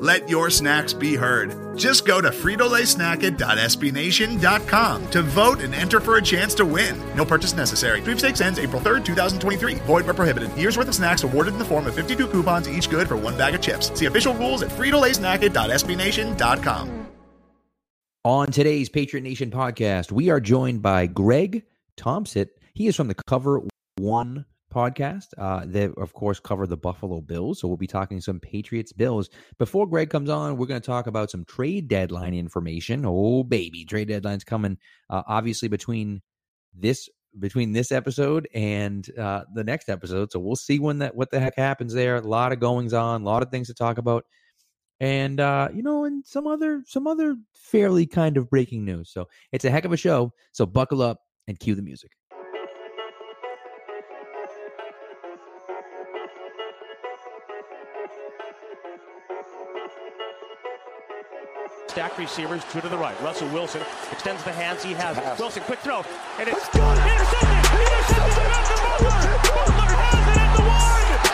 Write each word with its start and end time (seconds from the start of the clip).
Let 0.00 0.28
your 0.30 0.48
snacks 0.48 0.94
be 0.94 1.14
heard. 1.14 1.76
Just 1.76 2.06
go 2.06 2.22
to 2.22 2.30
fritolaysnacket.sbnation.com 2.30 5.10
to 5.10 5.22
vote 5.22 5.60
and 5.60 5.74
enter 5.74 6.00
for 6.00 6.16
a 6.16 6.22
chance 6.22 6.54
to 6.54 6.64
win. 6.64 6.98
No 7.14 7.26
purchase 7.26 7.52
necessary. 7.52 8.00
Sweepstakes 8.00 8.40
ends 8.40 8.58
April 8.58 8.80
3rd, 8.80 9.04
2023. 9.04 9.74
Void 9.74 10.06
where 10.06 10.14
prohibited. 10.14 10.56
Year's 10.56 10.78
worth 10.78 10.88
of 10.88 10.94
snacks 10.94 11.22
awarded 11.22 11.52
in 11.52 11.58
the 11.58 11.66
form 11.66 11.86
of 11.86 11.94
52 11.94 12.28
coupons, 12.28 12.66
each 12.66 12.88
good 12.88 13.08
for 13.08 13.18
one 13.18 13.36
bag 13.36 13.54
of 13.54 13.60
chips. 13.60 13.92
See 13.96 14.06
official 14.06 14.32
rules 14.34 14.62
at 14.62 14.70
fritolaysnacket.sbnation.com. 14.70 17.06
On 18.24 18.50
today's 18.50 18.88
Patriot 18.88 19.22
Nation 19.22 19.50
podcast, 19.50 20.10
we 20.12 20.30
are 20.30 20.40
joined 20.40 20.80
by 20.80 21.06
Greg 21.06 21.64
Tompsett. 21.98 22.48
He 22.72 22.86
is 22.86 22.96
from 22.96 23.08
the 23.08 23.16
Cover 23.26 23.60
One 23.96 24.46
podcast. 24.70 25.26
Uh, 25.36 25.64
they, 25.66 25.84
of 25.96 26.12
course, 26.12 26.40
cover 26.40 26.66
the 26.66 26.76
Buffalo 26.76 27.20
Bills. 27.20 27.60
So 27.60 27.68
we'll 27.68 27.76
be 27.76 27.86
talking 27.86 28.20
some 28.20 28.40
Patriots 28.40 28.92
Bills. 28.92 29.28
Before 29.58 29.86
Greg 29.86 30.10
comes 30.10 30.30
on, 30.30 30.56
we're 30.56 30.66
going 30.66 30.80
to 30.80 30.86
talk 30.86 31.06
about 31.06 31.30
some 31.30 31.44
trade 31.44 31.88
deadline 31.88 32.34
information. 32.34 33.04
Oh, 33.06 33.42
baby. 33.42 33.84
Trade 33.84 34.08
deadline's 34.08 34.44
coming, 34.44 34.78
uh, 35.08 35.22
obviously, 35.26 35.68
between 35.68 36.22
this 36.74 37.08
between 37.38 37.72
this 37.72 37.92
episode 37.92 38.48
and 38.54 39.08
uh, 39.16 39.44
the 39.54 39.62
next 39.62 39.88
episode. 39.88 40.32
So 40.32 40.40
we'll 40.40 40.56
see 40.56 40.78
when 40.78 40.98
that 40.98 41.14
what 41.14 41.30
the 41.30 41.40
heck 41.40 41.56
happens 41.56 41.92
there. 41.94 42.16
A 42.16 42.20
lot 42.20 42.52
of 42.52 42.60
goings 42.60 42.92
on, 42.92 43.22
a 43.22 43.24
lot 43.24 43.42
of 43.42 43.50
things 43.50 43.68
to 43.68 43.74
talk 43.74 43.98
about 43.98 44.24
and 45.00 45.40
uh, 45.40 45.68
you 45.74 45.82
know, 45.82 46.04
and 46.04 46.24
some 46.26 46.46
other 46.46 46.82
some 46.86 47.06
other 47.06 47.36
fairly 47.54 48.06
kind 48.06 48.36
of 48.36 48.50
breaking 48.50 48.84
news. 48.84 49.10
So 49.10 49.26
it's 49.50 49.64
a 49.64 49.70
heck 49.70 49.84
of 49.84 49.92
a 49.92 49.96
show. 49.96 50.32
So 50.52 50.66
buckle 50.66 51.02
up 51.02 51.18
and 51.48 51.58
cue 51.58 51.74
the 51.74 51.82
music. 51.82 52.10
Stacked 61.90 62.18
receivers, 62.18 62.62
two 62.70 62.80
to 62.82 62.88
the 62.88 62.96
right. 62.96 63.20
Russell 63.20 63.48
Wilson 63.48 63.82
extends 64.12 64.44
the 64.44 64.52
hands 64.52 64.84
he 64.84 64.92
has. 64.92 65.16
Wilson, 65.40 65.60
quick 65.64 65.80
throw, 65.80 66.04
and 66.38 66.48
it's 66.48 66.68
intercepted. 66.68 67.50
Intercepted 67.80 68.36
by 68.36 68.46
Malcolm 68.46 68.78
Butler. 68.86 69.10
Butler 69.42 69.90
has 69.98 70.22
it 70.30 70.38
at 70.40 70.56
the 70.56 70.62
one. 70.62 71.29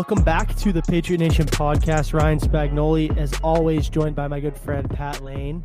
Welcome 0.00 0.24
back 0.24 0.56
to 0.56 0.72
the 0.72 0.80
Patriot 0.80 1.18
Nation 1.18 1.44
podcast. 1.44 2.14
Ryan 2.18 2.40
Spagnoli, 2.40 3.14
as 3.18 3.34
always, 3.42 3.90
joined 3.90 4.16
by 4.16 4.28
my 4.28 4.40
good 4.40 4.56
friend 4.56 4.88
Pat 4.88 5.22
Lane. 5.22 5.62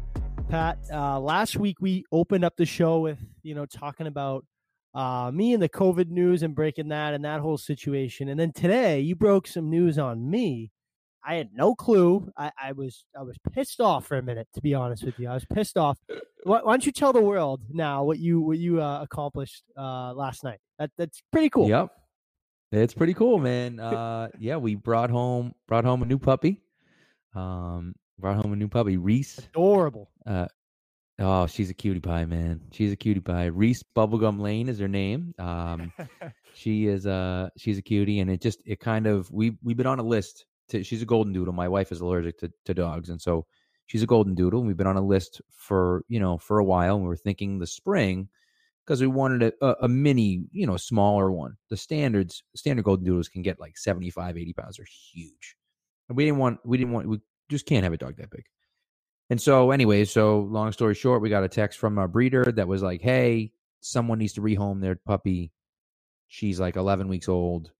Pat, 0.49 0.77
uh, 0.91 1.17
last 1.21 1.55
week 1.55 1.77
we 1.79 2.03
opened 2.11 2.43
up 2.43 2.57
the 2.57 2.65
show 2.65 2.99
with 2.99 3.17
you 3.43 3.55
know 3.55 3.65
talking 3.65 4.07
about 4.07 4.45
uh, 4.93 5.31
me 5.33 5.53
and 5.53 5.63
the 5.63 5.69
COVID 5.69 6.09
news 6.09 6.43
and 6.43 6.53
breaking 6.53 6.89
that 6.89 7.13
and 7.13 7.23
that 7.23 7.39
whole 7.39 7.57
situation, 7.57 8.27
and 8.27 8.37
then 8.37 8.51
today 8.51 8.99
you 8.99 9.15
broke 9.15 9.47
some 9.47 9.69
news 9.69 9.97
on 9.97 10.29
me. 10.29 10.69
I 11.25 11.35
had 11.35 11.51
no 11.53 11.73
clue. 11.73 12.29
I, 12.37 12.51
I 12.61 12.71
was 12.73 13.05
I 13.17 13.21
was 13.21 13.37
pissed 13.53 13.79
off 13.79 14.05
for 14.05 14.17
a 14.17 14.21
minute, 14.21 14.49
to 14.55 14.61
be 14.61 14.73
honest 14.73 15.05
with 15.05 15.17
you. 15.17 15.29
I 15.29 15.33
was 15.33 15.45
pissed 15.45 15.77
off. 15.77 15.97
Why, 16.43 16.59
why 16.61 16.73
don't 16.73 16.85
you 16.85 16.91
tell 16.91 17.13
the 17.13 17.21
world 17.21 17.61
now 17.71 18.03
what 18.03 18.19
you 18.19 18.41
what 18.41 18.57
you 18.57 18.81
uh, 18.81 19.01
accomplished 19.01 19.63
uh, 19.77 20.13
last 20.13 20.43
night? 20.43 20.59
That 20.77 20.91
that's 20.97 21.23
pretty 21.31 21.49
cool. 21.49 21.69
Yep. 21.69 21.89
It's 22.75 22.93
pretty 22.93 23.13
cool, 23.13 23.39
man. 23.39 23.79
Uh, 23.79 24.27
yeah, 24.37 24.57
we 24.57 24.75
brought 24.75 25.09
home 25.09 25.53
brought 25.67 25.85
home 25.85 26.01
a 26.01 26.05
new 26.05 26.19
puppy. 26.19 26.61
Um, 27.33 27.95
brought 28.19 28.35
home 28.35 28.51
a 28.51 28.55
new 28.55 28.67
puppy, 28.67 28.97
Reese. 28.97 29.37
Adorable. 29.37 30.09
Uh, 30.25 30.47
oh, 31.19 31.47
she's 31.47 31.69
a 31.69 31.73
cutie 31.73 32.01
pie, 32.01 32.25
man. 32.25 32.61
She's 32.71 32.91
a 32.91 32.97
cutie 32.97 33.21
pie. 33.21 33.45
Reese 33.45 33.81
Bubblegum 33.95 34.41
Lane 34.41 34.67
is 34.67 34.79
her 34.79 34.89
name. 34.89 35.33
Um, 35.39 35.93
she 36.53 36.87
is 36.87 37.07
uh 37.07 37.49
she's 37.57 37.77
a 37.77 37.81
cutie, 37.81 38.19
and 38.19 38.29
it 38.29 38.41
just 38.41 38.61
it 38.65 38.81
kind 38.81 39.07
of 39.07 39.31
we 39.31 39.57
we've 39.63 39.77
been 39.77 39.87
on 39.87 39.99
a 39.99 40.03
list. 40.03 40.45
To, 40.69 40.83
she's 40.83 41.01
a 41.01 41.05
golden 41.05 41.31
doodle. 41.31 41.53
My 41.53 41.69
wife 41.69 41.93
is 41.93 42.01
allergic 42.01 42.39
to 42.39 42.51
to 42.65 42.73
dogs, 42.73 43.09
and 43.09 43.21
so 43.21 43.45
she's 43.85 44.03
a 44.03 44.07
golden 44.07 44.35
doodle. 44.35 44.59
And 44.59 44.67
we've 44.67 44.77
been 44.77 44.87
on 44.87 44.97
a 44.97 45.05
list 45.05 45.41
for 45.49 46.03
you 46.09 46.19
know 46.19 46.37
for 46.37 46.59
a 46.59 46.65
while, 46.65 46.95
and 46.95 47.03
we 47.03 47.09
were 47.09 47.15
thinking 47.15 47.57
the 47.57 47.67
spring 47.67 48.27
because 48.85 49.01
we 49.01 49.07
wanted 49.07 49.43
a, 49.43 49.65
a, 49.65 49.75
a 49.83 49.87
mini, 49.87 50.43
you 50.51 50.67
know, 50.67 50.77
smaller 50.77 51.31
one. 51.31 51.55
The 51.69 51.77
standards, 51.77 52.43
standard 52.55 52.85
golden 52.85 53.05
doodles 53.05 53.29
can 53.29 53.41
get 53.41 53.59
like 53.59 53.77
75, 53.77 54.37
80 54.37 54.53
pounds. 54.53 54.77
They're 54.77 54.85
huge. 55.13 55.55
And 56.07 56.17
we 56.17 56.25
didn't 56.25 56.37
want, 56.39 56.59
we 56.63 56.77
didn't 56.77 56.93
want, 56.93 57.07
we 57.07 57.19
just 57.49 57.65
can't 57.65 57.83
have 57.83 57.93
a 57.93 57.97
dog 57.97 58.17
that 58.17 58.29
big. 58.29 58.45
And 59.29 59.41
so, 59.41 59.71
anyway, 59.71 60.05
so 60.05 60.41
long 60.41 60.71
story 60.71 60.93
short, 60.93 61.21
we 61.21 61.29
got 61.29 61.43
a 61.43 61.49
text 61.49 61.79
from 61.79 61.97
our 61.97 62.07
breeder 62.07 62.51
that 62.51 62.67
was 62.67 62.83
like, 62.83 63.01
hey, 63.01 63.51
someone 63.81 64.19
needs 64.19 64.33
to 64.33 64.41
rehome 64.41 64.81
their 64.81 64.95
puppy. 64.95 65.51
She's 66.27 66.59
like 66.59 66.75
11 66.75 67.07
weeks 67.07 67.27
old. 67.27 67.71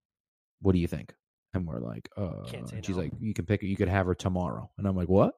What 0.61 0.73
do 0.73 0.79
you 0.79 0.87
think? 0.87 1.13
And 1.53 1.67
we're 1.67 1.79
like, 1.79 2.09
uh, 2.17 2.41
Can't 2.47 2.67
say 2.67 2.77
and 2.77 2.85
she's 2.85 2.95
no. 2.95 3.03
like, 3.03 3.13
you 3.19 3.33
can 3.33 3.45
pick 3.45 3.61
it. 3.61 3.67
You 3.67 3.75
could 3.75 3.87
have 3.87 4.07
her 4.07 4.15
tomorrow. 4.15 4.71
And 4.77 4.87
I'm 4.87 4.95
like, 4.95 5.07
what? 5.07 5.35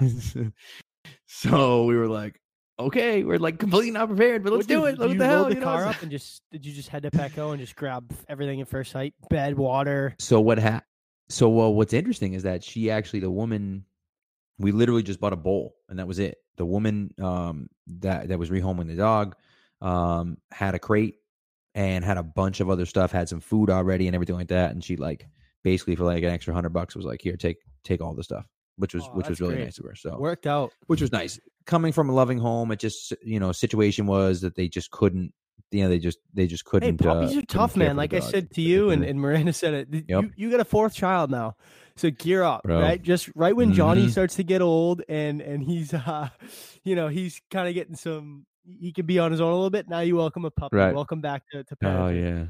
so 1.26 1.84
we 1.86 1.96
were 1.96 2.06
like, 2.08 2.38
okay, 2.80 3.22
we're 3.24 3.38
like 3.38 3.58
completely 3.58 3.90
not 3.90 4.08
prepared, 4.08 4.42
but 4.42 4.52
let's 4.52 4.68
What 4.68 4.68
do 4.68 4.84
did- 4.86 4.94
it. 4.94 4.98
What 5.00 5.08
you 5.10 5.18
the 5.18 5.24
load 5.26 5.30
hell? 5.30 5.44
the 5.48 5.54
you 5.54 5.60
know, 5.60 5.66
car 5.66 5.80
it's- 5.82 5.96
up 5.96 6.02
and 6.02 6.10
just 6.10 6.42
did 6.50 6.64
you 6.66 6.72
just 6.72 6.88
head 6.88 7.02
to 7.04 7.10
Petco 7.10 7.50
and 7.52 7.60
just 7.60 7.76
grab 7.76 8.12
everything 8.28 8.60
at 8.60 8.68
first 8.68 8.90
sight? 8.92 9.14
Bed, 9.28 9.56
water. 9.56 10.14
So 10.18 10.40
what 10.40 10.58
ha- 10.58 10.82
So 11.28 11.48
well, 11.48 11.72
what's 11.74 11.92
interesting 11.92 12.34
is 12.34 12.42
that 12.44 12.64
she 12.64 12.90
actually, 12.90 13.20
the 13.20 13.30
woman, 13.30 13.84
we 14.58 14.72
literally 14.72 15.02
just 15.02 15.20
bought 15.20 15.32
a 15.32 15.36
bowl 15.36 15.74
and 15.88 15.98
that 15.98 16.06
was 16.06 16.18
it. 16.18 16.38
The 16.56 16.66
woman 16.66 17.14
um, 17.22 17.68
that 18.00 18.28
that 18.28 18.38
was 18.38 18.50
rehoming 18.50 18.86
the 18.88 18.96
dog 18.96 19.34
um, 19.80 20.36
had 20.50 20.74
a 20.74 20.78
crate 20.78 21.16
and 21.74 22.04
had 22.04 22.18
a 22.18 22.22
bunch 22.22 22.60
of 22.60 22.68
other 22.68 22.84
stuff, 22.84 23.12
had 23.12 23.28
some 23.28 23.40
food 23.40 23.70
already 23.70 24.06
and 24.08 24.14
everything 24.14 24.36
like 24.36 24.48
that, 24.48 24.72
and 24.72 24.82
she 24.84 24.96
like 24.96 25.26
basically 25.62 25.94
for 25.96 26.04
like 26.04 26.22
an 26.22 26.30
extra 26.30 26.52
hundred 26.52 26.70
bucks 26.70 26.94
was 26.96 27.04
like, 27.06 27.22
here, 27.22 27.36
take 27.36 27.56
take 27.84 28.00
all 28.02 28.14
the 28.14 28.24
stuff, 28.24 28.44
which 28.80 28.94
was 28.94 29.04
Oh, 29.04 29.16
which 29.16 29.28
was 29.28 29.40
really 29.40 29.54
great. 29.54 29.64
nice 29.64 29.78
of 29.78 29.84
her. 29.84 29.94
So 29.94 30.18
Worked 30.18 30.46
out. 30.46 30.72
which 30.88 31.00
was 31.00 31.12
nice. 31.12 31.38
Coming 31.66 31.92
from 31.92 32.08
a 32.08 32.12
loving 32.12 32.38
home, 32.38 32.72
it 32.72 32.80
just 32.80 33.12
you 33.22 33.38
know 33.38 33.52
situation 33.52 34.06
was 34.06 34.40
that 34.40 34.56
they 34.56 34.68
just 34.68 34.90
couldn't. 34.90 35.32
You 35.72 35.84
know, 35.84 35.88
they 35.88 36.00
just 36.00 36.18
they 36.34 36.48
just 36.48 36.64
couldn't. 36.64 36.96
puppies 36.98 37.36
uh, 37.36 37.38
are 37.38 37.42
tough, 37.42 37.76
man. 37.76 37.96
Like 37.96 38.12
I 38.12 38.18
said 38.18 38.50
to 38.54 38.60
you, 38.60 38.90
and, 38.90 39.04
and 39.04 39.20
Miranda 39.20 39.52
said 39.52 39.74
it. 39.74 39.88
Yep. 40.08 40.24
You, 40.24 40.30
you 40.36 40.50
got 40.50 40.58
a 40.58 40.64
fourth 40.64 40.94
child 40.94 41.30
now, 41.30 41.54
so 41.94 42.10
gear 42.10 42.42
up, 42.42 42.64
Bro. 42.64 42.80
right? 42.80 43.00
Just 43.00 43.30
right 43.36 43.54
when 43.54 43.72
Johnny 43.72 44.06
Mhm. 44.06 44.10
starts 44.10 44.34
to 44.36 44.42
get 44.42 44.62
old, 44.62 45.02
and 45.08 45.40
and 45.40 45.62
he's, 45.62 45.94
uh, 45.94 46.28
you 46.82 46.96
know, 46.96 47.06
he's 47.06 47.40
kind 47.52 47.68
of 47.68 47.74
getting 47.74 47.94
some. 47.94 48.46
He 48.80 48.92
can 48.92 49.06
be 49.06 49.20
on 49.20 49.30
his 49.30 49.40
own 49.40 49.50
a 49.52 49.54
little 49.54 49.70
bit. 49.70 49.88
Now 49.88 50.00
you 50.00 50.16
welcome 50.16 50.44
a 50.44 50.50
puppy. 50.50 50.76
Right. 50.76 50.92
Welcome 50.94 51.20
back 51.20 51.44
to 51.52 51.62
to 51.62 51.76
Oh 51.84 52.08
yeah, 52.08 52.46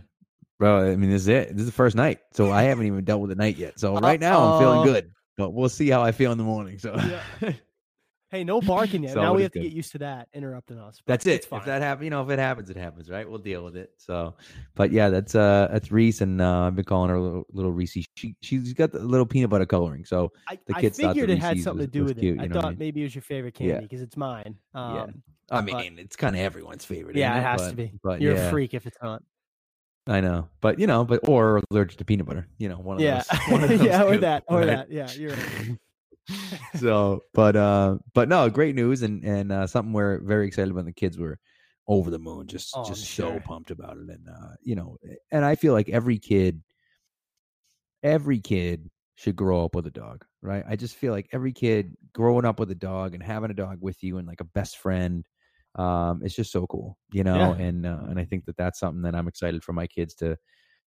bro. 0.59 0.91
I 0.91 0.97
mean, 0.97 1.11
this 1.11 1.23
is 1.23 1.29
it. 1.29 1.49
This 1.50 1.61
is 1.61 1.67
the 1.67 1.73
first 1.73 1.97
night, 1.97 2.21
so 2.33 2.50
I 2.50 2.62
haven't 2.62 2.87
even 2.87 3.05
dealt 3.05 3.21
with 3.21 3.29
the 3.29 3.37
night 3.37 3.59
yet. 3.59 3.79
So 3.79 3.94
right 3.99 4.19
now 4.21 4.41
I'm 4.55 4.61
feeling 4.61 4.85
good, 4.87 5.11
but 5.37 5.50
we'll 5.50 5.69
see 5.69 5.88
how 5.91 6.03
I 6.03 6.12
feel 6.12 6.32
in 6.32 6.38
the 6.38 6.44
morning. 6.44 6.79
So 6.79 6.94
Yeah. 7.41 7.53
Hey, 8.31 8.44
no 8.44 8.61
barking 8.61 9.03
yet. 9.03 9.15
So 9.15 9.23
now 9.23 9.35
we 9.35 9.43
have 9.43 9.50
to 9.53 9.59
get 9.61 9.73
used 9.73 9.91
to 9.93 9.99
that 9.99 10.29
interrupting 10.32 10.79
us. 10.79 11.03
that's 11.05 11.27
it. 11.27 11.49
If 11.50 11.65
that 11.65 11.82
happens, 11.82 12.05
you 12.05 12.11
know, 12.11 12.23
if 12.23 12.31
it 12.31 12.38
happens, 12.38 12.71
it 12.71 12.77
happens, 12.77 13.11
right? 13.11 13.29
We'll 13.29 13.41
deal 13.41 13.65
with 13.65 13.77
it. 13.77 13.91
So, 13.97 14.37
but 14.77 14.93
yeah, 14.93 15.09
that's 15.09 15.35
uh, 15.35 15.67
that's 15.73 15.91
Reese, 15.91 16.21
and 16.21 16.41
uh, 16.41 16.61
I've 16.61 16.77
been 16.77 16.85
calling 16.85 17.11
her 17.11 17.19
little, 17.19 17.44
little 17.50 17.73
Reese. 17.73 17.97
She 18.15 18.37
she's 18.41 18.73
got 18.73 18.93
the 18.93 19.00
little 19.00 19.27
peanut 19.27 19.50
butter 19.50 19.67
coloring. 19.67 20.05
So 20.05 20.31
I, 20.47 20.61
the 20.65 20.77
I 20.77 20.81
kids 20.81 20.97
thought 21.00 21.09
the 21.09 21.21
figured 21.23 21.31
it 21.31 21.41
had 21.41 21.59
something 21.59 21.79
was- 21.79 21.87
to 21.87 21.91
do 21.91 22.05
with 22.05 22.21
cute, 22.21 22.38
it. 22.38 22.43
I 22.43 22.47
know 22.47 22.59
I 22.61 22.62
thought 22.62 22.69
mean? 22.71 22.79
maybe 22.79 23.00
it 23.00 23.05
was 23.05 23.17
your 23.17 23.23
favorite 23.23 23.55
candy 23.55 23.81
because 23.81 24.00
it's 24.00 24.17
mine. 24.17 24.55
Um, 24.75 25.23
I 25.50 25.62
but- 25.62 25.65
mean, 25.65 25.99
it's 25.99 26.15
kind 26.15 26.37
of 26.37 26.41
everyone's 26.43 26.85
favorite. 26.85 27.17
yeah, 27.17 27.31
ain't 27.35 27.44
it 27.44 27.49
has 27.49 27.62
but, 27.62 27.71
to 27.71 27.75
be. 27.75 27.93
But 28.00 28.21
You're 28.21 28.37
yeah. 28.37 28.47
a 28.47 28.50
freak 28.50 28.75
if 28.75 28.87
it's 28.87 28.99
not. 29.03 29.25
I 30.06 30.20
know, 30.20 30.49
but 30.61 30.79
you 30.79 30.87
know, 30.87 31.05
but 31.05 31.20
or 31.29 31.62
allergic 31.70 31.99
to 31.99 32.05
peanut 32.05 32.26
butter. 32.26 32.49
You 32.58 32.69
know, 32.69 32.79
one 32.79 32.97
of 32.97 33.02
yeah, 33.02 33.23
those. 33.31 33.38
One 33.49 33.62
of 33.64 33.69
those 33.69 33.81
yeah, 33.82 34.02
or 34.02 34.19
that, 34.19 34.44
or 34.49 34.61
right? 34.61 34.67
that. 34.67 34.91
Yeah, 34.91 35.12
you're 35.12 35.31
right. 35.31 35.79
so 36.76 37.23
but 37.35 37.56
uh 37.56 37.99
but 38.14 38.29
no 38.29 38.49
great 38.49 38.75
news 38.75 39.02
and 39.02 39.25
and 39.25 39.50
uh 39.50 39.67
something 39.67 39.93
we're 39.93 40.20
very 40.20 40.47
excited 40.47 40.70
about 40.70 40.85
the 40.85 40.93
kids 40.93 41.19
were 41.19 41.38
over 41.88 42.11
the 42.11 42.19
moon 42.19 42.47
just 42.47 42.75
Oh, 42.76 42.85
just 42.85 43.05
so 43.14 43.41
pumped 43.41 43.70
about 43.70 43.97
it 43.97 44.08
and 44.08 44.29
uh 44.29 44.55
you 44.62 44.76
know 44.76 44.97
and 45.32 45.44
i 45.44 45.55
feel 45.56 45.73
like 45.73 45.88
every 45.88 46.19
kid 46.19 46.62
every 48.02 48.38
kid 48.41 48.91
should 49.17 49.37
grow 49.37 49.64
up 49.64 49.75
with 49.75 49.87
a 49.87 49.91
dog 49.91 50.25
right 50.41 50.64
i 50.69 50.76
just 50.76 50.94
feel 50.94 51.12
like 51.12 51.29
every 51.32 51.52
kid 51.52 51.97
growing 52.12 52.44
up 52.44 52.61
with 52.61 52.70
a 52.70 52.76
dog 52.76 53.14
and 53.14 53.23
having 53.23 53.50
a 53.50 53.55
dog 53.55 53.79
with 53.81 54.02
you 54.02 54.19
and 54.19 54.29
like 54.29 54.41
a 54.41 54.44
best 54.44 54.79
friend 54.79 55.26
um 55.77 56.21
it's 56.25 56.35
just 56.35 56.51
so 56.51 56.67
cool 56.67 56.99
you 57.13 57.23
know 57.23 57.55
Yeah. 57.57 57.65
and 57.67 57.87
uh, 57.87 57.99
and 58.09 58.19
i 58.19 58.25
think 58.25 58.45
that 58.47 58.57
that's 58.57 58.79
something 58.81 59.03
that 59.03 59.15
i'm 59.15 59.29
excited 59.29 59.63
for 59.63 59.73
my 59.73 59.87
kids 59.87 60.15
to 60.17 60.37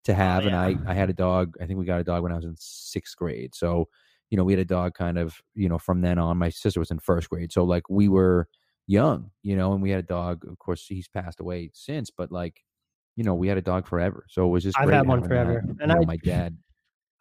to 0.03 0.13
have 0.13 0.45
and 0.45 0.53
Oh, 0.55 0.67
yeah. 0.67 0.77
i 0.87 0.91
i 0.91 0.93
had 0.93 1.09
a 1.09 1.13
dog 1.13 1.55
i 1.61 1.65
think 1.65 1.79
we 1.79 1.85
got 1.85 2.01
a 2.01 2.03
dog 2.03 2.21
when 2.23 2.31
i 2.33 2.35
was 2.35 2.43
in 2.45 2.55
sixth 2.57 3.15
grade 3.15 3.55
so 3.55 3.87
you 4.29 4.37
know, 4.37 4.43
we 4.43 4.53
had 4.53 4.59
a 4.59 4.65
dog 4.65 4.95
kind 4.95 5.19
of, 5.19 5.35
you 5.53 5.69
know, 5.69 5.77
from 5.77 6.01
then 6.01 6.17
on. 6.17 6.37
My 6.39 6.49
sister 6.49 6.79
was 6.79 6.89
in 6.89 6.97
first 6.97 7.29
grade. 7.29 7.51
So 7.51 7.63
like 7.65 7.87
we 7.87 8.07
were 8.09 8.47
young, 8.87 9.29
you 9.43 9.55
know, 9.55 9.73
and 9.73 9.81
we 9.83 9.91
had 9.91 9.99
a 9.99 10.07
dog. 10.07 10.43
Of 10.47 10.57
course, 10.57 10.87
he's 10.87 11.07
passed 11.07 11.39
away 11.39 11.69
since, 11.75 12.09
but 12.09 12.31
like, 12.31 12.63
you 13.15 13.23
know, 13.23 13.35
we 13.35 13.47
had 13.47 13.59
a 13.59 13.61
dog 13.61 13.85
forever. 13.85 14.25
So 14.29 14.47
it 14.47 14.49
was 14.49 14.63
just 14.63 14.79
I've 14.79 14.89
had 14.89 15.07
one 15.07 15.21
forever. 15.27 15.61
that. 15.63 15.69
And 15.69 15.79
You 15.81 15.87
know, 15.87 16.01
I- 16.01 16.05
my 16.05 16.17
dad. 16.17 16.57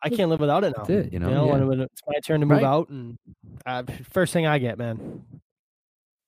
I 0.03 0.09
can't 0.09 0.31
live 0.31 0.41
without 0.41 0.65
it 0.65 0.73
now. 0.75 0.85
It, 0.85 1.13
you 1.13 1.19
know, 1.19 1.49
when, 1.49 1.61
yeah. 1.61 1.65
when 1.67 1.81
it's 1.81 2.01
my 2.07 2.19
turn 2.25 2.41
to 2.41 2.47
move 2.47 2.63
Right. 2.63 2.65
out, 2.65 2.89
and 2.89 3.19
uh, 3.67 3.83
first 4.11 4.33
thing 4.33 4.47
I 4.47 4.57
get, 4.59 4.79
man. 4.79 5.23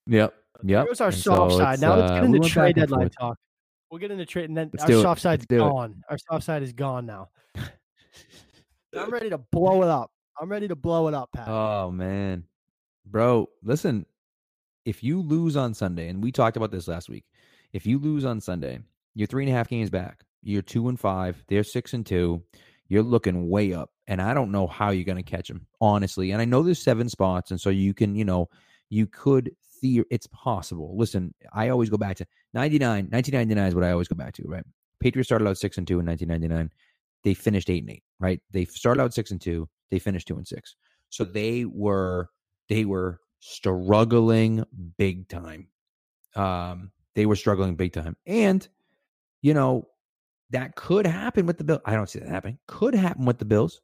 Yep. 0.06 0.34
Yep. 0.66 0.86
Here's 0.86 1.00
our 1.00 1.08
And 1.08 1.16
soft 1.16 1.52
so 1.52 1.58
side. 1.58 1.74
it's, 1.74 1.82
Now 1.82 1.96
let's 1.96 2.10
uh, 2.10 2.14
get 2.14 2.20
we 2.22 2.26
into 2.26 2.40
went 2.40 2.52
trade 2.52 2.74
deadline 2.76 3.10
talk. 3.10 3.36
We'll 3.90 4.00
get 4.00 4.10
into 4.10 4.26
trade, 4.26 4.48
and 4.48 4.56
then 4.56 4.70
Let's 4.72 4.82
our 4.84 4.88
do 4.88 4.98
it. 4.98 5.02
soft 5.02 5.20
side's 5.20 5.46
Let's 5.48 5.60
gone. 5.60 6.02
Our 6.08 6.18
soft 6.18 6.44
side 6.44 6.62
is 6.62 6.72
gone 6.72 7.06
now. 7.06 7.28
I'm 8.96 9.10
ready 9.10 9.30
to 9.30 9.38
blow 9.38 9.82
it 9.82 9.88
up. 9.88 10.10
I'm 10.40 10.48
ready 10.48 10.66
to 10.68 10.74
blow 10.74 11.06
it 11.08 11.14
up, 11.14 11.30
Pat. 11.32 11.46
Oh 11.48 11.90
man, 11.90 12.44
bro, 13.06 13.48
listen. 13.62 14.06
If 14.84 15.02
you 15.02 15.20
lose 15.22 15.56
on 15.56 15.74
Sunday, 15.74 16.08
and 16.08 16.22
we 16.22 16.32
talked 16.32 16.56
about 16.56 16.70
this 16.70 16.88
last 16.88 17.08
week, 17.08 17.24
if 17.72 17.86
you 17.86 17.98
lose 17.98 18.24
on 18.24 18.40
Sunday, 18.40 18.80
you're 19.14 19.26
three 19.26 19.44
and 19.44 19.52
a 19.52 19.56
half 19.56 19.68
games 19.68 19.90
back. 19.90 20.24
You're 20.42 20.62
two 20.62 20.88
and 20.88 20.98
five. 20.98 21.42
They're 21.48 21.62
six 21.64 21.92
and 21.94 22.04
two. 22.04 22.42
You're 22.88 23.02
looking 23.02 23.48
way 23.48 23.72
up, 23.74 23.90
and 24.08 24.20
I 24.20 24.34
don't 24.34 24.50
know 24.50 24.66
how 24.66 24.90
you're 24.90 25.04
going 25.04 25.22
to 25.22 25.22
catch 25.22 25.48
them, 25.48 25.66
honestly. 25.80 26.32
And 26.32 26.42
I 26.42 26.44
know 26.46 26.62
there's 26.62 26.82
seven 26.82 27.08
spots, 27.08 27.50
and 27.50 27.60
so 27.60 27.70
you 27.70 27.94
can, 27.94 28.14
you 28.16 28.24
know, 28.24 28.48
you 28.90 29.06
could. 29.06 29.52
The 29.84 30.02
it's 30.10 30.26
possible. 30.28 30.96
Listen, 30.96 31.34
I 31.52 31.68
always 31.68 31.90
go 31.90 31.98
back 31.98 32.16
to 32.16 32.26
99. 32.54 33.08
1999 33.10 33.68
is 33.68 33.74
what 33.74 33.84
I 33.84 33.90
always 33.90 34.08
go 34.08 34.16
back 34.16 34.32
to, 34.36 34.42
right? 34.46 34.64
Patriots 34.98 35.28
started 35.28 35.46
out 35.46 35.58
six 35.58 35.76
and 35.76 35.86
two 35.86 36.00
in 36.00 36.06
1999. 36.06 36.72
They 37.22 37.34
finished 37.34 37.68
eight 37.68 37.82
and 37.82 37.90
eight, 37.90 38.02
right? 38.18 38.40
They 38.50 38.64
started 38.64 39.02
out 39.02 39.12
six 39.12 39.30
and 39.30 39.38
two. 39.38 39.68
They 39.90 39.98
finished 39.98 40.26
two 40.26 40.38
and 40.38 40.48
six. 40.48 40.76
So 41.10 41.22
they 41.22 41.66
were 41.66 42.30
they 42.70 42.86
were 42.86 43.20
struggling 43.40 44.64
big 44.96 45.28
time. 45.28 45.68
Um, 46.34 46.90
they 47.14 47.26
were 47.26 47.36
struggling 47.36 47.76
big 47.76 47.92
time, 47.92 48.16
and 48.26 48.66
you 49.42 49.52
know 49.52 49.88
that 50.48 50.76
could 50.76 51.06
happen 51.06 51.44
with 51.44 51.58
the 51.58 51.64
Bills. 51.64 51.82
I 51.84 51.92
don't 51.92 52.08
see 52.08 52.20
that 52.20 52.28
happening. 52.30 52.56
Could 52.68 52.94
happen 52.94 53.26
with 53.26 53.38
the 53.38 53.44
Bills, 53.44 53.82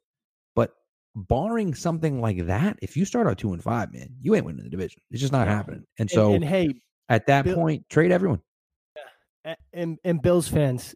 barring 1.15 1.73
something 1.73 2.21
like 2.21 2.45
that, 2.47 2.77
if 2.81 2.95
you 2.95 3.05
start 3.05 3.27
out 3.27 3.37
two 3.37 3.53
and 3.53 3.61
five, 3.63 3.91
man, 3.93 4.09
you 4.21 4.35
ain't 4.35 4.45
winning 4.45 4.63
the 4.63 4.69
division. 4.69 5.01
It's 5.11 5.19
just 5.21 5.33
not 5.33 5.47
No. 5.47 5.53
happening. 5.53 5.79
And 5.99 6.09
And- 6.09 6.09
so 6.09 6.33
and, 6.33 6.43
hey, 6.43 6.73
at 7.09 7.25
that 7.27 7.45
Bill- 7.45 7.55
point, 7.55 7.89
trade 7.89 8.11
everyone. 8.11 8.41
and 9.73 9.97
and 10.03 10.21
Bills 10.21 10.47
fans, 10.47 10.93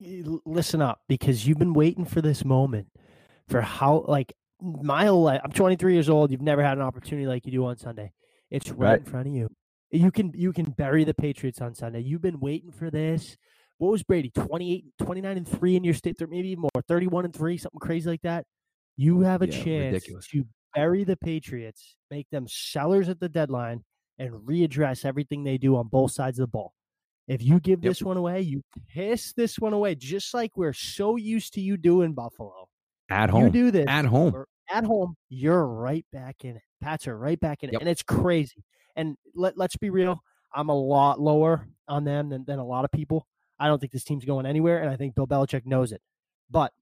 listen 0.00 0.80
up 0.82 1.00
because 1.08 1.46
you've 1.46 1.58
been 1.58 1.74
waiting 1.74 2.04
for 2.04 2.20
this 2.20 2.44
moment 2.44 2.88
for 3.48 3.60
how 3.60 4.04
like 4.08 4.32
my 4.60 5.06
whole 5.06 5.22
life. 5.22 5.40
I'm 5.44 5.50
23 5.52 5.92
years 5.94 6.08
old. 6.08 6.30
You've 6.30 6.40
never 6.42 6.62
had 6.62 6.78
an 6.78 6.82
opportunity 6.82 7.26
like 7.26 7.44
you 7.46 7.52
do 7.52 7.64
on 7.66 7.76
Sunday. 7.76 8.12
It's 8.50 8.70
right, 8.70 8.78
Right. 8.90 8.98
in 9.00 9.04
front 9.04 9.28
of 9.28 9.34
you. 9.34 9.48
You 9.90 10.10
can 10.10 10.32
you 10.34 10.52
can 10.52 10.70
bury 10.70 11.04
the 11.04 11.14
Patriots 11.14 11.60
on 11.60 11.74
Sunday. 11.74 12.00
You've 12.00 12.22
been 12.22 12.40
waiting 12.40 12.70
for 12.72 12.90
this. 12.90 13.36
What 13.78 13.90
was 13.90 14.02
Brady? 14.04 14.30
28, 14.30 14.84
29 14.98 15.36
and 15.36 15.48
3 15.48 15.74
in 15.76 15.82
your 15.84 15.94
state, 15.94 16.16
maybe 16.20 16.48
even 16.50 16.62
more, 16.62 16.82
31 16.86 17.24
and 17.24 17.34
3, 17.34 17.56
something 17.56 17.80
crazy 17.80 18.08
like 18.08 18.22
that. 18.22 18.46
You 18.96 19.20
have 19.20 19.42
a 19.42 19.46
Yeah, 19.46 19.52
chance 19.64 19.92
ridiculous. 19.94 20.26
to 20.28 20.44
bury 20.74 21.04
the 21.04 21.16
Patriots, 21.16 21.96
make 22.10 22.28
them 22.30 22.46
sellers 22.48 23.08
at 23.08 23.20
the 23.20 23.28
deadline, 23.28 23.84
and 24.18 24.32
readdress 24.32 25.04
everything 25.04 25.44
they 25.44 25.58
do 25.58 25.76
on 25.76 25.88
both 25.88 26.12
sides 26.12 26.38
of 26.38 26.44
the 26.44 26.50
ball. 26.50 26.74
If 27.28 27.42
you 27.42 27.60
give 27.60 27.82
Yep. 27.82 27.90
this 27.90 28.02
one 28.02 28.16
away, 28.16 28.40
you 28.42 28.62
piss 28.88 29.32
this 29.32 29.58
one 29.58 29.72
away, 29.72 29.94
just 29.94 30.34
like 30.34 30.56
we're 30.56 30.72
so 30.72 31.16
used 31.16 31.54
to 31.54 31.60
you 31.60 31.76
doing 31.76 32.12
Buffalo. 32.14 32.68
At 33.10 33.30
home. 33.30 33.44
You 33.44 33.50
do 33.50 33.70
this 33.70 33.86
At 33.88 34.04
home. 34.06 34.44
at 34.70 34.84
home, 34.84 35.16
you're 35.28 35.66
right 35.66 36.04
back 36.12 36.44
in 36.44 36.56
it. 36.56 36.62
Pats 36.80 37.06
are 37.06 37.16
right 37.16 37.38
back 37.38 37.62
in 37.62 37.68
it. 37.70 37.72
Yep. 37.74 37.80
And 37.82 37.88
it's 37.90 38.02
crazy. 38.02 38.64
And 38.96 39.16
let, 39.34 39.56
let's 39.56 39.76
be 39.76 39.90
real, 39.90 40.22
I'm 40.54 40.68
a 40.68 40.74
lot 40.74 41.20
lower 41.20 41.68
on 41.88 42.04
them 42.04 42.28
than, 42.28 42.44
than 42.44 42.58
a 42.58 42.64
lot 42.64 42.84
of 42.84 42.90
people. 42.90 43.26
I 43.58 43.68
don't 43.68 43.78
think 43.78 43.92
this 43.92 44.04
team's 44.04 44.24
going 44.24 44.44
anywhere, 44.46 44.80
and 44.82 44.90
I 44.90 44.96
think 44.96 45.14
Bill 45.14 45.26
Belichick 45.26 45.64
knows 45.64 45.92
it. 45.92 46.02
But 46.50 46.72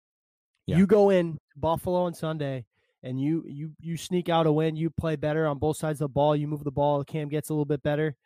Yeah. 0.70 0.78
you 0.78 0.86
go 0.86 1.10
in 1.10 1.38
Buffalo 1.56 2.02
on 2.04 2.14
Sunday 2.14 2.64
and 3.02 3.20
you 3.20 3.44
you 3.46 3.72
you 3.80 3.96
sneak 3.96 4.28
out 4.28 4.46
a 4.46 4.52
win, 4.52 4.76
you 4.76 4.90
play 4.90 5.16
better 5.16 5.46
on 5.46 5.58
both 5.58 5.76
sides 5.76 6.00
of 6.00 6.06
the 6.06 6.12
ball, 6.12 6.34
you 6.36 6.46
move 6.48 6.64
the 6.64 6.70
ball, 6.70 7.04
Cam 7.04 7.28
gets 7.28 7.48
a 7.50 7.52
little 7.52 7.64
bit 7.64 7.82
better. 7.82 8.16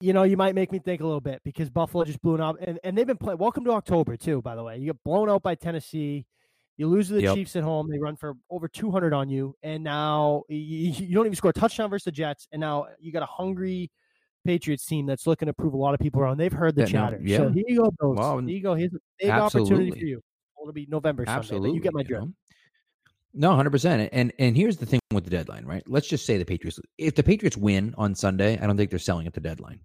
You 0.00 0.12
know, 0.12 0.24
you 0.24 0.36
might 0.36 0.54
make 0.54 0.72
me 0.72 0.78
think 0.78 1.00
a 1.00 1.06
little 1.06 1.22
bit 1.22 1.40
because 1.42 1.70
Buffalo 1.70 2.04
just 2.04 2.20
blew 2.20 2.36
up 2.36 2.56
and, 2.60 2.78
and 2.84 2.96
they've 2.98 3.06
been 3.06 3.16
playing 3.16 3.38
welcome 3.38 3.64
to 3.64 3.70
October 3.70 4.16
too, 4.16 4.42
by 4.42 4.54
the 4.54 4.62
way. 4.62 4.76
You 4.76 4.86
get 4.86 5.02
blown 5.04 5.30
out 5.30 5.42
by 5.42 5.54
Tennessee. 5.54 6.26
You 6.76 6.88
lose 6.88 7.08
to 7.08 7.14
the 7.14 7.22
Yep. 7.22 7.34
Chiefs 7.34 7.56
at 7.56 7.62
home. 7.62 7.88
They 7.90 7.98
run 7.98 8.16
for 8.16 8.34
over 8.50 8.68
200 8.68 9.14
on 9.14 9.30
you. 9.30 9.54
And 9.62 9.82
now 9.82 10.42
you, 10.50 10.56
you 10.92 11.14
don't 11.14 11.24
even 11.24 11.34
score 11.34 11.48
a 11.50 11.54
touchdown 11.54 11.88
versus 11.88 12.04
the 12.04 12.12
Jets. 12.12 12.46
And 12.52 12.60
now 12.60 12.88
you 13.00 13.10
got 13.12 13.22
a 13.22 13.26
hungry 13.26 13.90
Patriots 14.44 14.84
team 14.84 15.06
that's 15.06 15.26
looking 15.26 15.46
to 15.46 15.54
prove 15.54 15.72
a 15.72 15.78
lot 15.78 15.94
of 15.94 16.00
people 16.00 16.20
wrong. 16.20 16.36
They've 16.36 16.52
heard 16.52 16.74
the 16.74 16.82
Yeah, 16.82 16.86
no, 16.86 16.90
chatter. 16.92 17.20
yeah. 17.22 17.36
So 17.38 17.48
here 17.48 17.64
you 17.66 17.78
go, 17.82 17.90
Bills. 17.98 18.18
Well, 18.18 18.38
here 18.40 18.48
you 18.50 18.62
go. 18.62 18.74
Here's 18.74 18.92
a 18.92 18.98
big 19.18 19.30
opportunity 19.30 19.90
for 19.92 19.96
you. 20.04 20.20
It'll 20.66 20.74
be 20.74 20.86
November 20.90 21.24
Absolutely. 21.28 21.70
You 21.72 21.80
get 21.80 21.94
my 21.94 22.00
you 22.00 22.06
drift. 22.06 22.24
know? 22.24 22.32
No, 23.34 23.54
hundred 23.54 23.70
percent. 23.70 24.08
And 24.12 24.32
and 24.40 24.56
here's 24.56 24.78
the 24.78 24.86
thing 24.86 24.98
with 25.12 25.22
the 25.22 25.30
deadline, 25.30 25.64
right? 25.64 25.84
Let's 25.86 26.08
just 26.08 26.26
say 26.26 26.38
the 26.38 26.44
Patriots. 26.44 26.80
If 26.98 27.14
the 27.14 27.22
Patriots 27.22 27.56
win 27.56 27.94
on 27.96 28.16
Sunday, 28.16 28.58
I 28.58 28.66
don't 28.66 28.76
think 28.76 28.90
they're 28.90 28.98
selling 28.98 29.28
at 29.28 29.34
the 29.34 29.40
deadline. 29.40 29.78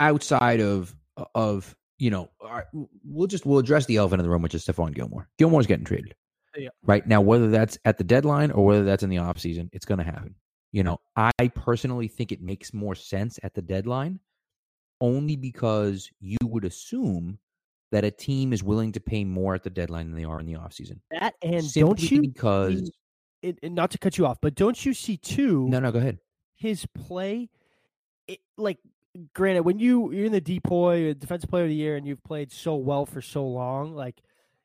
Outside 0.00 0.60
of 0.60 0.92
of 1.36 1.76
you 1.98 2.10
know, 2.10 2.30
right, 2.42 2.64
we'll 3.04 3.28
just 3.28 3.46
we'll 3.46 3.58
address 3.58 3.86
the 3.86 3.96
elephant 3.96 4.20
in 4.20 4.24
the 4.24 4.30
room, 4.30 4.42
which 4.42 4.54
is 4.54 4.64
Stephon 4.64 4.92
Gilmore. 4.92 5.28
Gilmore's 5.38 5.66
getting 5.68 5.84
traded. 5.84 6.14
Yeah. 6.56 6.70
Right 6.82 7.06
now, 7.06 7.20
whether 7.20 7.48
that's 7.48 7.78
at 7.84 7.96
the 7.96 8.04
deadline 8.04 8.50
or 8.50 8.64
whether 8.64 8.84
that's 8.84 9.04
in 9.04 9.10
the 9.10 9.16
offseason, 9.16 9.68
it's 9.72 9.84
going 9.84 9.98
to 9.98 10.04
happen. 10.04 10.34
You 10.72 10.82
know, 10.82 10.98
I 11.16 11.30
personally 11.54 12.08
think 12.08 12.32
it 12.32 12.42
makes 12.42 12.74
more 12.74 12.96
sense 12.96 13.38
at 13.44 13.54
the 13.54 13.62
deadline, 13.62 14.18
only 15.00 15.36
because 15.36 16.10
you 16.20 16.38
would 16.42 16.64
assume 16.64 17.38
that 17.92 18.04
a 18.04 18.10
team 18.10 18.52
is 18.52 18.62
willing 18.62 18.92
to 18.92 19.00
pay 19.00 19.24
more 19.24 19.54
at 19.54 19.62
the 19.64 19.70
deadline 19.70 20.06
than 20.06 20.16
they 20.16 20.24
are 20.24 20.38
in 20.40 20.46
the 20.46 20.54
offseason. 20.54 21.00
That 21.10 21.34
and 21.42 21.64
Simply 21.64 21.80
don't 21.88 22.10
you 22.10 22.20
because 22.22 22.90
it, 23.42 23.58
it- 23.62 23.72
not 23.72 23.90
to 23.92 23.98
cut 23.98 24.16
you 24.18 24.26
off, 24.26 24.38
but 24.40 24.54
don't 24.54 24.84
you 24.84 24.94
see 24.94 25.16
too 25.16 25.68
no, 25.68 25.80
no, 25.80 25.90
go 25.92 25.98
ahead. 25.98 26.18
his 26.56 26.86
play? 26.94 27.48
It, 28.28 28.38
like, 28.56 28.78
granted, 29.34 29.62
when 29.62 29.78
you 29.80 30.12
you're 30.12 30.26
in 30.26 30.32
the 30.32 30.40
depoy, 30.40 31.10
uh, 31.10 31.14
defensive 31.14 31.50
player 31.50 31.64
of 31.64 31.68
the 31.70 31.74
year, 31.74 31.96
and 31.96 32.06
you've 32.06 32.22
played 32.22 32.52
so 32.52 32.76
well 32.76 33.06
for 33.06 33.20
so 33.20 33.44
long, 33.46 33.94
like 33.94 34.20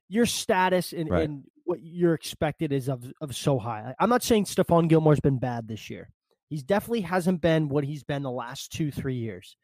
your 0.07 0.27
status 0.27 0.93
and, 0.93 1.09
Right. 1.09 1.23
and 1.27 1.45
what 1.63 1.79
you're 1.81 2.13
expected 2.13 2.71
is 2.71 2.87
of 2.89 3.11
of 3.21 3.35
so 3.35 3.57
high. 3.57 3.95
I'm 3.99 4.09
not 4.09 4.21
saying 4.21 4.45
Stephon 4.45 4.87
Gilmore's 4.87 5.19
been 5.19 5.39
bad 5.39 5.67
this 5.67 5.89
year. 5.89 6.11
He's 6.47 6.61
definitely 6.61 7.01
hasn't 7.01 7.41
been 7.41 7.69
what 7.69 7.83
he's 7.83 8.03
been 8.03 8.21
the 8.21 8.29
last 8.29 8.71
two 8.71 8.91
three 8.91 9.15
years. 9.15 9.55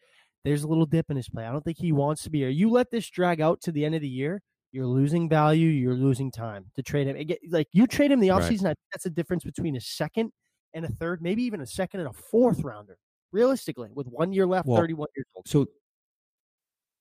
There's 0.44 0.64
a 0.64 0.68
little 0.68 0.86
dip 0.86 1.10
in 1.12 1.18
his 1.18 1.30
play. 1.30 1.46
I 1.46 1.52
don't 1.52 1.64
think 1.64 1.78
he 1.78 1.92
wants 1.92 2.24
to 2.24 2.30
be 2.30 2.40
here. 2.40 2.50
You 2.50 2.70
let 2.70 2.90
this 2.90 3.10
drag 3.10 3.42
out 3.42 3.62
to 3.62 3.72
the 3.72 3.86
end 3.86 3.96
of 3.96 4.02
the 4.02 4.08
year, 4.10 4.42
you're 4.72 4.88
losing 4.88 5.30
value. 5.30 5.68
You're 5.68 5.94
losing 5.96 6.32
time 6.32 6.66
to 6.76 6.82
trade 6.84 7.08
him. 7.08 7.26
Get- 7.28 7.40
like 7.50 7.68
you 7.74 7.86
trade 7.88 8.12
him 8.12 8.20
the 8.20 8.30
Right. 8.30 8.42
offseason, 8.42 8.66
I 8.66 8.70
think 8.70 8.78
that's 8.92 9.04
the 9.04 9.10
difference 9.10 9.44
between 9.44 9.76
a 9.76 9.82
second 9.82 10.32
and 10.74 10.86
a 10.86 10.90
third, 10.90 11.22
maybe 11.22 11.44
even 11.44 11.62
a 11.62 11.68
second 11.68 12.00
and 12.00 12.10
a 12.10 12.14
fourth 12.14 12.64
rounder. 12.64 12.98
Realistically, 13.32 13.90
with 13.94 14.08
one 14.08 14.34
year 14.34 14.46
left, 14.46 14.68
Well, 14.68 14.80
31 14.82 15.08
years 15.16 15.26
old. 15.36 15.48
So, 15.48 15.68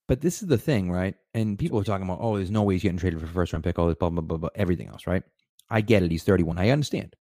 but 0.06 0.20
this 0.20 0.42
is 0.42 0.48
the 0.48 0.58
thing, 0.58 0.90
right? 0.90 1.14
And 1.34 1.58
people 1.58 1.78
are 1.78 1.84
talking 1.84 2.04
about, 2.04 2.18
oh, 2.20 2.36
there's 2.36 2.50
no 2.50 2.62
way 2.62 2.74
he's 2.74 2.82
getting 2.82 2.98
traded 2.98 3.20
for 3.20 3.26
a 3.26 3.28
first 3.28 3.52
round 3.52 3.64
pick, 3.64 3.78
all 3.78 3.86
this, 3.86 3.96
blah, 3.96 4.10
blah, 4.10 4.20
blah, 4.20 4.36
blah, 4.36 4.48
everything 4.54 4.88
else, 4.88 5.06
right? 5.06 5.22
I 5.70 5.80
get 5.80 6.02
it. 6.02 6.10
He's 6.10 6.24
31. 6.24 6.58
I 6.58 6.70
understand. 6.70 7.14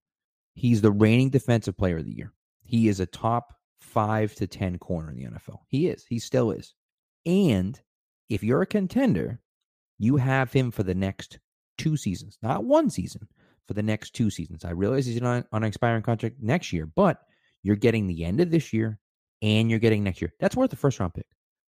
He's 0.55 0.81
the 0.81 0.91
reigning 0.91 1.29
defensive 1.29 1.77
player 1.77 1.97
of 1.97 2.05
the 2.05 2.15
year. 2.15 2.33
He 2.63 2.87
is 2.87 2.99
a 2.99 3.05
top 3.05 3.53
five 3.81 4.33
to 4.35 4.47
10 4.47 4.77
corner 4.79 5.11
in 5.11 5.17
the 5.17 5.25
NFL. 5.25 5.59
He 5.67 5.87
is. 5.87 6.05
He 6.07 6.19
still 6.19 6.51
is. 6.51 6.73
And 7.25 7.79
if 8.29 8.43
you're 8.43 8.61
a 8.61 8.67
contender, 8.67 9.39
you 9.99 10.17
have 10.17 10.51
him 10.51 10.71
for 10.71 10.83
the 10.83 10.95
next 10.95 11.39
two 11.77 11.97
seasons, 11.97 12.37
not 12.41 12.63
one 12.63 12.89
season, 12.89 13.27
for 13.67 13.73
the 13.73 13.83
next 13.83 14.11
two 14.11 14.29
seasons. 14.29 14.65
I 14.65 14.71
realize 14.71 15.05
he's 15.05 15.21
on, 15.21 15.45
on 15.51 15.63
an 15.63 15.67
expiring 15.67 16.03
contract 16.03 16.35
next 16.41 16.71
year, 16.73 16.85
but 16.85 17.19
you're 17.63 17.75
getting 17.75 18.07
the 18.07 18.23
end 18.23 18.39
of 18.39 18.51
this 18.51 18.73
year 18.73 18.99
and 19.41 19.69
you're 19.69 19.79
getting 19.79 20.03
next 20.03 20.21
year. 20.21 20.33
That's 20.39 20.55
worth 20.55 20.73
a 20.73 20.75
first 20.75 20.99
round 20.99 21.13
pick. 21.13 21.25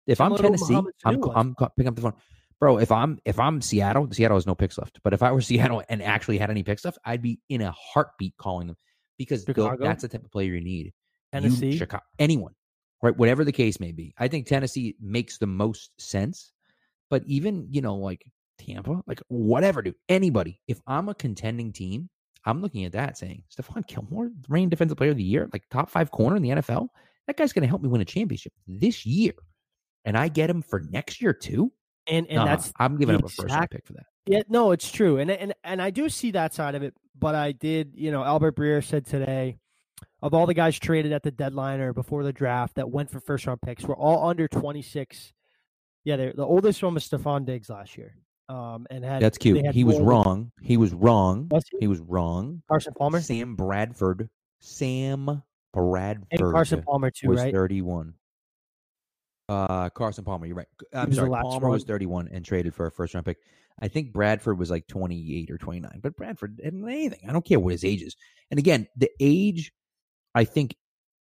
If 0.07 0.21
I'm 0.21 0.37
Similar 0.37 0.43
to 0.43 0.49
what 0.49 0.69
Tennessee, 0.69 0.75
I'm. 1.05 1.23
I'm 1.35 1.55
picking 1.77 1.89
up 1.89 1.97
the 1.97 2.03
phone. 2.03 2.15
bro. 2.59 2.79
If 2.79 2.91
I'm 2.91 3.19
if 3.27 3.39
I'm 3.39 3.61
Seattle, 3.61 4.09
Seattle 4.11 4.39
has 4.39 4.47
no 4.47 4.55
picks 4.55 4.79
left. 4.79 5.01
But 5.05 5.13
if 5.13 5.23
I 5.23 5.33
were 5.33 5.41
Seattle 5.43 5.83
and 5.89 6.03
actually 6.03 6.39
had 6.39 6.51
any 6.51 6.63
picks 6.63 6.85
left, 6.85 6.99
I'd 7.05 7.23
be 7.23 7.41
in 7.49 7.61
a 7.61 7.73
heartbeat 7.73 8.35
calling 8.39 8.69
them 8.69 8.77
because 9.19 9.45
Chicago? 9.45 9.77
that's 9.85 10.03
the 10.03 10.09
type 10.09 10.25
of 10.25 10.31
player 10.31 10.55
you 10.55 10.63
need. 10.63 10.93
You- 11.33 11.41
Tennessee. 11.41 11.77
Chicago, 11.77 12.03
anyone, 12.19 12.55
right? 13.03 13.17
Whatever 13.17 13.45
the 13.45 13.53
case 13.53 13.81
may 13.81 13.93
be. 13.93 14.15
I 14.19 14.29
think 14.29 14.47
Tennessee 14.47 14.97
makes 15.01 15.39
the 15.39 15.47
most 15.47 15.91
sense. 16.01 16.53
But 17.11 17.23
even, 17.27 17.67
you 17.71 17.81
know, 17.81 17.97
like 17.97 18.25
Tampa, 18.59 19.03
like 19.07 19.21
whatever, 19.29 19.81
dude, 19.83 19.95
anybody. 20.09 20.61
If 20.69 20.81
I'm 20.87 21.09
a 21.09 21.15
contending 21.15 21.73
team, 21.73 22.11
I'm 22.45 22.61
looking 22.61 22.85
at 22.85 22.93
that 22.93 23.17
saying, 23.17 23.45
Stephon 23.55 23.87
Gilmore, 23.87 24.31
reigning 24.49 24.69
defensive 24.69 24.97
player 24.99 25.11
of 25.13 25.17
the 25.17 25.23
year, 25.23 25.49
like 25.53 25.65
top 25.71 25.91
five 25.91 26.11
corner 26.11 26.37
in 26.37 26.43
the 26.43 26.51
NFL. 26.51 26.89
That 27.27 27.37
guy's 27.37 27.53
going 27.53 27.63
to 27.63 27.69
help 27.69 27.83
me 27.83 27.89
win 27.89 28.01
a 28.01 28.05
championship 28.07 28.53
this 28.67 29.05
year. 29.07 29.33
And 30.05 30.17
I 30.17 30.29
get 30.29 30.49
him 30.51 30.63
for 30.63 30.81
next 30.81 31.21
year 31.23 31.33
too. 31.33 31.73
and 32.07 32.27
and 32.29 32.37
Nah, 32.37 32.45
that's 32.47 32.73
I'm 32.79 32.97
giving 32.99 33.17
up 33.17 33.25
a 33.25 33.29
first 33.29 33.55
round 33.55 33.71
pick 33.71 33.87
for 33.87 33.95
that. 33.95 34.07
Yeah, 34.27 34.43
no, 34.49 34.73
it's 34.73 34.91
true, 34.91 35.19
and 35.19 35.31
and 35.31 35.55
and 35.65 35.81
I 35.81 35.91
do 35.91 36.09
see 36.11 36.31
that 36.33 36.53
side 36.55 36.75
of 36.75 36.83
it. 36.83 36.95
But 37.19 37.35
I 37.35 37.53
did, 37.53 37.93
you 37.97 38.11
know, 38.11 38.23
Albert 38.23 38.57
Breer 38.57 38.85
said 38.85 39.05
today, 39.07 39.59
of 40.23 40.35
all 40.35 40.47
the 40.47 40.55
guys 40.55 40.79
traded 40.79 41.13
at 41.13 41.23
the 41.23 41.31
deadline 41.31 41.81
or 41.81 41.93
before 41.93 42.25
the 42.25 42.33
draft 42.33 42.77
that 42.77 42.91
went 42.91 43.11
for 43.11 43.21
first 43.21 43.47
round 43.47 43.61
picks, 43.63 43.85
were 43.85 43.97
all 43.97 44.29
under 44.29 44.49
twenty 44.49 44.83
six. 44.83 45.33
Yeah, 46.05 46.17
they're, 46.17 46.33
the 46.33 46.45
oldest 46.47 46.83
one 46.83 46.95
was 46.95 47.09
Stefon 47.09 47.45
Diggs 47.45 47.69
last 47.69 47.97
year, 47.99 48.15
um, 48.49 48.87
and 48.91 49.05
had 49.05 49.23
That's 49.23 49.39
cute. 49.39 49.65
had 49.65 49.75
He 49.75 49.85
was 49.85 49.97
four 49.97 50.05
with 50.05 50.09
wrong. 50.09 50.53
He 50.61 50.77
was 50.77 50.93
wrong. 50.93 51.49
Was 51.51 51.65
he? 51.71 51.79
He 51.81 51.87
was 51.87 52.01
wrong. 52.01 52.63
Carson 52.69 52.95
Palmer 52.97 53.21
Sam 53.21 53.57
Bradford. 53.57 54.29
Sam 54.61 55.43
Bradford. 55.73 56.27
and 56.31 56.41
Carson 56.41 56.83
Palmer 56.83 57.11
too, 57.11 57.29
was 57.29 57.41
right? 57.41 57.53
31. 57.53 58.15
Uh, 59.49 59.89
Carson 59.91 60.25
Palmer, 60.25 60.47
you're 60.47 60.57
right. 60.57 60.67
I'm 60.93 61.09
was 61.09 61.17
sorry. 61.17 61.31
Palmer 61.31 61.71
was 61.71 61.85
31 61.85 62.29
and 62.33 62.45
traded 62.45 62.75
for 62.75 62.87
a 62.87 62.91
first 62.91 63.15
round 63.15 63.25
pick. 63.27 63.39
I 63.81 63.89
think 63.89 64.13
Bradford 64.13 64.59
was 64.59 64.71
like 64.71 64.87
28 64.89 65.51
or 65.51 65.59
29, 65.59 66.01
but 66.03 66.17
Bradford 66.17 66.57
didn't 66.57 66.87
anything. 66.89 67.21
I 67.29 67.33
don't 67.33 67.45
care 67.45 67.61
what 67.61 67.73
his 67.73 67.85
age 67.85 68.03
is. 68.03 68.17
And 68.51 68.59
again, 68.59 68.89
the 68.97 69.11
age, 69.21 69.73
I 70.39 70.45
think, 70.45 70.75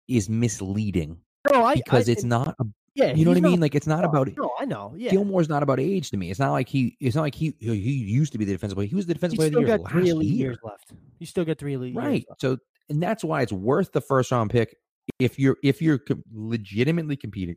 is 0.07 0.29
misleading 0.29 1.17
No, 1.51 1.63
I, 1.65 1.75
because 1.75 2.09
I, 2.09 2.11
it's 2.13 2.23
not. 2.23 2.55
A, 2.59 2.65
Yeah, 2.95 3.13
you 3.13 3.23
know 3.25 3.31
what 3.31 3.35
I 3.35 3.37
he's 3.37 3.43
not- 3.43 3.51
mean? 3.51 3.59
Like 3.59 3.75
it's 3.75 3.87
not 3.87 4.01
no, 4.03 4.09
about. 4.09 4.27
No, 4.37 4.51
I 4.59 4.65
know. 4.65 4.93
Yeah, 4.97 5.11
Gilmore's 5.11 5.49
not 5.49 5.63
about 5.63 5.79
age 5.79 6.09
to 6.11 6.17
me. 6.17 6.31
It's 6.31 6.39
not 6.39 6.51
like 6.51 6.67
he. 6.67 6.97
It's 6.99 7.15
not 7.15 7.21
like 7.23 7.35
he. 7.35 7.55
He 7.59 7.69
used 7.75 8.31
to 8.33 8.37
be 8.37 8.45
the 8.45 8.53
defensive 8.53 8.75
player. 8.75 8.87
He 8.87 8.95
was 8.95 9.05
the 9.05 9.13
defensive 9.13 9.37
player 9.37 9.47
of 9.47 9.53
the 9.53 9.59
still 9.59 9.67
year 9.67 9.77
got 9.77 9.83
last 9.83 9.91
three 9.93 10.09
elite 10.09 10.27
year. 10.29 10.47
years 10.51 10.57
left. 10.63 10.93
You 11.19 11.25
still 11.25 11.45
got 11.45 11.57
three 11.57 11.73
elite 11.73 11.95
right 11.95 12.11
years 12.11 12.25
left. 12.29 12.41
so 12.41 12.57
and 12.89 13.01
that's 13.03 13.23
why 13.23 13.41
it's 13.41 13.51
worth 13.53 13.91
the 13.91 14.01
first 14.01 14.31
round 14.31 14.49
pick 14.49 14.75
if 15.19 15.37
you're 15.39 15.57
if 15.63 15.81
you're 15.81 15.99
legitimately 16.33 17.15
competing 17.15 17.55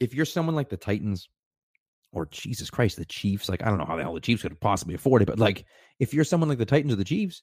if 0.00 0.14
you're 0.14 0.24
someone 0.24 0.54
like 0.54 0.68
the 0.68 0.76
titans 0.76 1.28
or 2.12 2.26
jesus 2.26 2.68
christ 2.70 2.96
the 2.96 3.04
chiefs 3.06 3.48
like 3.48 3.62
i 3.62 3.66
don't 3.68 3.78
know 3.78 3.84
how 3.84 3.96
the 3.96 4.02
hell 4.02 4.14
the 4.14 4.20
chiefs 4.20 4.42
could 4.42 4.58
possibly 4.60 4.94
afford 4.94 5.22
it 5.22 5.26
but 5.26 5.38
like 5.38 5.64
if 6.00 6.12
you're 6.12 6.24
someone 6.24 6.48
like 6.48 6.58
the 6.58 6.66
titans 6.66 6.92
or 6.92 6.96
the 6.96 7.04
chiefs 7.04 7.42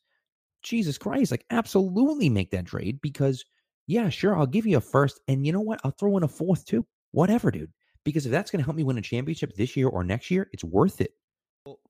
jesus 0.63 0.97
christ 0.97 1.31
like 1.31 1.45
absolutely 1.49 2.29
make 2.29 2.51
that 2.51 2.65
trade 2.65 2.99
because 3.01 3.43
yeah 3.87 4.09
sure 4.09 4.35
i'll 4.37 4.45
give 4.45 4.65
you 4.65 4.77
a 4.77 4.81
first 4.81 5.19
and 5.27 5.45
you 5.45 5.51
know 5.53 5.61
what 5.61 5.79
i'll 5.83 5.91
throw 5.91 6.17
in 6.17 6.23
a 6.23 6.27
fourth 6.27 6.65
too 6.65 6.85
whatever 7.11 7.49
dude 7.51 7.71
because 8.05 8.25
if 8.25 8.31
that's 8.31 8.51
going 8.51 8.59
to 8.59 8.65
help 8.65 8.75
me 8.77 8.83
win 8.83 8.97
a 8.97 9.01
championship 9.01 9.53
this 9.55 9.75
year 9.77 9.87
or 9.87 10.03
next 10.03 10.29
year 10.31 10.49
it's 10.53 10.63
worth 10.63 11.01
it 11.01 11.11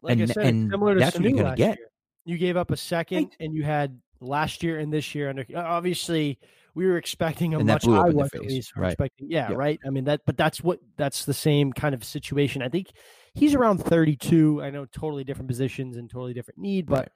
Like 0.01 0.17
I 0.17 0.21
And- 0.21 0.31
said, 0.31 0.45
and 0.45 0.71
similar 0.71 0.93
to 0.95 0.99
that's 0.99 1.15
what 1.15 1.23
you're 1.29 1.43
gonna 1.43 1.55
get. 1.55 1.77
year. 1.77 1.87
You 2.25 2.37
gave 2.37 2.57
up 2.57 2.69
a 2.71 2.77
second, 2.77 3.35
and 3.39 3.53
you 3.55 3.63
had 3.63 3.99
last 4.19 4.61
year 4.61 4.77
and 4.79 4.91
this 4.93 5.15
year 5.15 5.29
under. 5.29 5.45
Obviously, 5.55 6.37
we 6.75 6.85
were 6.85 6.97
expecting 6.97 7.53
a 7.53 7.59
And 7.59 7.67
much. 7.67 7.83
blew 7.83 7.95
up 7.95 8.05
I 8.05 8.09
in 8.09 8.15
their 8.15 8.23
was 8.23 8.33
at 8.33 8.41
least 8.41 8.75
right. 8.75 8.91
expecting. 8.91 9.31
Yeah, 9.31 9.49
Yep. 9.49 9.57
right. 9.57 9.79
I 9.85 9.89
mean 9.89 10.03
that, 10.05 10.21
but 10.25 10.35
that's 10.37 10.61
what 10.61 10.79
that's 10.97 11.25
the 11.25 11.33
same 11.33 11.71
kind 11.71 11.95
of 11.95 12.03
situation. 12.03 12.61
I 12.61 12.69
think 12.69 12.87
he's 13.33 13.55
around 13.55 13.77
thirty-two. 13.79 14.61
I 14.61 14.69
know 14.69 14.85
totally 14.85 15.23
different 15.23 15.47
positions 15.47 15.95
and 15.97 16.09
totally 16.09 16.33
different 16.33 16.59
need, 16.59 16.85
but 16.87 17.11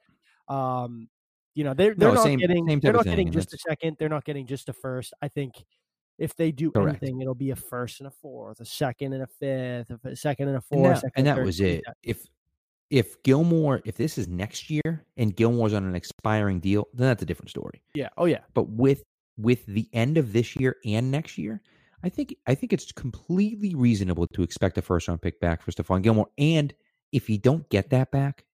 um, 0.48 1.08
you 1.54 1.64
know 1.64 1.74
they're 1.74 1.94
they're 1.94 2.08
No, 2.08 2.14
not 2.14 2.24
same- 2.24 2.38
getting 2.38 2.66
same 2.68 2.80
they're 2.80 2.92
not 2.92 3.04
getting 3.04 3.30
just 3.30 3.52
a 3.54 3.58
second. 3.58 3.96
They're 3.98 4.08
not 4.08 4.24
getting 4.24 4.46
just 4.46 4.68
a 4.68 4.72
first. 4.72 5.12
I 5.22 5.28
think. 5.28 5.64
If 6.16 6.36
they 6.36 6.52
do 6.52 6.70
Correct. 6.70 7.02
anything, 7.02 7.20
it'll 7.22 7.34
be 7.34 7.50
a 7.50 7.56
first 7.56 7.98
and 7.98 8.06
a 8.06 8.10
fourth, 8.12 8.60
a 8.60 8.64
second 8.64 9.14
and 9.14 9.24
a 9.24 9.26
fifth, 9.26 9.90
a 10.04 10.14
second 10.14 10.46
and 10.46 10.54
a 10.54 10.58
and 10.58 10.64
fourth, 10.64 10.94
that, 10.94 11.00
second 11.00 11.12
and 11.16 11.26
and 11.28 11.38
that 11.38 11.44
was 11.44 11.58
it. 11.60 11.82
If 12.04 12.28
if 12.90 13.20
Gilmore, 13.24 13.80
if 13.84 13.96
this 13.96 14.16
is 14.16 14.28
next 14.28 14.70
year 14.70 15.04
and 15.16 15.34
Gilmore's 15.34 15.74
on 15.74 15.82
an 15.84 15.96
expiring 15.96 16.60
deal, 16.60 16.86
then 16.94 17.08
that's 17.08 17.22
a 17.24 17.26
different 17.26 17.50
story. 17.50 17.82
Yeah. 17.94 18.10
Oh 18.16 18.26
yeah. 18.26 18.42
But 18.54 18.68
with 18.68 19.02
with 19.38 19.66
the 19.66 19.88
end 19.92 20.16
of 20.16 20.32
this 20.32 20.54
year 20.54 20.76
and 20.84 21.10
next 21.10 21.36
year, 21.36 21.60
I 22.04 22.10
think 22.10 22.36
I 22.46 22.54
think 22.54 22.72
it's 22.72 22.92
completely 22.92 23.74
reasonable 23.74 24.28
to 24.28 24.42
expect 24.44 24.78
a 24.78 24.82
first 24.82 25.08
round 25.08 25.20
pick 25.20 25.40
back 25.40 25.62
for 25.62 25.72
Stephon 25.72 26.02
Gilmore. 26.02 26.28
And 26.38 26.72
if 27.10 27.28
you 27.28 27.38
don't 27.38 27.68
get 27.70 27.90
that 27.90 28.12
back, 28.12 28.44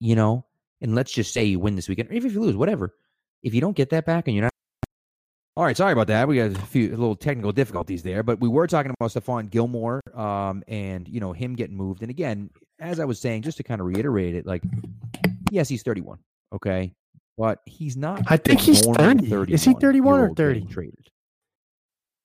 you 0.00 0.14
know, 0.16 0.44
and 0.80 0.94
let's 0.94 1.12
just 1.12 1.32
say 1.32 1.44
you 1.44 1.58
win 1.58 1.76
this 1.76 1.88
weekend, 1.88 2.10
or 2.10 2.14
even 2.14 2.30
if 2.30 2.34
you 2.34 2.40
lose, 2.40 2.56
whatever. 2.56 2.94
If 3.42 3.54
you 3.54 3.60
don't 3.60 3.76
get 3.76 3.90
that 3.90 4.06
back 4.06 4.26
and 4.26 4.34
you're 4.34 4.44
not 4.44 4.52
all 5.56 5.64
right, 5.64 5.76
sorry 5.76 5.92
about 5.92 6.08
that. 6.08 6.28
We 6.28 6.36
got 6.36 6.50
a 6.50 6.66
few 6.66 6.90
little 6.90 7.16
technical 7.16 7.50
difficulties 7.50 8.02
there, 8.02 8.22
but 8.22 8.40
we 8.40 8.48
were 8.48 8.66
talking 8.66 8.92
about 8.92 9.10
Stephon 9.10 9.48
Gilmore, 9.48 10.02
um, 10.14 10.62
and 10.68 11.08
you 11.08 11.18
know 11.18 11.32
him 11.32 11.54
getting 11.54 11.76
moved. 11.76 12.02
And 12.02 12.10
again, 12.10 12.50
as 12.78 13.00
I 13.00 13.06
was 13.06 13.18
saying, 13.18 13.42
just 13.42 13.56
to 13.56 13.62
kind 13.62 13.80
of 13.80 13.86
reiterate 13.86 14.34
it, 14.34 14.44
like, 14.44 14.62
yes, 15.50 15.66
he's 15.66 15.82
31, 15.82 16.18
okay, 16.54 16.92
but 17.38 17.60
he's 17.64 17.96
not. 17.96 18.22
I 18.26 18.36
think 18.36 18.60
he's 18.60 18.82
30. 18.82 19.54
Is 19.54 19.64
he 19.64 19.72
31 19.72 20.20
or 20.20 20.34
30? 20.34 20.66
Traded. 20.66 21.08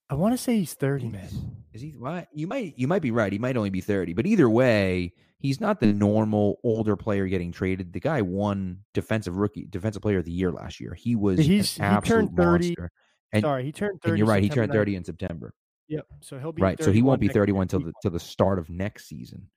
I 0.09 0.15
want 0.15 0.33
to 0.33 0.37
say 0.37 0.57
he's 0.57 0.73
30, 0.73 1.07
man. 1.07 1.29
Is 1.71 1.81
he? 1.81 1.91
What? 1.91 2.27
You 2.33 2.47
might. 2.47 2.73
You 2.75 2.89
might 2.89 3.01
be 3.01 3.11
right. 3.11 3.31
He 3.31 3.39
might 3.39 3.55
only 3.55 3.69
be 3.69 3.79
30, 3.79 4.11
but 4.11 4.25
either 4.25 4.49
way, 4.49 5.13
he's 5.41 5.59
not 5.59 5.79
the 5.79 5.87
normal 5.87 6.59
older 6.63 6.95
player 6.95 7.27
getting 7.27 7.51
traded. 7.51 7.91
The 7.93 7.99
guy 7.99 8.21
won 8.21 8.79
defensive 8.93 9.37
rookie, 9.37 9.65
defensive 9.69 10.01
player 10.01 10.19
of 10.19 10.25
the 10.25 10.31
year 10.31 10.51
last 10.51 10.79
year. 10.79 10.93
He 10.93 11.15
was 11.15 11.39
He's- 11.39 11.77
an 11.79 11.95
he 11.95 12.01
turned 12.07 12.35
30 12.37 12.67
monster. 12.69 12.91
And, 13.33 13.41
Sorry, 13.43 13.63
he 13.63 13.71
turned 13.71 14.01
30. 14.01 14.09
and 14.11 14.17
you're 14.19 14.27
right. 14.27 14.43
He 14.43 14.49
turned 14.49 14.71
30 14.71 14.91
9th. 14.93 14.97
in 14.97 15.03
September. 15.05 15.53
Yep. 15.87 16.05
So 16.21 16.39
he'll 16.39 16.51
be 16.53 16.61
right 16.61 16.81
so 16.81 16.91
he 16.91 17.01
won't 17.01 17.19
be 17.19 17.27
31 17.27 17.67
till 17.67 17.81
the 17.81 17.91
till 18.01 18.11
the 18.11 18.19
start 18.19 18.59
of 18.59 18.69
next 18.69 19.07
season 19.09 19.49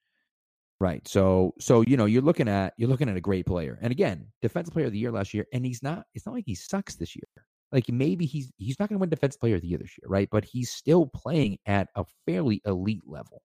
right 0.80 1.06
so 1.06 1.54
so 1.60 1.82
you 1.82 1.96
know 1.96 2.06
you're 2.06 2.22
looking 2.22 2.48
at 2.48 2.74
you're 2.76 2.88
looking 2.88 3.08
at 3.08 3.16
a 3.16 3.20
great 3.20 3.46
player 3.46 3.78
and 3.80 3.92
again 3.92 4.26
defensive 4.42 4.72
player 4.74 4.86
of 4.86 4.92
the 4.92 4.98
year 4.98 5.12
last 5.12 5.32
year 5.32 5.46
and 5.52 5.64
he's 5.64 5.80
not 5.80 6.04
it's 6.14 6.26
not 6.26 6.34
like 6.34 6.42
he 6.44 6.54
sucks 6.56 6.96
this 6.96 7.14
year 7.14 7.22
like 7.70 7.88
maybe 7.88 8.26
he's 8.26 8.50
he's 8.56 8.76
not 8.80 8.88
going 8.88 8.96
to 8.96 9.00
win 9.00 9.08
defensive 9.08 9.38
player 9.40 9.54
of 9.54 9.60
the 9.60 9.68
year 9.68 9.78
this 9.78 9.96
year 9.96 10.08
right 10.08 10.28
but 10.32 10.44
he's 10.44 10.70
still 10.72 11.06
playing 11.06 11.56
at 11.66 11.88
a 11.94 12.04
fairly 12.26 12.60
elite 12.66 13.04
level 13.06 13.42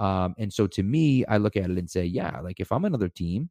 um 0.00 0.34
and 0.38 0.52
so 0.52 0.66
to 0.66 0.82
me 0.82 1.24
i 1.26 1.36
look 1.36 1.56
at 1.56 1.70
it 1.70 1.78
and 1.78 1.90
say 1.90 2.04
yeah 2.04 2.40
like 2.40 2.58
if 2.58 2.72
i'm 2.72 2.84
another 2.84 3.08
team 3.08 3.48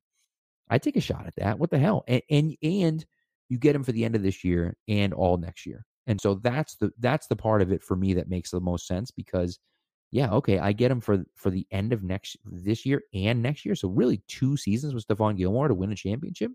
i 0.70 0.78
take 0.78 0.98
a 0.98 1.02
shot 1.02 1.26
at 1.26 1.36
that 1.38 1.58
what 1.60 1.70
the 1.70 1.80
hell 1.80 2.04
and 2.08 2.22
and, 2.30 2.56
and 2.62 3.06
you 3.48 3.58
get 3.58 3.76
him 3.76 3.84
for 3.84 3.94
the 3.94 4.04
end 4.04 4.16
of 4.16 4.24
this 4.24 4.44
year 4.44 4.76
and 4.88 5.14
all 5.14 5.38
next 5.38 5.66
year 5.66 5.86
and 6.08 6.20
so 6.20 6.36
that's 6.36 6.76
the 6.76 6.92
that's 7.00 7.28
the 7.28 7.36
part 7.36 7.62
of 7.62 7.72
it 7.72 7.84
for 7.84 7.96
me 7.96 8.14
that 8.16 8.30
makes 8.30 8.52
the 8.52 8.60
most 8.60 8.88
sense 8.88 9.12
because 9.12 9.60
yeah, 10.12 10.32
okay, 10.32 10.58
I 10.58 10.74
get 10.74 10.92
him 10.92 11.02
for 11.02 11.24
for 11.36 11.52
the 11.52 11.68
end 11.72 11.94
of 11.94 12.04
next 12.04 12.38
this 12.46 12.86
year 12.86 13.04
and 13.14 13.44
next 13.44 13.66
year. 13.66 13.76
So 13.76 13.90
really 13.90 14.24
two 14.28 14.58
seasons 14.58 14.94
with 14.94 15.08
Stephon 15.08 15.38
Gilmore 15.38 15.68
to 15.68 15.76
win 15.76 15.92
a 15.92 15.96
championship 15.96 16.52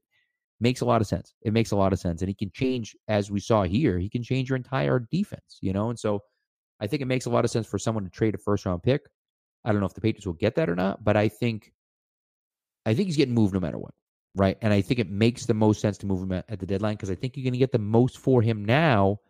makes 0.61 0.81
a 0.81 0.85
lot 0.85 1.01
of 1.01 1.07
sense. 1.07 1.35
It 1.43 1.53
makes 1.53 1.71
a 1.71 1.77
lot 1.77 1.93
of 1.93 2.01
sense. 2.01 2.23
And 2.23 2.29
he 2.29 2.35
can 2.35 2.51
change, 2.53 2.97
as 3.09 3.31
we 3.31 3.41
saw 3.41 3.63
here, 3.65 3.99
he 3.99 4.09
can 4.09 4.23
change 4.23 4.49
your 4.49 4.57
entire 4.57 5.07
defense, 5.11 5.59
you 5.61 5.73
know? 5.73 5.91
And 5.91 5.99
so 5.99 6.21
I 6.81 6.87
think 6.87 7.03
it 7.03 7.07
makes 7.07 7.27
a 7.27 7.31
lot 7.31 7.45
of 7.45 7.51
sense 7.51 7.67
for 7.67 7.79
someone 7.79 8.05
to 8.05 8.11
trade 8.11 8.35
a 8.35 8.39
first 8.39 8.67
round 8.67 8.83
pick. 8.83 9.03
I 9.65 9.73
don't 9.73 9.81
know 9.81 9.87
if 9.87 9.95
the 9.95 10.01
Patriots 10.01 10.27
will 10.27 10.35
get 10.35 10.57
that 10.57 10.69
or 10.69 10.77
not, 10.77 11.03
but 11.03 11.17
I 11.17 11.29
think 11.29 11.73
I 12.87 12.95
think 12.95 13.07
he's 13.07 13.17
getting 13.17 13.35
moved 13.35 13.55
no 13.55 13.61
matter 13.61 13.79
what. 13.79 13.95
Right. 14.37 14.59
And 14.63 14.73
I 14.73 14.81
think 14.81 14.99
it 15.01 15.11
makes 15.11 15.47
the 15.47 15.55
most 15.55 15.81
sense 15.81 15.97
to 15.99 16.07
move 16.07 16.23
him 16.23 16.33
at, 16.33 16.45
at 16.49 16.59
the 16.59 16.67
deadline 16.67 16.95
because 16.95 17.11
I 17.11 17.15
think 17.15 17.37
you're 17.37 17.45
going 17.45 17.53
to 17.53 17.59
get 17.59 17.73
the 17.73 17.79
most 17.79 18.19
for 18.19 18.43
him 18.43 18.65
now 18.65 19.21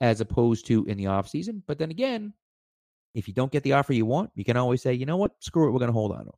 as 0.00 0.20
opposed 0.20 0.66
to 0.66 0.84
in 0.86 0.96
the 0.96 1.04
offseason. 1.04 1.62
But 1.66 1.78
then 1.78 1.90
again, 1.90 2.32
if 3.14 3.26
you 3.26 3.34
don't 3.34 3.50
get 3.50 3.64
the 3.64 3.72
offer 3.72 3.92
you 3.92 4.06
want, 4.06 4.30
you 4.34 4.44
can 4.44 4.56
always 4.56 4.80
say, 4.80 4.94
you 4.94 5.04
know 5.04 5.16
what, 5.16 5.32
screw 5.40 5.68
it, 5.68 5.72
we're 5.72 5.80
going 5.80 5.88
to 5.88 5.92
hold 5.92 6.12
on 6.12 6.26
to 6.26 6.30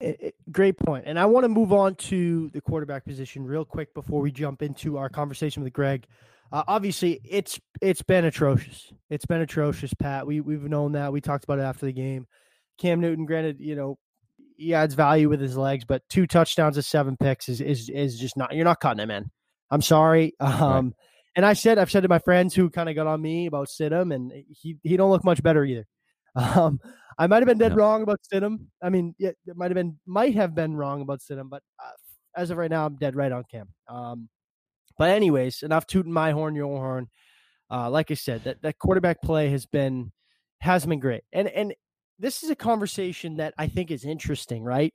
him. 0.00 0.32
Great 0.50 0.78
point. 0.78 1.04
And 1.06 1.18
I 1.18 1.26
want 1.26 1.44
to 1.44 1.48
move 1.48 1.72
on 1.72 1.94
to 1.96 2.50
the 2.50 2.60
quarterback 2.60 3.04
position 3.04 3.44
real 3.44 3.64
quick 3.64 3.94
before 3.94 4.20
we 4.20 4.32
jump 4.32 4.62
into 4.62 4.98
our 4.98 5.08
conversation 5.08 5.62
with 5.62 5.72
Greg. 5.72 6.06
Uh, 6.52 6.62
obviously, 6.68 7.20
it's 7.24 7.58
it's 7.80 8.02
been 8.02 8.24
atrocious. 8.24 8.92
It's 9.10 9.26
been 9.26 9.40
atrocious, 9.40 9.92
Pat. 9.94 10.26
We 10.26 10.40
we've 10.40 10.62
known 10.62 10.92
that. 10.92 11.12
We 11.12 11.20
talked 11.20 11.44
about 11.44 11.58
it 11.58 11.62
after 11.62 11.86
the 11.86 11.92
game. 11.92 12.26
Cam 12.78 13.00
Newton, 13.00 13.26
granted, 13.26 13.56
you 13.60 13.74
know, 13.76 13.98
he 14.56 14.74
adds 14.74 14.94
value 14.94 15.28
with 15.28 15.40
his 15.40 15.56
legs, 15.56 15.84
but 15.84 16.02
two 16.08 16.26
touchdowns 16.26 16.76
and 16.76 16.84
seven 16.84 17.16
picks 17.16 17.48
is 17.48 17.60
is 17.60 17.88
is 17.90 18.18
just 18.18 18.36
not. 18.36 18.54
You're 18.54 18.64
not 18.64 18.80
cutting 18.80 19.00
it, 19.00 19.06
man. 19.06 19.30
I'm 19.70 19.82
sorry. 19.82 20.34
Um, 20.40 20.94
and 21.34 21.44
I 21.44 21.52
said 21.52 21.76
I've 21.78 21.90
said 21.90 22.04
to 22.04 22.08
my 22.08 22.18
friends 22.20 22.54
who 22.54 22.70
kind 22.70 22.88
of 22.88 22.94
got 22.94 23.06
on 23.06 23.20
me 23.20 23.46
about 23.46 23.68
Stidham, 23.68 24.14
and 24.14 24.32
he 24.48 24.76
he 24.82 24.96
don't 24.96 25.10
look 25.10 25.24
much 25.24 25.42
better 25.42 25.64
either. 25.64 25.86
Um, 26.36 26.80
I 27.18 27.26
might 27.28 27.38
have 27.38 27.46
been 27.46 27.56
dead 27.56 27.72
No. 27.72 27.76
wrong 27.78 28.02
about 28.02 28.20
Stidham. 28.20 28.66
I 28.82 28.90
mean, 28.90 29.14
yeah, 29.18 29.30
it 29.46 29.56
might 29.56 29.70
have 29.70 29.74
been 29.74 29.98
might 30.06 30.34
have 30.34 30.54
been 30.54 30.76
wrong 30.76 31.00
about 31.00 31.20
Stidham, 31.20 31.48
but 31.48 31.62
uh, 31.82 31.92
as 32.36 32.50
of 32.50 32.58
right 32.58 32.70
now, 32.70 32.84
I'm 32.84 32.96
dead 32.96 33.16
right 33.16 33.32
on 33.32 33.44
Cam. 33.50 33.68
Um, 33.88 34.28
but 34.98 35.08
anyways, 35.08 35.62
enough 35.62 35.86
tooting 35.86 36.12
my 36.12 36.32
horn, 36.32 36.54
your 36.54 36.66
horn. 36.78 37.08
Uh, 37.70 37.88
like 37.90 38.10
I 38.10 38.14
said, 38.14 38.44
that 38.44 38.60
that 38.62 38.78
quarterback 38.78 39.22
play 39.22 39.48
has 39.48 39.64
been 39.64 40.12
hasn't 40.60 40.90
been 40.90 41.00
great, 41.00 41.22
and 41.32 41.48
and 41.48 41.74
this 42.18 42.42
is 42.42 42.50
a 42.50 42.56
conversation 42.56 43.36
that 43.36 43.54
I 43.58 43.66
think 43.66 43.90
is 43.90 44.04
interesting, 44.04 44.62
right? 44.62 44.94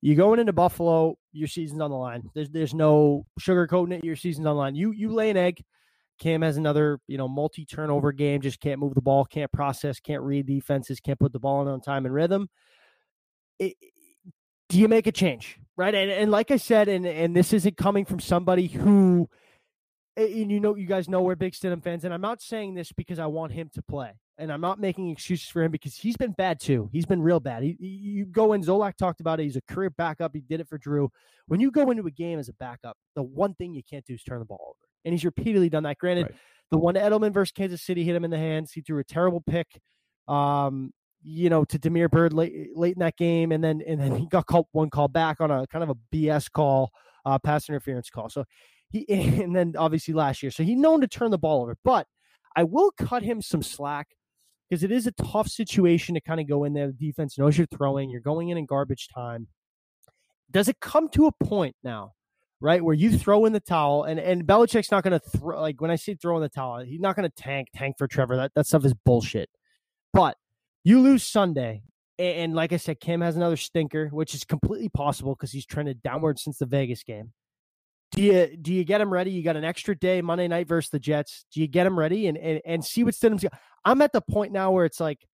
You 0.00 0.14
going 0.14 0.38
into 0.38 0.52
Buffalo, 0.52 1.16
your 1.32 1.48
season's 1.48 1.80
on 1.80 1.90
the 1.90 1.96
line. 1.96 2.30
There's 2.34 2.50
there's 2.50 2.74
no 2.74 3.26
sugarcoating 3.40 3.94
it. 3.94 4.04
Your 4.04 4.16
season's 4.16 4.46
on 4.46 4.54
the 4.54 4.60
line. 4.60 4.74
You 4.74 4.92
you 4.92 5.12
lay 5.12 5.30
an 5.30 5.36
egg. 5.36 5.62
Cam 6.18 6.42
has 6.42 6.56
another, 6.56 6.98
you 7.06 7.16
know, 7.16 7.28
multi 7.28 7.64
turnover 7.64 8.12
game. 8.12 8.40
Just 8.40 8.60
can't 8.60 8.80
move 8.80 8.94
the 8.94 9.00
ball, 9.00 9.24
can't 9.24 9.50
process, 9.52 10.00
can't 10.00 10.22
read 10.22 10.46
defenses, 10.46 11.00
can't 11.00 11.18
put 11.18 11.32
the 11.32 11.38
ball 11.38 11.62
in 11.62 11.68
on 11.68 11.80
time 11.80 12.06
and 12.06 12.14
rhythm. 12.14 12.48
It, 13.58 13.74
do 14.68 14.78
you 14.78 14.88
make 14.88 15.06
a 15.06 15.12
change, 15.12 15.58
right? 15.76 15.94
And 15.94 16.10
and 16.10 16.30
like 16.30 16.50
I 16.50 16.56
said, 16.56 16.88
and 16.88 17.06
and 17.06 17.34
this 17.34 17.52
isn't 17.52 17.76
coming 17.76 18.04
from 18.04 18.20
somebody 18.20 18.66
who, 18.66 19.28
and 20.16 20.50
you 20.50 20.60
know, 20.60 20.76
you 20.76 20.86
guys 20.86 21.08
know 21.08 21.22
we're 21.22 21.36
big 21.36 21.54
Stidham 21.54 21.82
fans, 21.82 22.04
and 22.04 22.12
I'm 22.12 22.20
not 22.20 22.42
saying 22.42 22.74
this 22.74 22.92
because 22.92 23.18
I 23.18 23.26
want 23.26 23.52
him 23.52 23.70
to 23.74 23.82
play 23.82 24.12
and 24.38 24.52
I'm 24.52 24.60
not 24.60 24.78
making 24.78 25.10
excuses 25.10 25.48
for 25.48 25.62
him 25.62 25.72
because 25.72 25.96
he's 25.96 26.16
been 26.16 26.32
bad 26.32 26.60
too. 26.60 26.88
He's 26.92 27.04
been 27.04 27.20
real 27.20 27.40
bad. 27.40 27.64
He, 27.64 27.76
you 27.80 28.24
go 28.24 28.52
in, 28.52 28.62
Zolak 28.62 28.96
talked 28.96 29.20
about 29.20 29.40
it. 29.40 29.44
He's 29.44 29.56
a 29.56 29.62
career 29.62 29.90
backup. 29.90 30.30
He 30.32 30.40
did 30.40 30.60
it 30.60 30.68
for 30.68 30.78
Drew. 30.78 31.10
When 31.48 31.60
you 31.60 31.70
go 31.70 31.90
into 31.90 32.06
a 32.06 32.10
game 32.10 32.38
as 32.38 32.48
a 32.48 32.52
backup, 32.54 32.96
the 33.16 33.22
one 33.22 33.54
thing 33.54 33.74
you 33.74 33.82
can't 33.88 34.04
do 34.06 34.14
is 34.14 34.22
turn 34.22 34.38
the 34.38 34.44
ball 34.44 34.60
over. 34.76 34.88
And 35.04 35.12
he's 35.12 35.24
repeatedly 35.24 35.68
done 35.68 35.82
that. 35.82 35.98
Granted, 35.98 36.22
right. 36.22 36.34
the 36.70 36.78
one 36.78 36.94
Edelman 36.94 37.32
versus 37.32 37.52
Kansas 37.52 37.82
City 37.82 38.04
hit 38.04 38.14
him 38.14 38.24
in 38.24 38.30
the 38.30 38.38
hands. 38.38 38.72
He 38.72 38.80
threw 38.80 39.00
a 39.00 39.04
terrible 39.04 39.40
pick, 39.40 39.66
um, 40.28 40.92
you 41.22 41.50
know, 41.50 41.64
to 41.64 41.78
Demir 41.78 42.08
Bird 42.08 42.32
late 42.32 42.76
late 42.76 42.94
in 42.94 43.00
that 43.00 43.16
game, 43.16 43.50
and 43.50 43.62
then 43.62 43.82
and 43.86 44.00
then 44.00 44.16
he 44.16 44.26
got 44.26 44.46
called 44.46 44.66
one 44.72 44.90
call 44.90 45.08
back 45.08 45.40
on 45.40 45.50
a 45.50 45.66
kind 45.66 45.82
of 45.82 45.90
a 45.90 45.96
BS 46.14 46.50
call, 46.50 46.90
uh, 47.24 47.38
pass 47.38 47.68
interference 47.68 48.10
call. 48.10 48.28
So 48.28 48.44
he 48.90 49.04
and 49.42 49.54
then 49.54 49.74
obviously 49.76 50.14
last 50.14 50.42
year, 50.42 50.50
so 50.50 50.62
he's 50.62 50.78
known 50.78 51.00
to 51.00 51.08
turn 51.08 51.32
the 51.32 51.38
ball 51.38 51.62
over, 51.62 51.76
but. 51.84 52.06
I 52.56 52.64
will 52.64 52.90
cut 52.90 53.22
him 53.22 53.40
some 53.40 53.62
slack 53.62 54.08
because 54.68 54.82
it 54.82 54.92
is 54.92 55.06
a 55.06 55.12
tough 55.12 55.48
situation 55.48 56.14
to 56.14 56.20
kind 56.20 56.40
of 56.40 56.48
go 56.48 56.64
in 56.64 56.74
there. 56.74 56.86
The 56.88 56.92
defense 56.92 57.38
knows 57.38 57.56
you're 57.56 57.66
throwing, 57.66 58.10
you're 58.10 58.20
going 58.20 58.50
in 58.50 58.58
in 58.58 58.66
garbage 58.66 59.08
time. 59.08 59.48
Does 60.50 60.68
it 60.68 60.80
come 60.80 61.08
to 61.10 61.26
a 61.26 61.44
point 61.44 61.76
now, 61.82 62.12
right, 62.60 62.82
where 62.82 62.94
you 62.94 63.16
throw 63.16 63.44
in 63.44 63.52
the 63.52 63.60
towel 63.60 64.04
and 64.04 64.18
and 64.18 64.44
Belichick's 64.44 64.90
not 64.90 65.04
going 65.04 65.18
to 65.18 65.38
throw 65.38 65.60
like 65.60 65.80
when 65.80 65.90
I 65.90 65.96
say 65.96 66.14
throw 66.14 66.36
in 66.36 66.42
the 66.42 66.48
towel, 66.48 66.80
he's 66.80 67.00
not 67.00 67.16
going 67.16 67.28
to 67.28 67.42
tank 67.42 67.68
tank 67.74 67.96
for 67.98 68.06
Trevor. 68.06 68.36
That 68.36 68.52
that 68.54 68.66
stuff 68.66 68.84
is 68.84 68.94
bullshit. 69.04 69.50
But 70.12 70.36
you 70.84 71.00
lose 71.00 71.22
Sunday, 71.22 71.82
and, 72.18 72.36
and 72.36 72.54
like 72.54 72.72
I 72.72 72.78
said, 72.78 73.00
Cam 73.00 73.20
has 73.20 73.36
another 73.36 73.56
stinker, 73.56 74.08
which 74.08 74.34
is 74.34 74.44
completely 74.44 74.88
possible 74.88 75.34
because 75.34 75.52
he's 75.52 75.66
trended 75.66 76.02
downward 76.02 76.38
since 76.38 76.58
the 76.58 76.66
Vegas 76.66 77.02
game. 77.02 77.32
Do 78.12 78.22
you 78.22 78.56
do 78.56 78.72
you 78.72 78.84
get 78.84 79.00
him 79.00 79.12
ready? 79.12 79.30
You 79.30 79.42
got 79.42 79.56
an 79.56 79.64
extra 79.64 79.94
day 79.96 80.22
Monday 80.22 80.48
night 80.48 80.66
versus 80.66 80.90
the 80.90 80.98
Jets. 80.98 81.44
Do 81.52 81.60
you 81.60 81.68
get 81.68 81.86
him 81.86 81.98
ready 81.98 82.26
and 82.26 82.38
and, 82.38 82.60
and 82.64 82.84
see 82.84 83.04
what 83.04 83.14
Stidham's 83.14 83.42
got? 83.42 83.52
I'm 83.84 84.00
at 84.02 84.12
the 84.12 84.20
point 84.22 84.52
now 84.52 84.70
where 84.70 84.84
it's 84.84 85.00
like 85.00 85.26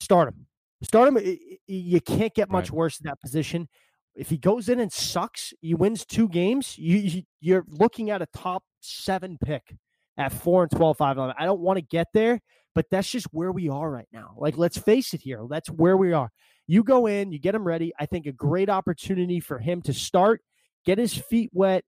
start 0.00 0.28
him, 0.28 0.46
start 0.82 1.08
him. 1.08 1.16
Eh, 1.16 1.20
eh, 1.20 1.36
eh, 1.52 1.56
you 1.66 2.00
can't 2.00 2.34
get 2.34 2.50
much 2.50 2.70
right. 2.70 2.76
worse 2.76 3.00
in 3.00 3.06
that 3.06 3.20
position. 3.20 3.68
If 4.14 4.28
he 4.28 4.38
goes 4.38 4.68
in 4.68 4.80
and 4.80 4.92
sucks, 4.92 5.52
he 5.60 5.74
wins 5.74 6.04
two 6.04 6.28
games. 6.28 6.76
You 6.78 7.22
you're 7.40 7.64
looking 7.68 8.10
at 8.10 8.22
a 8.22 8.26
top 8.26 8.64
seven 8.80 9.38
pick 9.44 9.76
at 10.16 10.32
four 10.32 10.62
and 10.62 10.70
12, 10.70 10.96
5 10.96 11.16
11. 11.16 11.34
I 11.38 11.44
don't 11.44 11.60
want 11.60 11.78
to 11.78 11.82
get 11.82 12.08
there, 12.14 12.40
but 12.74 12.86
that's 12.90 13.10
just 13.10 13.26
where 13.32 13.52
we 13.52 13.68
are 13.68 13.90
right 13.90 14.08
now. 14.12 14.34
Like, 14.36 14.56
let's 14.56 14.78
face 14.78 15.14
it 15.14 15.20
here. 15.20 15.44
That's 15.48 15.68
where 15.68 15.96
we 15.96 16.12
are. 16.12 16.30
You 16.66 16.82
go 16.82 17.06
in, 17.06 17.32
you 17.32 17.38
get 17.38 17.54
him 17.54 17.64
ready. 17.64 17.92
I 17.98 18.06
think 18.06 18.26
a 18.26 18.32
great 18.32 18.70
opportunity 18.70 19.40
for 19.40 19.58
him 19.58 19.82
to 19.82 19.92
start 19.92 20.40
get 20.84 20.98
his 20.98 21.14
feet 21.14 21.50
wet, 21.52 21.84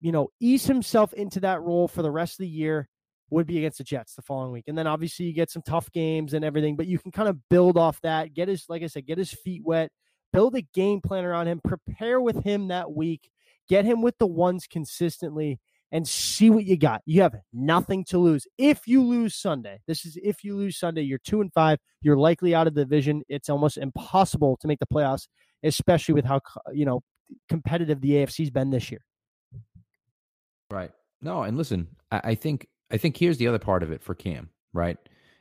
you 0.00 0.12
know, 0.12 0.28
ease 0.40 0.66
himself 0.66 1.12
into 1.14 1.40
that 1.40 1.62
role 1.62 1.88
for 1.88 2.02
the 2.02 2.10
rest 2.10 2.34
of 2.34 2.44
the 2.44 2.48
year 2.48 2.88
would 3.30 3.46
be 3.46 3.58
against 3.58 3.78
the 3.78 3.84
Jets 3.84 4.14
the 4.14 4.22
following 4.22 4.52
week. 4.52 4.64
And 4.68 4.76
then 4.76 4.86
obviously 4.86 5.26
you 5.26 5.32
get 5.32 5.50
some 5.50 5.62
tough 5.62 5.90
games 5.92 6.34
and 6.34 6.44
everything, 6.44 6.76
but 6.76 6.86
you 6.86 6.98
can 6.98 7.12
kind 7.12 7.28
of 7.28 7.38
build 7.48 7.78
off 7.78 8.00
that, 8.02 8.34
get 8.34 8.48
his, 8.48 8.66
like 8.68 8.82
I 8.82 8.88
said, 8.88 9.06
get 9.06 9.16
his 9.18 9.32
feet 9.32 9.62
wet, 9.64 9.90
build 10.32 10.54
a 10.54 10.62
game 10.74 11.00
plan 11.00 11.24
around 11.24 11.46
him, 11.46 11.60
prepare 11.64 12.20
with 12.20 12.44
him 12.44 12.68
that 12.68 12.92
week, 12.92 13.30
get 13.68 13.84
him 13.84 14.02
with 14.02 14.18
the 14.18 14.26
ones 14.26 14.66
consistently 14.66 15.60
and 15.92 16.08
see 16.08 16.50
what 16.50 16.64
you 16.64 16.76
got. 16.76 17.02
You 17.04 17.22
have 17.22 17.36
nothing 17.52 18.04
to 18.06 18.18
lose. 18.18 18.46
If 18.58 18.86
you 18.86 19.02
lose 19.02 19.34
Sunday, 19.34 19.78
this 19.86 20.04
is 20.04 20.18
if 20.22 20.42
you 20.42 20.56
lose 20.56 20.78
Sunday, 20.78 21.02
you're 21.02 21.18
two 21.18 21.40
and 21.42 21.52
five. 21.52 21.78
You're 22.00 22.16
likely 22.16 22.54
out 22.54 22.66
of 22.66 22.74
the 22.74 22.84
division. 22.84 23.22
It's 23.28 23.50
almost 23.50 23.76
impossible 23.76 24.56
to 24.62 24.66
make 24.66 24.78
the 24.78 24.86
playoffs, 24.86 25.28
especially 25.62 26.14
with 26.14 26.24
how 26.24 26.40
you 26.72 26.86
know 26.86 27.02
competitive 27.48 28.00
the 28.00 28.12
AFC's 28.12 28.50
been 28.50 28.70
this 28.70 28.90
year. 28.90 29.04
Right. 30.70 30.90
No, 31.20 31.42
and 31.42 31.56
listen, 31.56 31.88
I, 32.10 32.20
I, 32.24 32.34
think 32.34 32.66
I 32.90 32.96
think 32.96 33.16
here's 33.16 33.38
the 33.38 33.48
other 33.48 33.58
part 33.58 33.82
of 33.82 33.92
it 33.92 34.02
for 34.02 34.14
Cam, 34.14 34.50
right? 34.72 34.96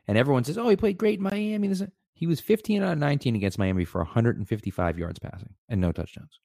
And 0.07 0.17
everyone 0.17 0.43
says, 0.43 0.57
"Oh, 0.57 0.69
he 0.69 0.75
played 0.75 0.97
great 0.97 1.19
in 1.19 1.23
Miami." 1.23 1.73
He 2.13 2.27
was 2.27 2.39
15 2.39 2.83
out 2.83 2.93
of 2.93 2.99
19 2.99 3.35
against 3.35 3.57
Miami 3.57 3.85
for 3.85 4.01
155 4.01 4.99
yards 4.99 5.19
passing 5.19 5.53
and 5.69 5.81
no 5.81 5.91
touchdowns. 5.91 6.39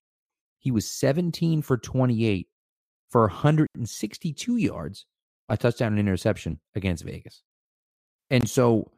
He 0.58 0.70
was 0.70 0.90
17 0.90 1.62
for 1.62 1.76
28 1.76 2.48
for 3.10 3.22
162 3.22 4.56
yards, 4.56 5.06
a 5.48 5.56
touchdown 5.56 5.92
and 5.92 6.00
interception 6.00 6.60
against 6.74 7.04
Vegas. 7.04 7.42
And 8.30 8.48
so 8.48 8.90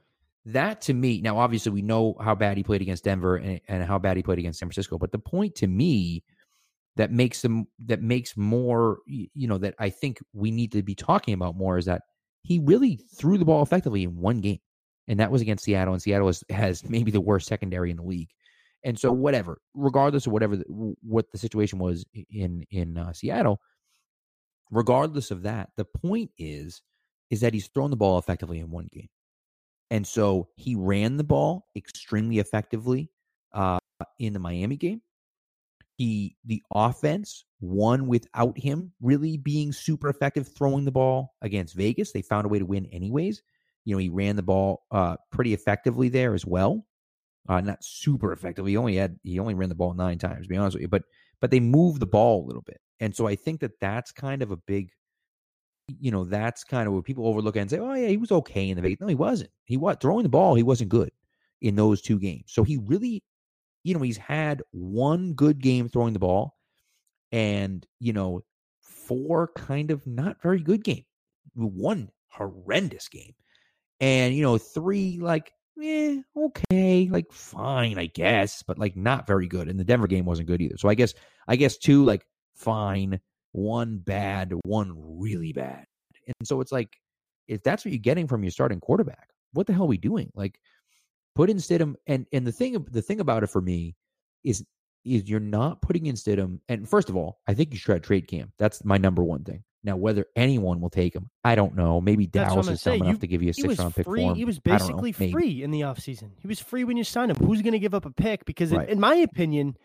that 0.46 0.80
to 0.82 0.94
me, 0.94 1.20
now 1.20 1.38
obviously 1.38 1.72
we 1.72 1.82
know 1.82 2.14
how 2.20 2.34
bad 2.34 2.56
he 2.56 2.62
played 2.62 2.80
against 2.80 3.04
Denver 3.04 3.36
and, 3.36 3.60
and 3.68 3.84
how 3.84 3.98
bad 3.98 4.16
he 4.16 4.22
played 4.22 4.38
against 4.38 4.60
San 4.60 4.68
Francisco, 4.68 4.98
but 4.98 5.12
the 5.12 5.18
point 5.18 5.54
to 5.56 5.66
me 5.66 6.22
that 6.98 7.12
makes 7.12 7.42
them 7.42 7.66
that 7.86 8.02
makes 8.02 8.36
more 8.36 8.98
you 9.06 9.46
know 9.46 9.56
that 9.56 9.74
I 9.78 9.88
think 9.88 10.18
we 10.34 10.50
need 10.50 10.72
to 10.72 10.82
be 10.82 10.96
talking 10.96 11.32
about 11.32 11.56
more 11.56 11.78
is 11.78 11.86
that 11.86 12.02
he 12.42 12.58
really 12.58 13.00
threw 13.16 13.38
the 13.38 13.44
ball 13.44 13.62
effectively 13.62 14.02
in 14.02 14.16
one 14.16 14.40
game, 14.40 14.58
and 15.06 15.18
that 15.20 15.30
was 15.30 15.40
against 15.40 15.64
Seattle, 15.64 15.94
and 15.94 16.02
Seattle 16.02 16.26
has, 16.26 16.44
has 16.50 16.88
maybe 16.88 17.10
the 17.10 17.20
worst 17.20 17.46
secondary 17.46 17.90
in 17.90 17.96
the 17.96 18.02
league. 18.02 18.30
And 18.84 18.98
so, 18.98 19.12
whatever, 19.12 19.60
regardless 19.74 20.26
of 20.26 20.32
whatever 20.32 20.56
the, 20.56 20.64
what 21.02 21.30
the 21.30 21.38
situation 21.38 21.78
was 21.78 22.04
in 22.30 22.64
in 22.70 22.98
uh, 22.98 23.12
Seattle, 23.12 23.60
regardless 24.72 25.30
of 25.30 25.42
that, 25.44 25.70
the 25.76 25.84
point 25.84 26.30
is 26.36 26.82
is 27.30 27.40
that 27.40 27.54
he's 27.54 27.68
thrown 27.68 27.90
the 27.90 27.96
ball 27.96 28.18
effectively 28.18 28.58
in 28.58 28.70
one 28.70 28.88
game. 28.92 29.08
And 29.90 30.06
so 30.06 30.48
he 30.56 30.74
ran 30.74 31.16
the 31.16 31.24
ball 31.24 31.66
extremely 31.76 32.38
effectively 32.38 33.10
uh, 33.52 33.78
in 34.18 34.32
the 34.32 34.38
Miami 34.38 34.76
game. 34.76 35.00
He 35.98 36.36
the 36.44 36.62
offense 36.72 37.44
won 37.60 38.06
without 38.06 38.56
him 38.56 38.92
really 39.00 39.36
being 39.36 39.72
super 39.72 40.08
effective 40.08 40.48
throwing 40.48 40.84
the 40.84 40.92
ball 40.92 41.34
against 41.42 41.74
Vegas. 41.74 42.12
They 42.12 42.22
found 42.22 42.46
a 42.46 42.48
way 42.48 42.60
to 42.60 42.64
win 42.64 42.86
anyways. 42.86 43.42
You 43.84 43.94
know, 43.94 43.98
he 43.98 44.08
ran 44.08 44.36
the 44.36 44.42
ball 44.42 44.84
uh, 44.90 45.16
pretty 45.32 45.54
effectively 45.54 46.08
there 46.08 46.34
as 46.34 46.46
well. 46.46 46.86
Uh, 47.48 47.60
not 47.60 47.82
super 47.82 48.32
effectively. 48.32 48.72
He 48.72 48.76
only 48.76 48.94
had 48.96 49.18
he 49.24 49.38
only 49.40 49.54
ran 49.54 49.68
the 49.68 49.74
ball 49.74 49.92
nine 49.92 50.18
times. 50.18 50.46
To 50.46 50.48
be 50.48 50.56
honest 50.56 50.76
with 50.76 50.82
you, 50.82 50.88
but 50.88 51.02
but 51.40 51.50
they 51.50 51.60
moved 51.60 52.00
the 52.00 52.06
ball 52.06 52.44
a 52.44 52.46
little 52.46 52.62
bit, 52.62 52.80
and 53.00 53.14
so 53.14 53.26
I 53.26 53.34
think 53.34 53.60
that 53.60 53.80
that's 53.80 54.12
kind 54.12 54.40
of 54.40 54.50
a 54.52 54.56
big 54.56 54.90
you 56.00 56.10
know, 56.10 56.24
that's 56.24 56.64
kind 56.64 56.86
of 56.86 56.94
what 56.94 57.04
people 57.04 57.26
overlook 57.26 57.56
and 57.56 57.70
say, 57.70 57.78
oh, 57.78 57.94
yeah, 57.94 58.08
he 58.08 58.16
was 58.16 58.30
okay 58.30 58.68
in 58.68 58.76
the 58.76 58.82
Vegas. 58.82 59.00
No, 59.00 59.06
he 59.06 59.14
wasn't. 59.14 59.50
He 59.64 59.76
was 59.76 59.96
throwing 60.00 60.22
the 60.22 60.28
ball, 60.28 60.54
he 60.54 60.62
wasn't 60.62 60.90
good 60.90 61.10
in 61.60 61.74
those 61.74 62.00
two 62.00 62.18
games. 62.18 62.44
So 62.46 62.62
he 62.62 62.76
really, 62.76 63.22
you 63.88 63.94
know, 63.94 64.02
he's 64.02 64.18
had 64.18 64.62
one 64.70 65.32
good 65.32 65.60
game 65.60 65.88
throwing 65.88 66.12
the 66.12 66.18
ball 66.18 66.54
and, 67.32 67.86
you 68.00 68.12
know, 68.12 68.42
four 68.80 69.50
kind 69.56 69.90
of 69.90 70.06
not 70.06 70.42
very 70.42 70.60
good 70.60 70.84
game, 70.84 71.04
one 71.54 72.10
horrendous 72.28 73.08
game. 73.08 73.34
And, 74.00 74.34
you 74.34 74.42
know, 74.42 74.58
three 74.58 75.18
like, 75.18 75.52
eh, 75.82 76.18
okay, 76.36 77.08
like 77.10 77.32
fine, 77.32 77.98
I 77.98 78.06
guess, 78.06 78.62
but 78.62 78.78
like 78.78 78.94
not 78.94 79.26
very 79.26 79.48
good. 79.48 79.68
And 79.68 79.80
the 79.80 79.84
Denver 79.84 80.06
game 80.06 80.26
wasn't 80.26 80.48
good 80.48 80.60
either. 80.60 80.76
So 80.76 80.90
I 80.90 80.94
guess, 80.94 81.14
I 81.48 81.56
guess 81.56 81.78
two, 81.78 82.04
like 82.04 82.26
fine 82.54 83.18
one 83.52 83.98
bad, 83.98 84.52
one 84.64 84.92
really 85.18 85.54
bad. 85.54 85.86
And 86.26 86.34
so 86.46 86.60
it's 86.60 86.72
like, 86.72 86.94
if 87.46 87.62
that's 87.62 87.84
what 87.84 87.92
you're 87.92 87.98
getting 87.98 88.28
from 88.28 88.44
your 88.44 88.50
starting 88.50 88.80
quarterback, 88.80 89.30
what 89.54 89.66
the 89.66 89.72
hell 89.72 89.84
are 89.84 89.86
we 89.86 89.96
doing? 89.96 90.30
Like, 90.34 90.60
put 91.38 91.48
in 91.48 91.58
Stidham. 91.58 91.94
And 92.06 92.26
and 92.32 92.46
the 92.46 92.52
thing 92.52 92.84
the 92.90 93.02
thing 93.02 93.20
about 93.20 93.42
it 93.44 93.46
for 93.46 93.62
me 93.62 93.94
is 94.44 94.64
is 95.04 95.28
you're 95.28 95.40
not 95.40 95.80
putting 95.80 96.06
in 96.06 96.16
Stidham. 96.16 96.60
And 96.68 96.88
first 96.88 97.08
of 97.08 97.16
all, 97.16 97.38
I 97.46 97.54
think 97.54 97.72
you 97.72 97.78
should 97.78 98.02
trade 98.02 98.26
Cam. 98.28 98.52
That's 98.58 98.84
my 98.84 98.98
number 98.98 99.22
one 99.22 99.44
thing. 99.44 99.62
Now, 99.84 99.96
whether 99.96 100.26
anyone 100.34 100.80
will 100.80 100.90
take 100.90 101.14
him, 101.14 101.30
I 101.44 101.54
don't 101.54 101.76
know. 101.76 102.00
Maybe 102.00 102.26
Dallas 102.26 102.66
is 102.66 102.82
dumb 102.82 103.00
enough 103.00 103.20
to 103.20 103.28
give 103.28 103.42
you 103.42 103.50
a 103.50 103.54
six 103.54 103.78
round 103.78 103.94
pick 103.94 104.04
free. 104.04 104.22
for 104.22 104.30
him. 104.30 104.36
He 104.36 104.44
was 104.44 104.58
basically 104.58 105.12
free 105.12 105.62
in 105.62 105.70
the 105.70 105.82
offseason. 105.82 106.32
He 106.40 106.48
was 106.48 106.58
free 106.58 106.82
when 106.82 106.96
you 106.96 107.04
signed 107.04 107.30
him. 107.30 107.36
Who's 107.36 107.62
going 107.62 107.72
to 107.72 107.78
give 107.78 107.94
up 107.94 108.04
a 108.04 108.10
pick? 108.10 108.44
Because, 108.44 108.72
right. 108.72 108.88
in, 108.88 108.94
in 108.94 109.00
my 109.00 109.14
opinion, 109.14 109.76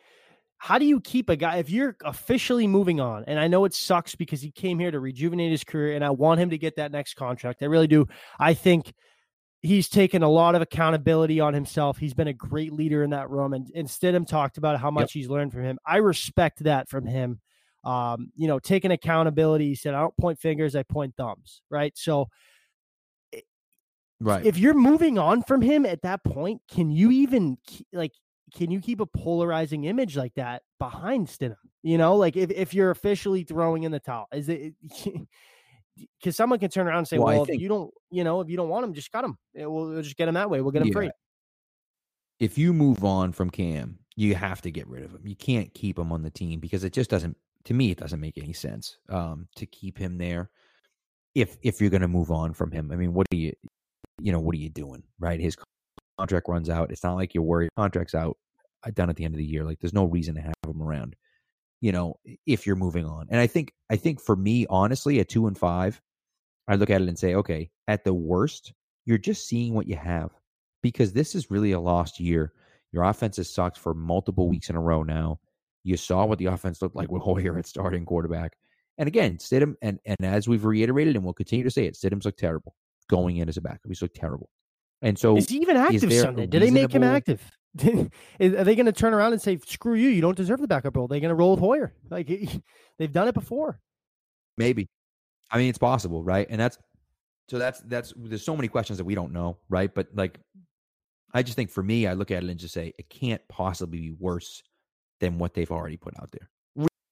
how 0.58 0.80
do 0.80 0.86
you 0.86 1.00
keep 1.00 1.30
a 1.30 1.36
guy 1.36 1.58
if 1.58 1.70
you're 1.70 1.96
officially 2.04 2.66
moving 2.66 3.00
on? 3.00 3.24
And 3.28 3.40
I 3.40 3.48
know 3.48 3.66
it 3.66 3.74
sucks 3.76 4.16
because 4.16 4.42
he 4.42 4.50
came 4.50 4.80
here 4.80 4.90
to 4.90 5.00
rejuvenate 5.00 5.52
his 5.52 5.64
career, 5.64 5.96
and 5.96 6.04
I 6.04 6.10
want 6.10 6.40
him 6.40 6.50
to 6.50 6.58
get 6.58 6.78
that 6.78 6.92
next 6.92 7.14
contract. 7.14 7.62
I 7.62 7.68
really 7.68 7.88
do. 7.88 8.08
I 8.40 8.56
think 8.56 8.94
he's 9.64 9.90
taken 9.90 10.22
a 10.22 10.30
lot 10.30 10.54
of 10.54 10.62
accountability 10.62 11.40
on 11.40 11.56
himself. 11.56 11.98
He's 11.98 12.14
been 12.14 12.28
a 12.28 12.34
great 12.34 12.72
leader 12.72 13.02
in 13.02 13.10
that 13.10 13.32
room, 13.32 13.54
and, 13.54 13.72
and 13.74 13.88
Stidham 13.88 14.28
talked 14.28 14.60
about 14.60 14.80
how 14.80 14.92
much 14.92 15.16
yep. 15.16 15.24
he's 15.24 15.30
learned 15.30 15.52
from 15.52 15.64
him. 15.64 15.80
I 15.86 15.98
respect 15.98 16.64
that 16.66 16.90
from 16.90 17.08
him. 17.08 17.40
Um, 17.84 18.32
you 18.36 18.48
know, 18.48 18.60
taking 18.60 18.92
accountability. 18.92 19.70
He 19.70 19.76
said, 19.76 19.96
"I 19.96 20.02
don't 20.02 20.16
point 20.18 20.40
fingers, 20.40 20.76
I 20.76 20.84
point 20.84 21.16
thumbs." 21.18 21.64
Right. 21.70 21.98
So 21.98 22.30
Right. 24.24 24.46
If 24.46 24.58
you're 24.58 24.74
moving 24.74 25.20
on 25.20 25.44
from 25.44 25.62
him 25.62 25.86
at 25.86 26.02
that 26.04 26.24
point, 26.24 26.62
can 26.72 26.90
you 26.92 27.12
even 27.12 27.58
like 27.92 28.14
can 28.56 28.72
you 28.72 28.80
keep 28.80 29.02
a 29.02 29.06
polarizing 29.06 29.84
image 29.84 30.16
like 30.16 30.34
that 30.36 30.64
behind 30.80 31.28
Stidham? 31.28 31.58
You 31.82 31.98
know, 31.98 32.16
like 32.16 32.38
if, 32.38 32.50
if 32.50 32.74
you're 32.74 32.92
officially 32.92 33.44
throwing 33.44 33.84
in 33.84 33.92
the 33.92 34.00
towel, 34.00 34.28
is 34.32 34.48
it 34.48 34.76
because 35.96 36.36
someone 36.36 36.60
can 36.60 36.70
turn 36.70 36.88
around 36.88 37.00
and 37.00 37.08
say, 37.08 37.18
well, 37.18 37.28
well 37.28 37.46
think, 37.46 37.58
if 37.58 37.62
you 37.62 37.70
don't, 37.70 37.92
you 38.12 38.24
know, 38.24 38.42
if 38.42 38.50
you 38.50 38.58
don't 38.58 38.70
want 38.70 38.86
him, 38.86 38.94
just 38.94 39.12
cut 39.12 39.24
him. 39.24 39.38
We'll, 39.54 39.90
we'll 39.90 40.02
just 40.02 40.18
get 40.18 40.28
him 40.28 40.36
that 40.36 40.50
way. 40.50 40.62
We'll 40.62 40.72
get 40.72 40.82
him 40.82 40.90
yeah. 40.90 40.94
free. 40.94 41.12
If 42.40 42.58
you 42.58 42.74
move 42.74 43.04
on 43.04 43.32
from 43.32 43.50
Cam, 43.50 44.00
you 44.16 44.36
have 44.36 44.62
to 44.64 44.72
get 44.72 44.88
rid 44.88 45.04
of 45.04 45.12
him. 45.12 45.22
You 45.26 45.36
can't 45.36 45.74
keep 45.74 45.98
him 45.98 46.12
on 46.12 46.24
the 46.24 46.30
team 46.30 46.60
because 46.60 46.84
it 46.84 46.94
just 46.94 47.10
doesn't. 47.10 47.38
To 47.66 47.74
me, 47.74 47.92
it 47.92 47.98
doesn't 47.98 48.20
make 48.20 48.38
any 48.38 48.54
sense 48.54 48.98
um, 49.10 49.48
to 49.56 49.66
keep 49.66 49.98
him 49.98 50.18
there. 50.18 50.50
If 51.36 51.58
if 51.62 51.80
you're 51.80 51.90
going 51.90 52.02
to 52.02 52.08
move 52.08 52.32
on 52.32 52.54
from 52.54 52.72
him, 52.72 52.92
I 52.92 52.96
mean, 52.96 53.14
what 53.14 53.28
are 53.34 53.38
you, 53.38 53.54
you 54.22 54.32
know, 54.32 54.40
what 54.40 54.54
are 54.56 54.60
you 54.60 54.70
doing? 54.70 55.04
Right, 55.20 55.40
his 55.40 55.56
contract 56.18 56.50
runs 56.50 56.70
out. 56.70 56.92
It's 56.92 57.04
not 57.04 57.16
like 57.16 57.34
you're 57.34 57.44
worried. 57.44 57.70
Contract's 57.78 58.14
out, 58.14 58.38
uh, 58.86 58.92
done 58.94 59.10
at 59.10 59.16
the 59.16 59.24
end 59.26 59.34
of 59.34 59.38
the 59.38 59.46
year. 59.46 59.64
Like, 59.64 59.80
there's 59.80 59.94
no 59.94 60.06
reason 60.06 60.36
to 60.36 60.42
have 60.42 60.54
him 60.68 60.82
around 60.82 61.16
you 61.84 61.92
know, 61.92 62.16
if 62.46 62.66
you're 62.66 62.78
moving 62.78 63.06
on. 63.06 63.28
And 63.30 63.42
I 63.42 63.46
think 63.46 63.74
I 63.90 63.98
think 63.98 64.22
for 64.22 64.38
me, 64.38 64.66
honestly, 64.70 65.20
at 65.20 65.28
two 65.28 65.48
and 65.48 65.58
five, 65.58 66.02
I 66.66 66.76
look 66.76 66.90
at 66.90 67.02
it 67.02 67.10
and 67.10 67.20
say, 67.20 67.36
okay, 67.36 67.70
at 67.90 68.06
the 68.06 68.14
worst, 68.14 68.72
you're 69.06 69.18
just 69.18 69.50
seeing 69.50 69.74
what 69.74 69.86
you 69.86 69.98
have 69.98 70.32
because 70.82 71.12
this 71.12 71.36
is 71.36 71.52
really 71.52 71.74
a 71.74 71.82
lost 71.82 72.22
year. 72.22 72.54
Your 72.94 73.04
offense 73.04 73.36
has 73.36 73.54
sucked 73.54 73.78
for 73.78 73.94
multiple 73.94 74.48
weeks 74.48 74.70
in 74.70 74.78
a 74.78 74.82
row 74.82 75.04
now. 75.04 75.42
You 75.84 75.98
saw 75.98 76.24
what 76.24 76.40
the 76.40 76.46
offense 76.46 76.82
looked 76.82 76.96
like 76.96 77.12
with 77.12 77.22
Hoyer 77.22 77.60
at 77.60 77.68
starting 77.68 78.06
quarterback. 78.06 78.56
And 78.98 79.08
again, 79.08 79.38
Stidham, 79.40 79.76
and, 79.82 80.00
and 80.06 80.18
as 80.22 80.48
we've 80.48 80.64
reiterated 80.64 81.18
and 81.18 81.26
we'll 81.26 81.34
continue 81.34 81.66
to 81.66 81.72
say 81.72 81.86
it, 81.86 81.96
Stidham's 81.96 82.24
looked 82.24 82.40
terrible 82.40 82.76
going 83.10 83.38
in 83.38 83.50
as 83.50 83.58
a 83.58 83.62
backup. 83.62 83.82
He's 83.90 84.02
looked 84.02 84.16
terrible. 84.16 84.50
And 85.02 85.20
so 85.20 85.36
is 85.36 85.50
he 85.50 85.58
even 85.58 85.76
active 85.76 86.14
Sunday? 86.14 86.48
Did 86.48 86.62
they 86.62 86.72
make 86.72 86.94
him 86.94 87.04
active? 87.04 87.42
Are 87.82 88.10
they 88.40 88.76
going 88.76 88.86
to 88.86 88.92
turn 88.92 89.14
around 89.14 89.34
and 89.34 89.42
say, 89.42 89.58
"Screw 89.66 89.96
you! 89.96 90.10
You 90.10 90.22
don't 90.22 90.38
deserve 90.38 90.62
the 90.62 90.68
backup 90.68 90.96
role"? 90.96 91.08
They're 91.08 91.20
going 91.20 91.30
to 91.30 91.36
roll 91.36 91.52
with 91.52 91.60
Hoyer. 91.60 91.94
Like 92.10 92.28
they've 93.00 93.12
done 93.12 93.28
it 93.28 93.34
before. 93.34 93.80
Maybe. 94.58 94.88
I 95.52 95.58
mean, 95.58 95.70
it's 95.70 95.78
possible, 95.78 96.24
right? 96.24 96.48
And 96.50 96.60
that's 96.60 96.78
so 97.50 97.58
that's 97.58 97.82
that's 97.82 98.14
there's 98.16 98.46
so 98.46 98.56
many 98.56 98.68
questions 98.68 98.98
that 98.98 99.06
we 99.06 99.16
don't 99.16 99.34
know, 99.34 99.58
right? 99.70 99.94
But 99.94 100.08
like, 100.14 100.40
I 101.34 101.44
just 101.44 101.56
think 101.56 101.72
for 101.72 101.84
me, 101.84 102.08
I 102.08 102.14
look 102.14 102.32
at 102.32 102.44
it 102.44 102.50
and 102.50 102.60
just 102.60 102.74
say 102.74 102.94
it 102.98 103.10
can't 103.10 103.42
possibly 103.50 104.00
be 104.00 104.12
worse 104.12 104.62
than 105.20 105.38
what 105.40 105.54
they've 105.54 105.72
already 105.72 105.98
put 105.98 106.14
out 106.20 106.32
there. 106.32 106.50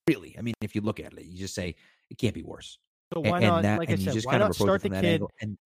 Really, 0.08 0.36
I 0.38 0.42
mean, 0.42 0.54
if 0.62 0.76
you 0.76 0.82
look 0.82 1.00
at 1.00 1.14
it, 1.14 1.26
you 1.26 1.38
just 1.38 1.54
say 1.54 1.76
it 2.10 2.18
can't 2.18 2.34
be 2.34 2.44
worse. 2.44 2.78
So 3.14 3.22
why 3.22 3.38
and, 3.38 3.48
not? 3.48 3.62
that, 3.64 3.80
like 3.80 3.90
I 3.90 3.96
said, 3.96 4.16
why 4.24 4.38
not 4.38 4.56
start 4.56 4.82
the 4.82 4.90
kid 4.90 5.22
and, 5.42 5.58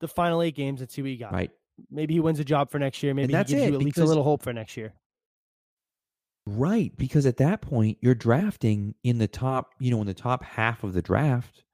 the 0.00 0.08
final 0.08 0.42
eight 0.42 0.54
games 0.54 0.80
and 0.82 0.90
see 0.90 1.02
what 1.02 1.10
you 1.10 1.18
got? 1.18 1.32
Right. 1.32 1.50
Maybe 1.90 2.14
he 2.14 2.20
wins 2.20 2.40
a 2.40 2.44
job 2.44 2.70
for 2.70 2.78
next 2.78 3.02
year. 3.02 3.14
Maybe 3.14 3.32
he 3.32 3.38
gives 3.38 3.52
it, 3.52 3.68
you 3.68 3.74
at 3.74 3.82
least 3.82 3.98
a 3.98 4.04
little 4.04 4.22
hope 4.22 4.42
for 4.42 4.52
next 4.52 4.76
year. 4.76 4.94
Right, 6.46 6.96
because 6.96 7.26
at 7.26 7.38
that 7.38 7.60
point 7.60 7.98
you're 8.00 8.14
drafting 8.14 8.94
in 9.02 9.18
the 9.18 9.26
top, 9.26 9.74
you 9.80 9.90
know, 9.90 10.00
in 10.00 10.06
the 10.06 10.14
top 10.14 10.44
half 10.44 10.84
of 10.84 10.94
the 10.94 11.02
draft, 11.02 11.64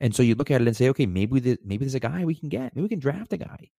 and 0.00 0.14
so 0.14 0.22
you 0.22 0.34
look 0.34 0.50
at 0.50 0.60
it 0.60 0.66
and 0.66 0.76
say, 0.76 0.88
okay, 0.90 1.06
maybe 1.06 1.40
the, 1.40 1.58
maybe 1.64 1.84
there's 1.84 1.94
a 1.94 2.00
guy 2.00 2.24
we 2.24 2.34
can 2.34 2.48
get, 2.48 2.74
maybe 2.74 2.82
we 2.82 2.88
can 2.88 2.98
draft 2.98 3.32
a 3.32 3.36
guy. 3.36 3.70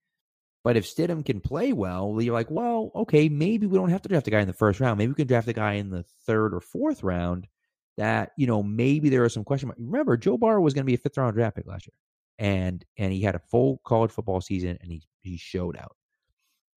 But 0.64 0.76
if 0.76 0.86
Stidham 0.86 1.26
can 1.26 1.40
play 1.40 1.74
well, 1.74 2.18
you're 2.20 2.34
like, 2.34 2.52
well, 2.52 2.92
okay, 2.96 3.30
maybe 3.30 3.68
we 3.68 3.78
don't 3.78 3.90
have 3.90 4.02
to 4.02 4.10
draft 4.10 4.28
a 4.28 4.32
guy 4.32 4.42
in 4.42 4.48
the 4.48 4.54
first 4.54 4.80
round. 4.80 4.98
Maybe 4.98 5.10
we 5.10 5.16
can 5.16 5.28
draft 5.28 5.48
a 5.48 5.54
guy 5.54 5.74
in 5.74 5.90
the 5.90 6.04
third 6.26 6.54
or 6.54 6.60
fourth 6.60 7.04
round. 7.04 7.48
That 7.98 8.32
you 8.38 8.46
know, 8.48 8.62
maybe 8.62 9.10
there 9.10 9.24
are 9.24 9.30
some 9.30 9.44
question 9.44 9.68
marks. 9.68 9.82
Remember, 9.82 10.18
Joe 10.18 10.38
Burrow 10.38 10.62
was 10.62 10.74
going 10.74 10.84
to 10.84 10.88
be 10.88 10.94
a 10.94 10.98
fifth 10.98 11.18
round 11.18 11.36
draft 11.36 11.56
pick 11.56 11.66
last 11.66 11.88
year, 11.88 11.96
and 12.38 12.86
and 12.98 13.12
he 13.12 13.22
had 13.22 13.36
a 13.36 13.40
full 13.40 13.82
college 13.86 14.12
football 14.12 14.40
season, 14.40 14.78
and 14.82 14.92
he 14.92 15.02
he 15.28 15.38
showed 15.38 15.78
out. 15.78 15.96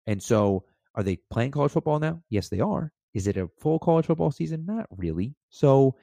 And 0.07 0.23
so, 0.23 0.65
are 0.95 1.03
they 1.03 1.19
playing 1.31 1.53
college 1.53 1.73
football 1.73 1.99
now? 2.01 2.23
Yes, 2.31 2.49
they 2.49 2.61
are. 2.61 2.93
Is 3.15 3.27
it 3.27 3.37
a 3.37 3.49
full 3.61 3.79
college 3.79 4.07
football 4.07 4.31
season? 4.31 4.67
Not 4.67 4.87
really. 4.97 5.35
So, 5.51 5.97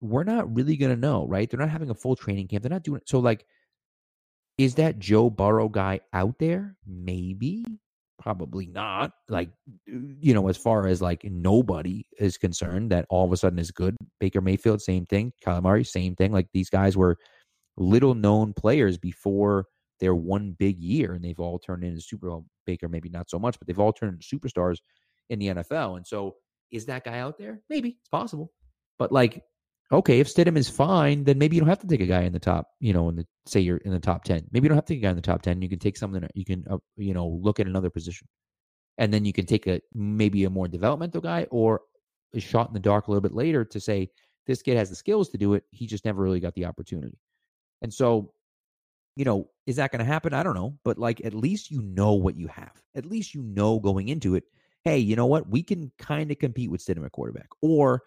we're 0.00 0.24
not 0.24 0.52
really 0.54 0.76
going 0.76 0.90
to 0.92 0.96
know, 0.96 1.26
right? 1.26 1.48
They're 1.48 1.60
not 1.60 1.70
having 1.70 1.90
a 1.90 1.94
full 1.94 2.16
training 2.16 2.48
camp. 2.48 2.62
They're 2.62 2.70
not 2.70 2.84
doing 2.84 3.00
it. 3.02 3.08
So, 3.08 3.18
like, 3.18 3.44
is 4.58 4.74
that 4.76 4.98
Joe 4.98 5.30
Burrow 5.30 5.68
guy 5.68 6.00
out 6.12 6.38
there? 6.38 6.76
Maybe. 6.86 7.64
Probably 8.18 8.66
not. 8.66 9.12
Like, 9.28 9.50
you 9.86 10.34
know, 10.34 10.48
as 10.48 10.58
far 10.58 10.86
as 10.86 11.00
like 11.00 11.24
nobody 11.24 12.04
is 12.18 12.36
concerned, 12.36 12.90
that 12.92 13.06
all 13.08 13.24
of 13.24 13.32
a 13.32 13.36
sudden 13.38 13.58
is 13.58 13.70
good. 13.70 13.96
Baker 14.18 14.42
Mayfield, 14.42 14.82
same 14.82 15.06
thing. 15.06 15.32
Kyler 15.44 15.86
same 15.86 16.14
thing. 16.14 16.30
Like, 16.30 16.48
these 16.52 16.68
guys 16.68 16.96
were 16.96 17.16
little 17.78 18.14
known 18.14 18.52
players 18.52 18.98
before 18.98 19.64
their 20.00 20.14
one 20.14 20.56
big 20.58 20.78
year, 20.78 21.12
and 21.12 21.24
they've 21.24 21.38
all 21.38 21.58
turned 21.58 21.84
into 21.84 22.00
Super. 22.00 22.40
Baker, 22.66 22.88
maybe 22.88 23.08
not 23.08 23.28
so 23.30 23.38
much, 23.38 23.58
but 23.58 23.66
they've 23.66 23.78
all 23.78 23.92
turned 23.92 24.14
into 24.14 24.38
superstars 24.38 24.78
in 25.28 25.38
the 25.38 25.48
NFL. 25.48 25.96
And 25.96 26.06
so, 26.06 26.36
is 26.70 26.86
that 26.86 27.04
guy 27.04 27.18
out 27.18 27.38
there? 27.38 27.60
Maybe 27.68 27.96
it's 28.00 28.08
possible, 28.08 28.52
but 28.98 29.10
like, 29.10 29.42
okay, 29.92 30.20
if 30.20 30.28
Stidham 30.28 30.56
is 30.56 30.68
fine, 30.68 31.24
then 31.24 31.36
maybe 31.36 31.56
you 31.56 31.60
don't 31.60 31.68
have 31.68 31.80
to 31.80 31.86
take 31.88 32.00
a 32.00 32.06
guy 32.06 32.22
in 32.22 32.32
the 32.32 32.38
top. 32.38 32.68
You 32.80 32.92
know, 32.92 33.08
in 33.08 33.16
the 33.16 33.26
say 33.46 33.60
you're 33.60 33.78
in 33.78 33.92
the 33.92 34.00
top 34.00 34.24
ten. 34.24 34.46
Maybe 34.52 34.64
you 34.64 34.68
don't 34.68 34.76
have 34.76 34.84
to 34.86 34.94
take 34.94 35.02
a 35.02 35.06
guy 35.06 35.10
in 35.10 35.16
the 35.16 35.22
top 35.22 35.42
ten. 35.42 35.60
You 35.62 35.68
can 35.68 35.78
take 35.78 35.96
something. 35.96 36.26
You 36.34 36.44
can 36.44 36.64
uh, 36.70 36.78
you 36.96 37.14
know 37.14 37.26
look 37.26 37.60
at 37.60 37.66
another 37.66 37.90
position, 37.90 38.28
and 38.98 39.12
then 39.12 39.24
you 39.24 39.32
can 39.32 39.46
take 39.46 39.66
a 39.66 39.80
maybe 39.94 40.44
a 40.44 40.50
more 40.50 40.68
developmental 40.68 41.20
guy 41.20 41.46
or 41.50 41.82
a 42.34 42.40
shot 42.40 42.68
in 42.68 42.74
the 42.74 42.80
dark 42.80 43.08
a 43.08 43.10
little 43.10 43.20
bit 43.20 43.34
later 43.34 43.64
to 43.64 43.80
say 43.80 44.08
this 44.46 44.62
kid 44.62 44.76
has 44.76 44.88
the 44.88 44.94
skills 44.96 45.28
to 45.30 45.38
do 45.38 45.54
it. 45.54 45.64
He 45.70 45.86
just 45.86 46.04
never 46.04 46.22
really 46.22 46.38
got 46.40 46.54
the 46.54 46.64
opportunity. 46.64 47.18
And 47.82 47.92
so 47.92 48.32
you 49.16 49.24
know, 49.24 49.48
is 49.70 49.76
that 49.76 49.92
going 49.92 50.00
to 50.00 50.04
happen? 50.04 50.34
I 50.34 50.42
don't 50.42 50.56
know. 50.56 50.76
But 50.84 50.98
like, 50.98 51.24
at 51.24 51.32
least 51.32 51.70
you 51.70 51.80
know 51.80 52.12
what 52.12 52.36
you 52.36 52.48
have. 52.48 52.82
At 52.96 53.06
least 53.06 53.34
you 53.34 53.42
know 53.42 53.78
going 53.78 54.08
into 54.08 54.34
it, 54.34 54.44
hey, 54.82 54.98
you 54.98 55.14
know 55.14 55.26
what? 55.26 55.48
We 55.48 55.62
can 55.62 55.92
kind 55.98 56.30
of 56.30 56.38
compete 56.38 56.70
with 56.70 56.84
Stidham 56.84 57.06
at 57.06 57.12
quarterback. 57.12 57.48
Or, 57.62 58.02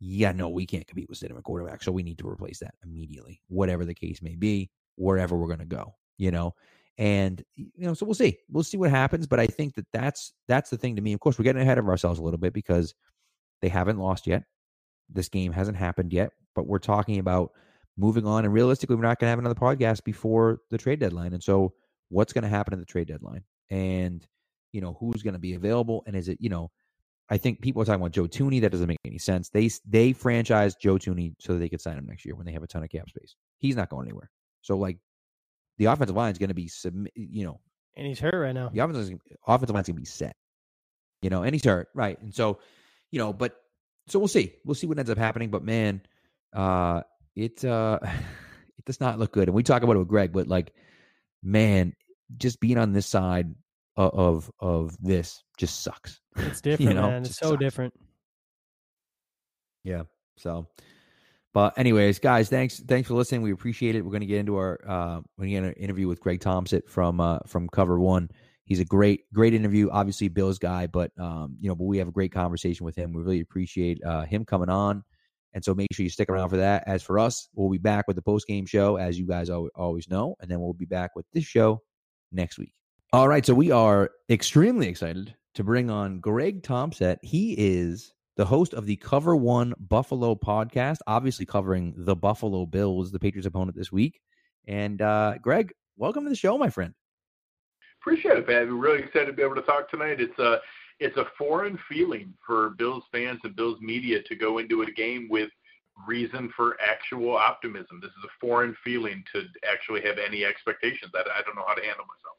yeah, 0.00 0.32
no, 0.32 0.48
we 0.48 0.64
can't 0.64 0.86
compete 0.86 1.08
with 1.10 1.20
Stidham 1.20 1.36
at 1.36 1.44
quarterback. 1.44 1.82
So 1.82 1.92
we 1.92 2.02
need 2.02 2.18
to 2.18 2.28
replace 2.28 2.58
that 2.60 2.74
immediately, 2.82 3.42
whatever 3.48 3.84
the 3.84 3.94
case 3.94 4.22
may 4.22 4.34
be, 4.34 4.70
wherever 4.96 5.36
we're 5.36 5.46
going 5.46 5.58
to 5.58 5.66
go, 5.66 5.94
you 6.16 6.30
know? 6.30 6.54
And, 6.96 7.44
you 7.54 7.70
know, 7.76 7.92
so 7.92 8.06
we'll 8.06 8.14
see. 8.14 8.38
We'll 8.50 8.64
see 8.64 8.78
what 8.78 8.90
happens. 8.90 9.26
But 9.26 9.40
I 9.40 9.46
think 9.46 9.74
that 9.74 9.86
that's, 9.92 10.32
that's 10.48 10.70
the 10.70 10.78
thing 10.78 10.96
to 10.96 11.02
me. 11.02 11.12
Of 11.12 11.20
course, 11.20 11.38
we're 11.38 11.44
getting 11.44 11.62
ahead 11.62 11.78
of 11.78 11.88
ourselves 11.88 12.18
a 12.18 12.22
little 12.22 12.38
bit 12.38 12.54
because 12.54 12.94
they 13.60 13.68
haven't 13.68 13.98
lost 13.98 14.26
yet. 14.26 14.44
This 15.10 15.28
game 15.28 15.52
hasn't 15.52 15.76
happened 15.76 16.12
yet. 16.12 16.30
But 16.54 16.66
we're 16.66 16.78
talking 16.78 17.18
about, 17.18 17.50
moving 17.96 18.26
on. 18.26 18.44
And 18.44 18.52
realistically, 18.52 18.96
we're 18.96 19.02
not 19.02 19.18
going 19.18 19.26
to 19.26 19.30
have 19.30 19.38
another 19.38 19.54
podcast 19.54 20.04
before 20.04 20.60
the 20.70 20.78
trade 20.78 21.00
deadline. 21.00 21.32
And 21.32 21.42
so, 21.42 21.72
what's 22.08 22.32
going 22.32 22.44
to 22.44 22.50
happen 22.50 22.74
at 22.74 22.80
the 22.80 22.86
trade 22.86 23.08
deadline? 23.08 23.42
And 23.70 24.26
you 24.72 24.80
know, 24.80 24.96
who's 24.98 25.22
going 25.22 25.34
to 25.34 25.40
be 25.40 25.54
available? 25.54 26.02
And 26.06 26.16
is 26.16 26.28
it 26.28 26.38
you 26.40 26.48
know, 26.48 26.70
I 27.30 27.38
think 27.38 27.60
people 27.60 27.80
are 27.82 27.84
talking 27.84 28.00
about 28.00 28.12
Joe 28.12 28.26
Thuney. 28.26 28.60
That 28.60 28.72
doesn't 28.72 28.88
make 28.88 28.98
any 29.04 29.18
sense. 29.18 29.48
They 29.48 29.70
they 29.86 30.12
franchised 30.12 30.74
Joe 30.80 30.96
Thuney 30.96 31.34
so 31.38 31.54
that 31.54 31.58
they 31.60 31.68
could 31.68 31.80
sign 31.80 31.96
him 31.96 32.06
next 32.06 32.24
year 32.24 32.34
when 32.34 32.46
they 32.46 32.52
have 32.52 32.62
a 32.62 32.66
ton 32.66 32.82
of 32.82 32.90
cap 32.90 33.08
space. 33.08 33.36
He's 33.58 33.76
not 33.76 33.88
going 33.88 34.06
anywhere. 34.06 34.30
So 34.62 34.76
like, 34.76 34.98
the 35.78 35.86
offensive 35.86 36.16
line 36.16 36.32
is 36.32 36.38
going 36.38 36.48
to 36.48 36.54
be 36.54 36.68
submit. 36.68 37.12
You 37.14 37.44
know, 37.44 37.60
and 37.96 38.06
he's 38.06 38.20
hurt 38.20 38.34
right 38.34 38.54
now. 38.54 38.70
The 38.72 38.80
offensive 38.80 39.18
offensive 39.46 39.74
line's 39.74 39.86
going 39.86 39.96
to 39.96 40.00
be 40.00 40.06
set. 40.06 40.36
You 41.22 41.30
know, 41.30 41.42
and 41.42 41.54
he's 41.54 41.64
hurt 41.64 41.88
right. 41.94 42.20
And 42.20 42.34
so, 42.34 42.58
you 43.10 43.18
know, 43.18 43.32
but 43.32 43.56
so 44.08 44.18
we'll 44.18 44.28
see. 44.28 44.54
We'll 44.64 44.74
see 44.74 44.86
what 44.86 44.98
ends 44.98 45.10
up 45.10 45.16
happening. 45.18 45.50
But 45.50 45.64
man, 45.64 46.02
uh, 46.52 47.02
it 47.36 47.64
uh 47.64 47.98
it 48.02 48.84
does 48.84 49.00
not 49.00 49.18
look 49.18 49.32
good. 49.32 49.48
And 49.48 49.54
we 49.54 49.62
talk 49.62 49.82
about 49.82 49.96
it 49.96 50.00
with 50.00 50.08
Greg, 50.08 50.32
but 50.32 50.48
like, 50.48 50.72
man, 51.42 51.94
just 52.36 52.60
being 52.60 52.78
on 52.78 52.92
this 52.92 53.06
side 53.06 53.54
of 53.96 54.14
of, 54.14 54.50
of 54.60 54.96
this 55.02 55.42
just 55.56 55.82
sucks. 55.82 56.20
It's 56.36 56.60
different, 56.62 56.90
you 56.90 56.94
know? 56.94 57.10
man. 57.10 57.22
It's 57.22 57.36
so 57.36 57.50
sucks. 57.50 57.60
different. 57.60 57.94
Yeah. 59.84 60.02
So, 60.36 60.66
but 61.52 61.78
anyways, 61.78 62.18
guys, 62.18 62.48
thanks 62.48 62.80
thanks 62.80 63.08
for 63.08 63.14
listening. 63.14 63.42
We 63.42 63.52
appreciate 63.52 63.94
it. 63.94 64.02
We're 64.04 64.10
going 64.10 64.22
to 64.22 64.26
get 64.26 64.38
into 64.38 64.56
our 64.56 64.80
uh, 64.86 65.20
we're 65.36 65.46
going 65.46 65.48
to 65.48 65.60
get 65.60 65.64
an 65.64 65.72
interview 65.84 66.08
with 66.08 66.20
Greg 66.20 66.40
Tompsett 66.40 66.88
from 66.88 67.20
uh, 67.20 67.40
from 67.46 67.68
Cover 67.68 68.00
One. 68.00 68.30
He's 68.64 68.80
a 68.80 68.84
great 68.84 69.30
great 69.32 69.54
interview. 69.54 69.90
Obviously, 69.90 70.28
Bill's 70.28 70.58
guy, 70.58 70.86
but 70.86 71.12
um, 71.18 71.56
you 71.60 71.68
know, 71.68 71.74
but 71.74 71.84
we 71.84 71.98
have 71.98 72.08
a 72.08 72.12
great 72.12 72.32
conversation 72.32 72.84
with 72.84 72.96
him. 72.96 73.12
We 73.12 73.22
really 73.22 73.40
appreciate 73.40 74.02
uh, 74.04 74.24
him 74.24 74.44
coming 74.44 74.70
on. 74.70 75.04
And 75.54 75.64
so 75.64 75.72
make 75.72 75.88
sure 75.92 76.02
you 76.02 76.10
stick 76.10 76.28
around 76.28 76.50
for 76.50 76.56
that. 76.56 76.84
As 76.86 77.02
for 77.02 77.18
us, 77.18 77.48
we'll 77.54 77.70
be 77.70 77.78
back 77.78 78.06
with 78.08 78.16
the 78.16 78.22
post 78.22 78.46
game 78.46 78.66
show, 78.66 78.96
as 78.96 79.18
you 79.18 79.26
guys 79.26 79.48
always 79.48 80.08
know. 80.08 80.34
And 80.40 80.50
then 80.50 80.60
we'll 80.60 80.74
be 80.74 80.84
back 80.84 81.12
with 81.14 81.26
this 81.32 81.44
show 81.44 81.80
next 82.32 82.58
week. 82.58 82.72
All 83.12 83.28
right. 83.28 83.46
So 83.46 83.54
we 83.54 83.70
are 83.70 84.10
extremely 84.28 84.88
excited 84.88 85.34
to 85.54 85.62
bring 85.62 85.90
on 85.90 86.18
Greg 86.18 86.64
Tompsett. 86.64 87.18
He 87.22 87.54
is 87.56 88.12
the 88.36 88.44
host 88.44 88.74
of 88.74 88.86
the 88.86 88.96
Cover 88.96 89.36
One 89.36 89.72
Buffalo 89.78 90.34
podcast, 90.34 90.96
obviously 91.06 91.46
covering 91.46 91.94
the 91.96 92.16
Buffalo 92.16 92.66
Bills, 92.66 93.12
the 93.12 93.20
Patriots 93.20 93.46
opponent 93.46 93.76
this 93.76 93.92
week. 93.92 94.20
And 94.66 95.00
uh, 95.00 95.34
Greg, 95.40 95.72
welcome 95.96 96.24
to 96.24 96.30
the 96.30 96.36
show, 96.36 96.58
my 96.58 96.70
friend. 96.70 96.92
Appreciate 98.00 98.38
it, 98.38 98.48
man. 98.48 98.68
We're 98.68 98.74
really 98.74 99.04
excited 99.04 99.26
to 99.26 99.32
be 99.32 99.42
able 99.42 99.54
to 99.54 99.62
talk 99.62 99.88
tonight. 99.88 100.20
It's 100.20 100.38
uh, 100.38 100.58
it's 101.00 101.16
a 101.16 101.26
foreign 101.36 101.78
feeling 101.88 102.32
for 102.46 102.70
Bills 102.70 103.04
fans 103.12 103.40
and 103.44 103.56
Bills 103.56 103.78
media 103.80 104.22
to 104.22 104.34
go 104.34 104.58
into 104.58 104.82
a 104.82 104.90
game 104.92 105.28
with 105.28 105.50
reason 106.06 106.52
for 106.56 106.76
actual 106.80 107.36
optimism. 107.36 108.00
This 108.00 108.10
is 108.10 108.24
a 108.24 108.40
foreign 108.40 108.76
feeling 108.84 109.24
to 109.32 109.42
actually 109.70 110.02
have 110.02 110.18
any 110.18 110.44
expectations. 110.44 111.12
I, 111.14 111.20
I 111.20 111.42
don't 111.42 111.56
know 111.56 111.64
how 111.66 111.74
to 111.74 111.82
handle 111.82 112.04
myself. 112.04 112.36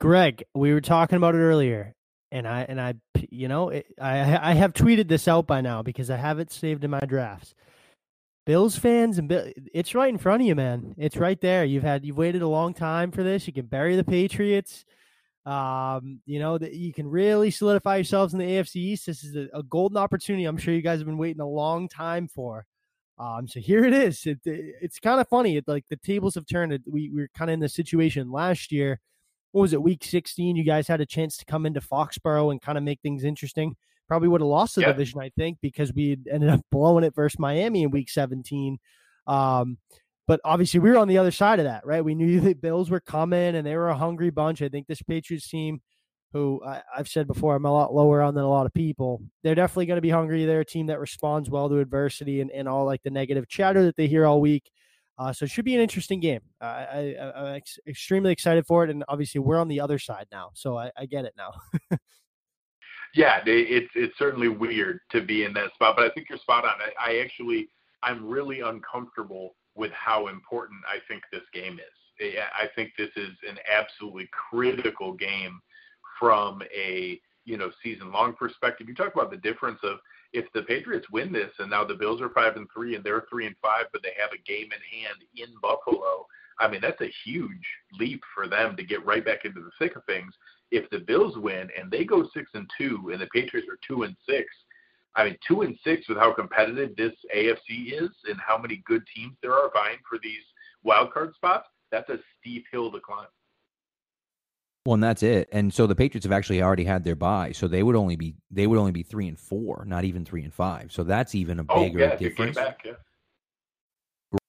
Greg, 0.00 0.44
we 0.54 0.72
were 0.72 0.80
talking 0.80 1.16
about 1.16 1.34
it 1.34 1.38
earlier, 1.38 1.94
and 2.32 2.48
I 2.48 2.62
and 2.62 2.80
I, 2.80 2.94
you 3.30 3.48
know, 3.48 3.68
it, 3.68 3.86
I 4.00 4.50
I 4.50 4.54
have 4.54 4.72
tweeted 4.72 5.08
this 5.08 5.28
out 5.28 5.46
by 5.46 5.60
now 5.60 5.82
because 5.82 6.10
I 6.10 6.16
have 6.16 6.38
it 6.38 6.50
saved 6.50 6.84
in 6.84 6.90
my 6.90 7.00
drafts. 7.00 7.54
Bills 8.46 8.76
fans 8.76 9.18
and 9.18 9.28
Bill, 9.28 9.52
it's 9.74 9.94
right 9.94 10.08
in 10.08 10.18
front 10.18 10.42
of 10.42 10.46
you, 10.48 10.54
man. 10.54 10.94
It's 10.96 11.16
right 11.16 11.40
there. 11.40 11.64
You've 11.64 11.82
had 11.82 12.04
you've 12.06 12.16
waited 12.16 12.40
a 12.40 12.48
long 12.48 12.72
time 12.72 13.10
for 13.10 13.22
this. 13.22 13.46
You 13.46 13.52
can 13.52 13.66
bury 13.66 13.94
the 13.94 14.04
Patriots. 14.04 14.86
Um, 15.46 16.20
you 16.26 16.38
know 16.38 16.58
that 16.58 16.74
you 16.74 16.92
can 16.92 17.08
really 17.08 17.50
solidify 17.50 17.96
yourselves 17.96 18.34
in 18.34 18.38
the 18.38 18.44
AFC 18.44 18.76
East. 18.76 19.06
This 19.06 19.24
is 19.24 19.36
a, 19.36 19.48
a, 19.58 19.62
golden 19.62 19.96
opportunity. 19.96 20.44
I'm 20.44 20.58
sure 20.58 20.74
you 20.74 20.82
guys 20.82 20.98
have 20.98 21.06
been 21.06 21.16
waiting 21.16 21.40
a 21.40 21.48
long 21.48 21.88
time 21.88 22.28
for. 22.28 22.66
Um, 23.18 23.48
so 23.48 23.58
here 23.58 23.84
it 23.84 23.94
is. 23.94 24.26
It, 24.26 24.40
it, 24.44 24.74
it's 24.82 24.98
kind 24.98 25.18
of 25.18 25.28
funny. 25.28 25.56
It, 25.56 25.64
like 25.66 25.86
the 25.88 25.96
tables 25.96 26.34
have 26.34 26.46
turned. 26.46 26.78
We, 26.86 27.08
we 27.08 27.22
were 27.22 27.28
kind 27.34 27.50
of 27.50 27.54
in 27.54 27.60
the 27.60 27.70
situation 27.70 28.30
last 28.30 28.70
year. 28.70 29.00
What 29.52 29.62
was 29.62 29.72
it, 29.72 29.82
week 29.82 30.04
16? 30.04 30.56
You 30.56 30.64
guys 30.64 30.86
had 30.86 31.00
a 31.00 31.06
chance 31.06 31.36
to 31.38 31.44
come 31.46 31.64
into 31.66 31.80
Foxborough 31.80 32.50
and 32.50 32.60
kind 32.60 32.78
of 32.78 32.84
make 32.84 33.00
things 33.00 33.24
interesting. 33.24 33.76
Probably 34.08 34.28
would 34.28 34.40
have 34.40 34.48
lost 34.48 34.74
the 34.74 34.82
division, 34.82 35.20
I 35.20 35.30
think, 35.36 35.58
because 35.60 35.92
we 35.92 36.18
ended 36.30 36.50
up 36.50 36.60
blowing 36.70 37.04
it 37.04 37.14
versus 37.14 37.38
Miami 37.38 37.82
in 37.82 37.90
week 37.90 38.10
17. 38.10 38.78
Um, 39.26 39.78
but 40.30 40.40
obviously, 40.44 40.78
we 40.78 40.90
were 40.90 40.96
on 40.96 41.08
the 41.08 41.18
other 41.18 41.32
side 41.32 41.58
of 41.58 41.64
that, 41.64 41.84
right? 41.84 42.04
We 42.04 42.14
knew 42.14 42.38
the 42.40 42.54
Bills 42.54 42.88
were 42.88 43.00
coming 43.00 43.56
and 43.56 43.66
they 43.66 43.74
were 43.74 43.88
a 43.88 43.96
hungry 43.96 44.30
bunch. 44.30 44.62
I 44.62 44.68
think 44.68 44.86
this 44.86 45.02
Patriots 45.02 45.48
team 45.48 45.80
who 46.32 46.62
I, 46.64 46.82
have 46.96 47.08
said 47.08 47.26
before, 47.26 47.56
I'm 47.56 47.64
a 47.64 47.72
lot 47.72 47.92
lower 47.92 48.22
on 48.22 48.36
than 48.36 48.44
a 48.44 48.48
lot 48.48 48.64
of 48.64 48.72
people. 48.72 49.20
They're 49.42 49.56
definitely 49.56 49.86
going 49.86 49.96
to 49.96 50.02
be 50.02 50.10
hungry. 50.10 50.44
They're 50.44 50.60
a 50.60 50.64
team 50.64 50.86
that 50.86 51.00
responds 51.00 51.50
well 51.50 51.68
to 51.68 51.80
adversity 51.80 52.42
and, 52.42 52.48
and 52.52 52.68
all 52.68 52.84
like 52.84 53.02
the 53.02 53.10
negative 53.10 53.48
chatter 53.48 53.82
that 53.82 53.96
they 53.96 54.06
hear 54.06 54.24
all 54.24 54.40
week. 54.40 54.70
Uh, 55.18 55.32
so 55.32 55.46
it 55.46 55.50
should 55.50 55.64
be 55.64 55.74
an 55.74 55.80
interesting 55.80 56.20
game. 56.20 56.42
Uh, 56.60 56.64
I, 56.64 57.16
am 57.34 57.46
ex- 57.56 57.80
extremely 57.88 58.30
excited 58.30 58.64
for 58.68 58.84
it, 58.84 58.90
and 58.90 59.02
obviously 59.08 59.40
we're 59.40 59.58
on 59.58 59.66
the 59.66 59.80
other 59.80 59.98
side 59.98 60.28
now, 60.30 60.52
so 60.54 60.78
I, 60.78 60.92
I 60.96 61.06
get 61.06 61.24
it 61.24 61.34
now. 61.36 61.54
yeah, 63.16 63.40
it's 63.44 63.90
it's 63.96 64.16
certainly 64.16 64.46
weird 64.46 65.00
to 65.10 65.22
be 65.22 65.42
in 65.42 65.52
that 65.54 65.74
spot, 65.74 65.96
but 65.96 66.04
I 66.04 66.10
think 66.14 66.28
you're 66.28 66.38
spot 66.38 66.64
on. 66.64 66.74
I, 66.80 67.14
I 67.14 67.18
actually 67.18 67.68
I'm 68.04 68.24
really 68.24 68.60
uncomfortable 68.60 69.56
with 69.74 69.92
how 69.92 70.28
important 70.28 70.80
I 70.88 70.98
think 71.08 71.22
this 71.32 71.42
game 71.52 71.78
is. 71.78 72.34
I 72.36 72.66
think 72.76 72.92
this 72.98 73.10
is 73.16 73.30
an 73.48 73.56
absolutely 73.70 74.28
critical 74.50 75.14
game 75.14 75.60
from 76.18 76.60
a 76.74 77.18
you 77.46 77.56
know 77.56 77.70
season 77.82 78.12
long 78.12 78.34
perspective. 78.34 78.88
You 78.88 78.94
talk 78.94 79.14
about 79.14 79.30
the 79.30 79.38
difference 79.38 79.78
of 79.82 79.98
if 80.32 80.44
the 80.52 80.62
Patriots 80.62 81.06
win 81.10 81.32
this 81.32 81.50
and 81.58 81.70
now 81.70 81.84
the 81.84 81.94
Bills 81.94 82.20
are 82.20 82.28
five 82.30 82.56
and 82.56 82.68
three 82.74 82.94
and 82.94 83.02
they're 83.02 83.24
three 83.30 83.46
and 83.46 83.56
five, 83.62 83.86
but 83.92 84.02
they 84.02 84.12
have 84.20 84.30
a 84.32 84.42
game 84.48 84.66
in 84.66 85.00
hand 85.00 85.24
in 85.34 85.54
Buffalo. 85.60 86.26
I 86.60 86.68
mean, 86.68 86.80
that's 86.82 87.00
a 87.00 87.12
huge 87.24 87.66
leap 87.98 88.22
for 88.34 88.46
them 88.46 88.76
to 88.76 88.84
get 88.84 89.04
right 89.06 89.24
back 89.24 89.44
into 89.44 89.60
the 89.60 89.70
thick 89.78 89.96
of 89.96 90.04
things. 90.04 90.32
If 90.70 90.88
the 90.90 90.98
Bills 90.98 91.36
win 91.38 91.68
and 91.78 91.90
they 91.90 92.04
go 92.04 92.28
six 92.34 92.50
and 92.54 92.68
two 92.78 93.10
and 93.12 93.20
the 93.20 93.26
Patriots 93.28 93.68
are 93.68 93.78
two 93.86 94.02
and 94.02 94.14
six, 94.28 94.46
I 95.16 95.24
mean, 95.24 95.36
two 95.46 95.62
and 95.62 95.76
six 95.84 96.08
with 96.08 96.18
how 96.18 96.32
competitive 96.32 96.94
this 96.96 97.12
AFC 97.34 97.92
is 97.92 98.10
and 98.28 98.38
how 98.46 98.56
many 98.58 98.82
good 98.86 99.02
teams 99.14 99.36
there 99.42 99.54
are 99.54 99.70
vying 99.72 99.98
for 100.08 100.18
these 100.22 100.42
wild 100.82 101.12
card 101.12 101.34
spots, 101.34 101.68
that's 101.90 102.08
a 102.10 102.18
steep 102.38 102.64
hill 102.70 102.92
to 102.92 103.00
climb. 103.00 103.26
Well, 104.86 104.94
and 104.94 105.02
that's 105.02 105.22
it. 105.22 105.48
And 105.52 105.72
so 105.74 105.86
the 105.86 105.94
Patriots 105.94 106.24
have 106.24 106.32
actually 106.32 106.62
already 106.62 106.84
had 106.84 107.04
their 107.04 107.14
bye, 107.14 107.52
so 107.52 107.68
they 107.68 107.82
would 107.82 107.96
only 107.96 108.16
be 108.16 108.34
they 108.50 108.66
would 108.66 108.78
only 108.78 108.92
be 108.92 109.02
three 109.02 109.28
and 109.28 109.38
four, 109.38 109.84
not 109.86 110.04
even 110.04 110.24
three 110.24 110.42
and 110.42 110.54
five. 110.54 110.90
So 110.90 111.04
that's 111.04 111.34
even 111.34 111.60
a 111.60 111.64
oh, 111.68 111.84
bigger 111.84 111.98
yeah, 111.98 112.16
difference. 112.16 112.56
Back, 112.56 112.80
yeah. 112.84 112.92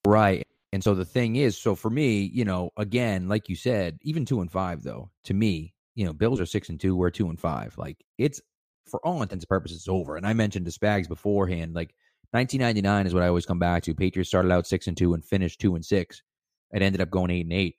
Right. 0.05 0.47
And 0.73 0.81
so 0.81 0.95
the 0.95 1.05
thing 1.05 1.35
is, 1.35 1.57
so 1.57 1.75
for 1.75 1.89
me, 1.89 2.21
you 2.33 2.45
know, 2.45 2.71
again, 2.77 3.27
like 3.27 3.49
you 3.49 3.55
said, 3.55 3.99
even 4.03 4.25
two 4.25 4.39
and 4.39 4.49
five 4.49 4.83
though, 4.83 5.09
to 5.25 5.33
me, 5.33 5.73
you 5.95 6.05
know, 6.05 6.13
Bills 6.13 6.39
are 6.39 6.45
six 6.45 6.69
and 6.69 6.79
two, 6.79 6.95
we're 6.95 7.09
two 7.09 7.29
and 7.29 7.39
five. 7.39 7.77
Like 7.77 7.97
it's 8.17 8.39
for 8.91 8.99
all 9.05 9.21
intents 9.21 9.43
and 9.43 9.49
purposes 9.49 9.87
over. 9.87 10.17
And 10.17 10.25
I 10.27 10.33
mentioned 10.33 10.65
to 10.65 10.71
Spags 10.71 11.07
beforehand, 11.07 11.73
like 11.73 11.95
1999 12.31 13.07
is 13.07 13.13
what 13.13 13.23
I 13.23 13.27
always 13.27 13.45
come 13.45 13.59
back 13.59 13.83
to. 13.83 13.95
Patriots 13.95 14.29
started 14.29 14.51
out 14.51 14.67
six 14.67 14.87
and 14.87 14.95
two 14.95 15.13
and 15.13 15.25
finished 15.25 15.59
two 15.59 15.75
and 15.75 15.83
six. 15.83 16.21
It 16.73 16.81
ended 16.81 17.01
up 17.01 17.09
going 17.09 17.31
eight 17.31 17.45
and 17.45 17.53
eight 17.53 17.77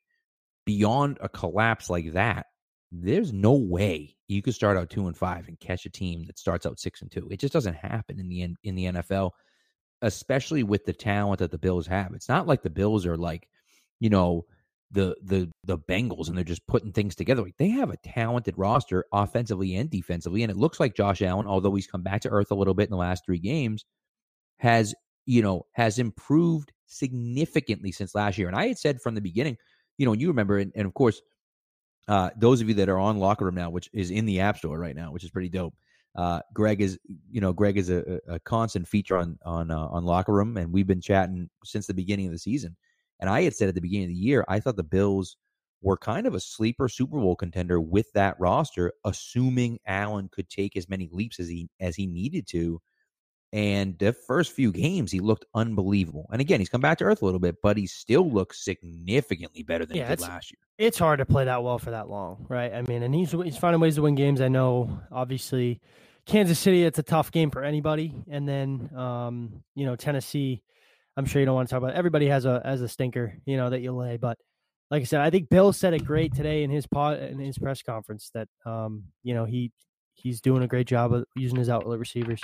beyond 0.65 1.19
a 1.21 1.29
collapse 1.29 1.91
like 1.91 2.13
that, 2.13 2.47
there's 2.91 3.33
no 3.33 3.55
way 3.55 4.17
you 4.29 4.43
could 4.43 4.55
start 4.55 4.77
out 4.77 4.91
two 4.91 5.07
and 5.07 5.17
five 5.17 5.49
and 5.49 5.59
catch 5.59 5.87
a 5.87 5.91
team 5.91 6.25
that 6.27 6.39
starts 6.39 6.67
out 6.67 6.79
six 6.79 7.03
and 7.03 7.11
two. 7.11 7.29
It 7.31 7.41
just 7.41 7.53
doesn't 7.53 7.75
happen 7.75 8.21
in 8.21 8.29
the 8.29 8.43
in 8.63 8.75
the 8.75 8.85
NFL, 8.87 9.31
especially 10.03 10.63
with 10.63 10.85
the 10.85 10.93
talent 10.93 11.41
that 11.41 11.51
the 11.51 11.59
Bills 11.59 11.87
have. 11.87 12.13
It's 12.15 12.29
not 12.29 12.47
like 12.47 12.63
the 12.63 12.71
Bills 12.71 13.07
are 13.07 13.17
like, 13.17 13.49
you 13.99 14.11
know, 14.11 14.47
the 14.93 15.17
the 15.25 15.51
the 15.65 15.79
Bengals 15.79 16.29
and 16.29 16.37
they're 16.37 16.45
just 16.45 16.67
putting 16.67 16.93
things 16.93 17.15
together. 17.15 17.43
Like 17.43 17.57
they 17.59 17.71
have 17.71 17.91
a 17.91 17.97
talented 17.99 18.55
roster 18.57 19.05
offensively 19.13 19.77
and 19.77 19.91
defensively, 19.91 20.43
and 20.43 20.51
it 20.51 20.57
looks 20.57 20.79
like 20.79 20.95
Josh 20.95 21.23
Allen, 21.23 21.47
although 21.47 21.75
he's 21.75 21.87
come 21.87 22.03
back 22.03 22.21
to 22.23 22.31
earth 22.31 22.51
a 22.51 22.55
little 22.55 22.75
bit 22.75 22.85
in 22.85 22.91
the 22.91 22.97
last 22.97 23.25
three 23.25 23.39
games, 23.39 23.85
has 24.59 24.95
you 25.27 25.43
know 25.43 25.67
has 25.73 25.99
improved 25.99 26.73
significantly 26.87 27.91
since 27.91 28.15
last 28.15 28.39
year. 28.39 28.49
And 28.49 28.57
I 28.57 28.69
had 28.69 28.79
said 28.79 29.01
from 29.01 29.15
the 29.15 29.21
beginning 29.21 29.57
you 29.99 30.07
know, 30.07 30.13
and 30.13 30.21
you 30.21 30.29
remember, 30.29 30.59
and, 30.59 30.73
and 30.75 30.87
of 30.87 30.95
course, 30.95 31.21
uh, 32.09 32.31
those 32.37 32.61
of 32.61 32.69
you 32.69 32.75
that 32.75 32.89
are 32.89 32.99
on 32.99 33.19
Locker 33.19 33.45
Room 33.45 33.55
now, 33.55 33.71
which 33.71 33.89
is 33.93 34.11
in 34.11 34.27
the 34.27 34.41
App 34.41 34.59
Store 34.59 34.79
right 34.79 34.97
now, 34.97 35.13
which 35.13 35.25
is 35.25 35.31
pretty 35.31 35.49
dope. 35.49 35.75
Uh, 36.17 36.41
Greg 36.53 36.81
is, 36.83 36.99
you 37.31 37.41
know, 37.41 37.53
Greg 37.53 37.79
is 37.79 37.89
a, 37.89 38.19
a 38.29 38.39
constant 38.41 38.87
feature 38.87 39.17
on 39.17 39.39
on 39.45 39.71
uh, 39.71 39.87
on 39.87 40.05
Locker 40.05 40.33
Room, 40.33 40.57
and 40.57 40.73
we've 40.73 40.87
been 40.87 41.01
chatting 41.01 41.49
since 41.65 41.87
the 41.87 41.95
beginning 41.95 42.27
of 42.27 42.33
the 42.33 42.39
season. 42.39 42.77
And 43.23 43.31
I 43.31 43.43
had 43.43 43.55
said 43.55 43.71
at 43.71 43.75
the 43.75 43.81
beginning 43.81 44.09
of 44.09 44.11
the 44.11 44.15
year, 44.17 44.45
I 44.49 44.61
thought 44.61 44.77
the 44.77 44.83
Bills 44.83 45.39
were 45.81 45.97
kind 45.97 46.27
of 46.27 46.35
a 46.35 46.41
sleeper 46.41 46.91
Super 46.91 47.19
Bowl 47.19 47.37
contender 47.37 47.81
with 47.81 48.13
that 48.13 48.39
roster, 48.39 48.93
assuming 49.05 49.79
Allen 49.87 50.29
could 50.31 50.51
take 50.51 50.77
as 50.77 50.91
many 50.91 51.09
leaps 51.11 51.41
as 51.41 51.49
he 51.49 51.71
as 51.81 51.97
he 51.97 52.07
needed 52.07 52.47
to 52.49 52.83
and 53.53 53.99
the 53.99 54.15
first 54.15 54.53
few 54.53 54.73
games, 54.73 55.13
he 55.13 55.21
looked 55.21 55.45
unbelievable. 55.55 56.27
And 56.33 56.41
again, 56.41 56.59
he's 56.59 56.71
come 56.71 56.81
back 56.81 56.99
to 56.99 57.05
earth 57.05 57.21
a 57.21 57.25
little 57.27 57.41
bit, 57.41 57.57
but 57.63 57.77
he 57.77 57.87
still 57.87 58.31
looks 58.31 58.65
significantly 58.65 59.63
better 59.63 59.85
than 59.85 59.99
yeah, 59.99 60.09
he 60.09 60.17
did 60.17 60.21
last 60.21 60.53
year. 60.53 60.59
It's 60.79 60.99
hard 60.99 61.19
to 61.19 61.27
play 61.27 61.45
that 61.45 61.63
well 61.63 61.79
for 61.79 61.91
that 61.91 62.09
long, 62.09 62.47
right? 62.49 62.73
I 62.73 62.81
mean, 62.83 63.03
and 63.03 63.15
he's 63.15 63.33
he's 63.33 63.59
finding 63.59 63.81
ways 63.81 63.97
to 63.97 64.03
win 64.03 64.15
games. 64.15 64.41
I 64.41 64.49
know, 64.49 65.01
obviously, 65.11 65.83
Kansas 66.25 66.59
City, 66.59 66.85
it's 66.85 66.99
a 66.99 67.03
tough 67.03 67.31
game 67.31 67.51
for 67.51 67.63
anybody. 67.63 68.15
And 68.31 68.49
then, 68.49 68.91
um, 68.97 69.63
you 69.75 69.85
know, 69.85 69.97
Tennessee, 69.97 70.63
I'm 71.17 71.27
sure 71.27 71.41
you 71.41 71.47
don't 71.47 71.55
want 71.55 71.69
to 71.69 71.73
talk 71.75 71.83
about. 71.83 71.95
It. 71.95 71.97
Everybody 71.97 72.27
has 72.29 72.45
a 72.45 72.61
as 72.65 72.81
a 72.81 72.89
stinker, 72.89 73.37
you 73.45 73.57
know, 73.57 73.71
that 73.71 73.81
you 73.81 73.93
lay. 73.93 74.17
But 74.17 74.39
like 74.91 75.03
I 75.03 75.05
said, 75.05 75.21
I 75.21 75.31
think 75.31 75.49
Bill 75.49 75.73
said 75.73 75.95
it 75.95 76.05
great 76.05 76.35
today 76.35 76.63
in 76.63 76.71
his 76.71 76.87
pod 76.87 77.19
in 77.19 77.39
his 77.39 77.59
press 77.59 77.83
conference 77.83 78.31
that, 78.35 78.49
um, 78.65 79.05
you 79.23 79.35
know, 79.35 79.45
he 79.45 79.73
he's 80.15 80.41
doing 80.41 80.63
a 80.63 80.69
great 80.69 80.87
job 80.87 81.13
of 81.13 81.25
using 81.37 81.59
his 81.59 81.69
outlet 81.69 81.99
receivers. 81.99 82.41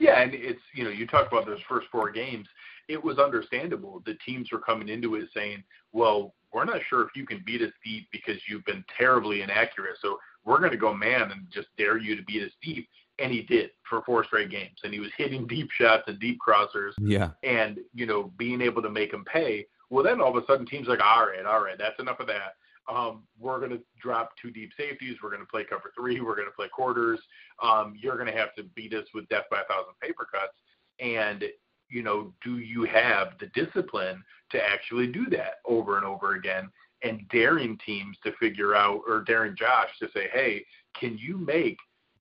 Yeah, 0.00 0.20
and 0.20 0.32
it's 0.34 0.60
you 0.74 0.84
know 0.84 0.90
you 0.90 1.06
talk 1.06 1.26
about 1.26 1.46
those 1.46 1.60
first 1.68 1.88
four 1.90 2.10
games. 2.10 2.46
It 2.88 3.02
was 3.02 3.18
understandable. 3.18 4.02
The 4.06 4.16
teams 4.24 4.50
were 4.52 4.60
coming 4.60 4.88
into 4.88 5.16
it 5.16 5.28
saying, 5.34 5.64
"Well, 5.92 6.34
we're 6.52 6.64
not 6.64 6.80
sure 6.88 7.02
if 7.02 7.08
you 7.16 7.26
can 7.26 7.42
beat 7.44 7.62
us 7.62 7.72
deep 7.84 8.08
because 8.12 8.40
you've 8.48 8.64
been 8.64 8.84
terribly 8.96 9.42
inaccurate. 9.42 9.96
So 10.00 10.18
we're 10.44 10.60
going 10.60 10.70
to 10.70 10.78
go 10.78 10.94
man 10.94 11.32
and 11.32 11.50
just 11.50 11.68
dare 11.76 11.98
you 11.98 12.14
to 12.14 12.22
beat 12.22 12.44
us 12.44 12.52
deep." 12.62 12.88
And 13.18 13.32
he 13.32 13.42
did 13.42 13.70
for 13.88 14.02
four 14.02 14.24
straight 14.24 14.50
games, 14.50 14.78
and 14.84 14.94
he 14.94 15.00
was 15.00 15.10
hitting 15.16 15.46
deep 15.46 15.70
shots 15.72 16.04
and 16.06 16.20
deep 16.20 16.38
crossers. 16.46 16.92
Yeah, 16.98 17.30
and 17.42 17.78
you 17.94 18.06
know 18.06 18.32
being 18.38 18.60
able 18.60 18.82
to 18.82 18.90
make 18.90 19.10
them 19.10 19.24
pay. 19.24 19.66
Well, 19.90 20.04
then 20.04 20.20
all 20.20 20.36
of 20.36 20.42
a 20.42 20.46
sudden 20.46 20.66
teams 20.66 20.86
like, 20.86 21.00
"All 21.02 21.26
right, 21.26 21.44
all 21.44 21.62
right, 21.62 21.76
that's 21.78 21.98
enough 21.98 22.20
of 22.20 22.28
that." 22.28 22.54
um, 22.88 23.24
we're 23.38 23.58
going 23.58 23.70
to 23.70 23.80
drop 24.00 24.30
two 24.40 24.50
deep 24.50 24.72
safeties. 24.76 25.16
We're 25.22 25.30
going 25.30 25.42
to 25.42 25.46
play 25.46 25.64
cover 25.64 25.92
three. 25.94 26.20
We're 26.20 26.36
going 26.36 26.48
to 26.48 26.54
play 26.54 26.68
quarters. 26.68 27.20
Um, 27.62 27.94
you're 28.00 28.16
going 28.16 28.32
to 28.32 28.38
have 28.38 28.54
to 28.54 28.62
beat 28.62 28.94
us 28.94 29.04
with 29.14 29.28
death 29.28 29.44
by 29.50 29.60
a 29.60 29.64
thousand 29.64 29.94
paper 30.02 30.26
cuts. 30.30 30.54
And, 30.98 31.44
you 31.88 32.02
know, 32.02 32.32
do 32.42 32.58
you 32.58 32.84
have 32.84 33.34
the 33.38 33.46
discipline 33.48 34.22
to 34.50 34.58
actually 34.62 35.08
do 35.08 35.26
that 35.30 35.56
over 35.66 35.96
and 35.96 36.06
over 36.06 36.34
again? 36.34 36.70
And 37.02 37.28
daring 37.28 37.78
teams 37.84 38.16
to 38.24 38.32
figure 38.40 38.74
out, 38.74 39.02
or 39.06 39.22
daring 39.22 39.54
Josh 39.54 39.90
to 40.00 40.08
say, 40.14 40.28
hey, 40.32 40.64
can 40.98 41.16
you 41.18 41.36
make 41.36 41.76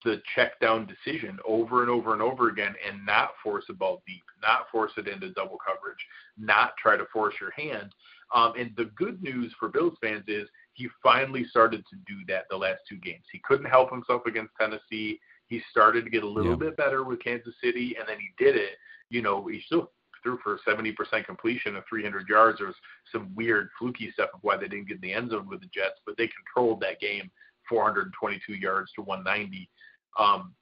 the 0.08 0.22
check 0.36 0.58
down 0.62 0.88
decision 0.88 1.38
over 1.46 1.82
and 1.82 1.92
over 1.92 2.14
and 2.14 2.22
over 2.22 2.48
again 2.48 2.74
and 2.88 3.06
not 3.06 3.32
force 3.44 3.66
a 3.70 3.74
ball 3.74 4.02
deep, 4.08 4.24
not 4.42 4.70
force 4.72 4.94
it 4.96 5.06
into 5.06 5.32
double 5.32 5.58
coverage, 5.58 5.98
not 6.38 6.72
try 6.82 6.96
to 6.96 7.06
force 7.12 7.36
your 7.42 7.52
hand? 7.52 7.94
Um, 8.34 8.54
and 8.58 8.72
the 8.78 8.86
good 8.96 9.22
news 9.22 9.54
for 9.60 9.68
Bills 9.68 9.98
fans 10.02 10.24
is 10.30 10.48
he 10.76 10.88
finally 11.04 11.46
started 11.50 11.84
to 11.90 11.98
do 12.08 12.22
that 12.30 12.46
the 12.50 12.56
last 12.56 12.80
two 12.88 12.96
games. 12.98 13.26
He 13.34 13.42
couldn't 13.44 13.70
help 13.70 13.92
himself 13.92 14.22
against 14.26 14.54
Tennessee. 14.58 15.20
He 15.48 15.62
started 15.70 16.06
to 16.06 16.10
get 16.10 16.24
a 16.24 16.30
little 16.30 16.52
yeah. 16.52 16.70
bit 16.70 16.78
better 16.78 17.04
with 17.04 17.22
Kansas 17.22 17.56
City, 17.62 17.98
and 18.00 18.08
then 18.08 18.18
he 18.18 18.44
did 18.44 18.56
it. 18.56 18.78
You 19.10 19.22
know, 19.22 19.46
he 19.48 19.62
still 19.66 19.92
threw 20.24 20.40
for 20.42 20.58
70% 20.66 21.26
completion 21.26 21.76
of 21.76 21.84
300 21.90 22.30
yards. 22.30 22.60
There 22.60 22.68
was 22.68 22.76
some 23.12 23.34
weird 23.36 23.70
fluky 23.78 24.10
stuff 24.12 24.30
of 24.34 24.40
why 24.42 24.56
they 24.56 24.70
didn't 24.70 24.88
get 24.88 24.96
in 24.96 25.02
the 25.02 25.14
end 25.14 25.32
zone 25.32 25.50
with 25.50 25.60
the 25.60 25.70
Jets, 25.74 26.00
but 26.06 26.16
they 26.18 26.30
controlled 26.30 26.80
that 26.82 27.02
game 27.02 27.30
422 27.70 28.54
yards 28.54 28.92
to 28.96 29.02
190. 29.02 29.70
Um, 30.18 30.54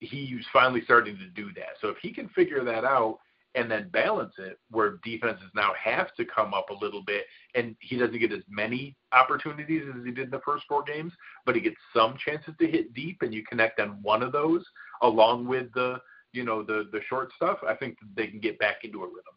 he's 0.00 0.44
finally 0.52 0.82
starting 0.84 1.16
to 1.18 1.28
do 1.28 1.52
that. 1.54 1.76
So 1.80 1.88
if 1.88 1.96
he 1.98 2.12
can 2.12 2.28
figure 2.28 2.64
that 2.64 2.84
out 2.84 3.18
and 3.54 3.70
then 3.70 3.88
balance 3.90 4.34
it 4.38 4.58
where 4.70 4.98
defenses 5.04 5.48
now 5.54 5.72
have 5.82 6.12
to 6.14 6.24
come 6.24 6.52
up 6.52 6.70
a 6.70 6.84
little 6.84 7.02
bit 7.02 7.24
and 7.54 7.76
he 7.80 7.96
doesn't 7.96 8.18
get 8.18 8.32
as 8.32 8.42
many 8.48 8.96
opportunities 9.12 9.84
as 9.96 10.04
he 10.04 10.10
did 10.10 10.24
in 10.24 10.30
the 10.30 10.40
first 10.44 10.64
four 10.68 10.82
games, 10.82 11.12
but 11.46 11.54
he 11.54 11.60
gets 11.60 11.76
some 11.94 12.16
chances 12.18 12.54
to 12.60 12.66
hit 12.66 12.92
deep 12.94 13.22
and 13.22 13.32
you 13.32 13.44
connect 13.44 13.78
on 13.80 14.02
one 14.02 14.22
of 14.22 14.32
those 14.32 14.64
along 15.02 15.46
with 15.46 15.72
the 15.74 15.98
you 16.32 16.44
know 16.44 16.62
the 16.62 16.88
the 16.92 17.00
short 17.08 17.32
stuff, 17.36 17.58
I 17.66 17.74
think 17.74 17.96
they 18.16 18.26
can 18.26 18.40
get 18.40 18.58
back 18.58 18.78
into 18.82 19.02
a 19.02 19.06
rhythm. 19.06 19.34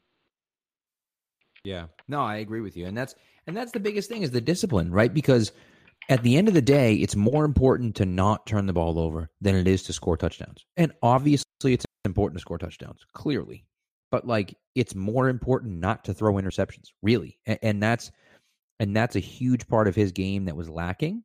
Yeah. 1.64 1.86
No, 2.08 2.22
I 2.22 2.38
agree 2.38 2.62
with 2.62 2.76
you. 2.76 2.88
And 2.88 2.98
that's 2.98 3.14
and 3.46 3.56
that's 3.56 3.72
the 3.72 3.80
biggest 3.80 4.10
thing 4.10 4.24
is 4.24 4.32
the 4.32 4.42
discipline, 4.42 4.92
right? 4.92 5.14
Because 5.14 5.52
at 6.10 6.24
the 6.24 6.38
end 6.38 6.48
of 6.48 6.54
the 6.54 6.62
day, 6.62 6.96
it's 6.96 7.16
more 7.16 7.44
important 7.44 7.96
to 7.98 8.06
not 8.06 8.46
turn 8.46 8.66
the 8.66 8.74
ball 8.74 8.98
over 8.98 9.30
than 9.42 9.56
it 9.56 9.68
is 9.68 9.84
to 9.84 9.94
score 9.94 10.18
touchdowns. 10.18 10.66
And 10.78 10.94
obviously 11.02 11.74
it's 11.74 11.86
important 12.06 12.38
to 12.38 12.42
score 12.42 12.58
touchdowns, 12.58 13.06
clearly. 13.14 13.66
But 14.10 14.26
like 14.26 14.56
it's 14.74 14.96
more 14.96 15.28
important 15.28 15.80
not 15.80 16.06
to 16.06 16.14
throw 16.14 16.34
interceptions, 16.36 16.92
really. 17.02 17.38
And, 17.46 17.60
and 17.62 17.84
that's 17.84 18.12
and 18.80 18.96
that's 18.96 19.16
a 19.16 19.20
huge 19.20 19.68
part 19.68 19.88
of 19.88 19.96
his 19.96 20.12
game 20.12 20.46
that 20.46 20.56
was 20.56 20.70
lacking. 20.70 21.24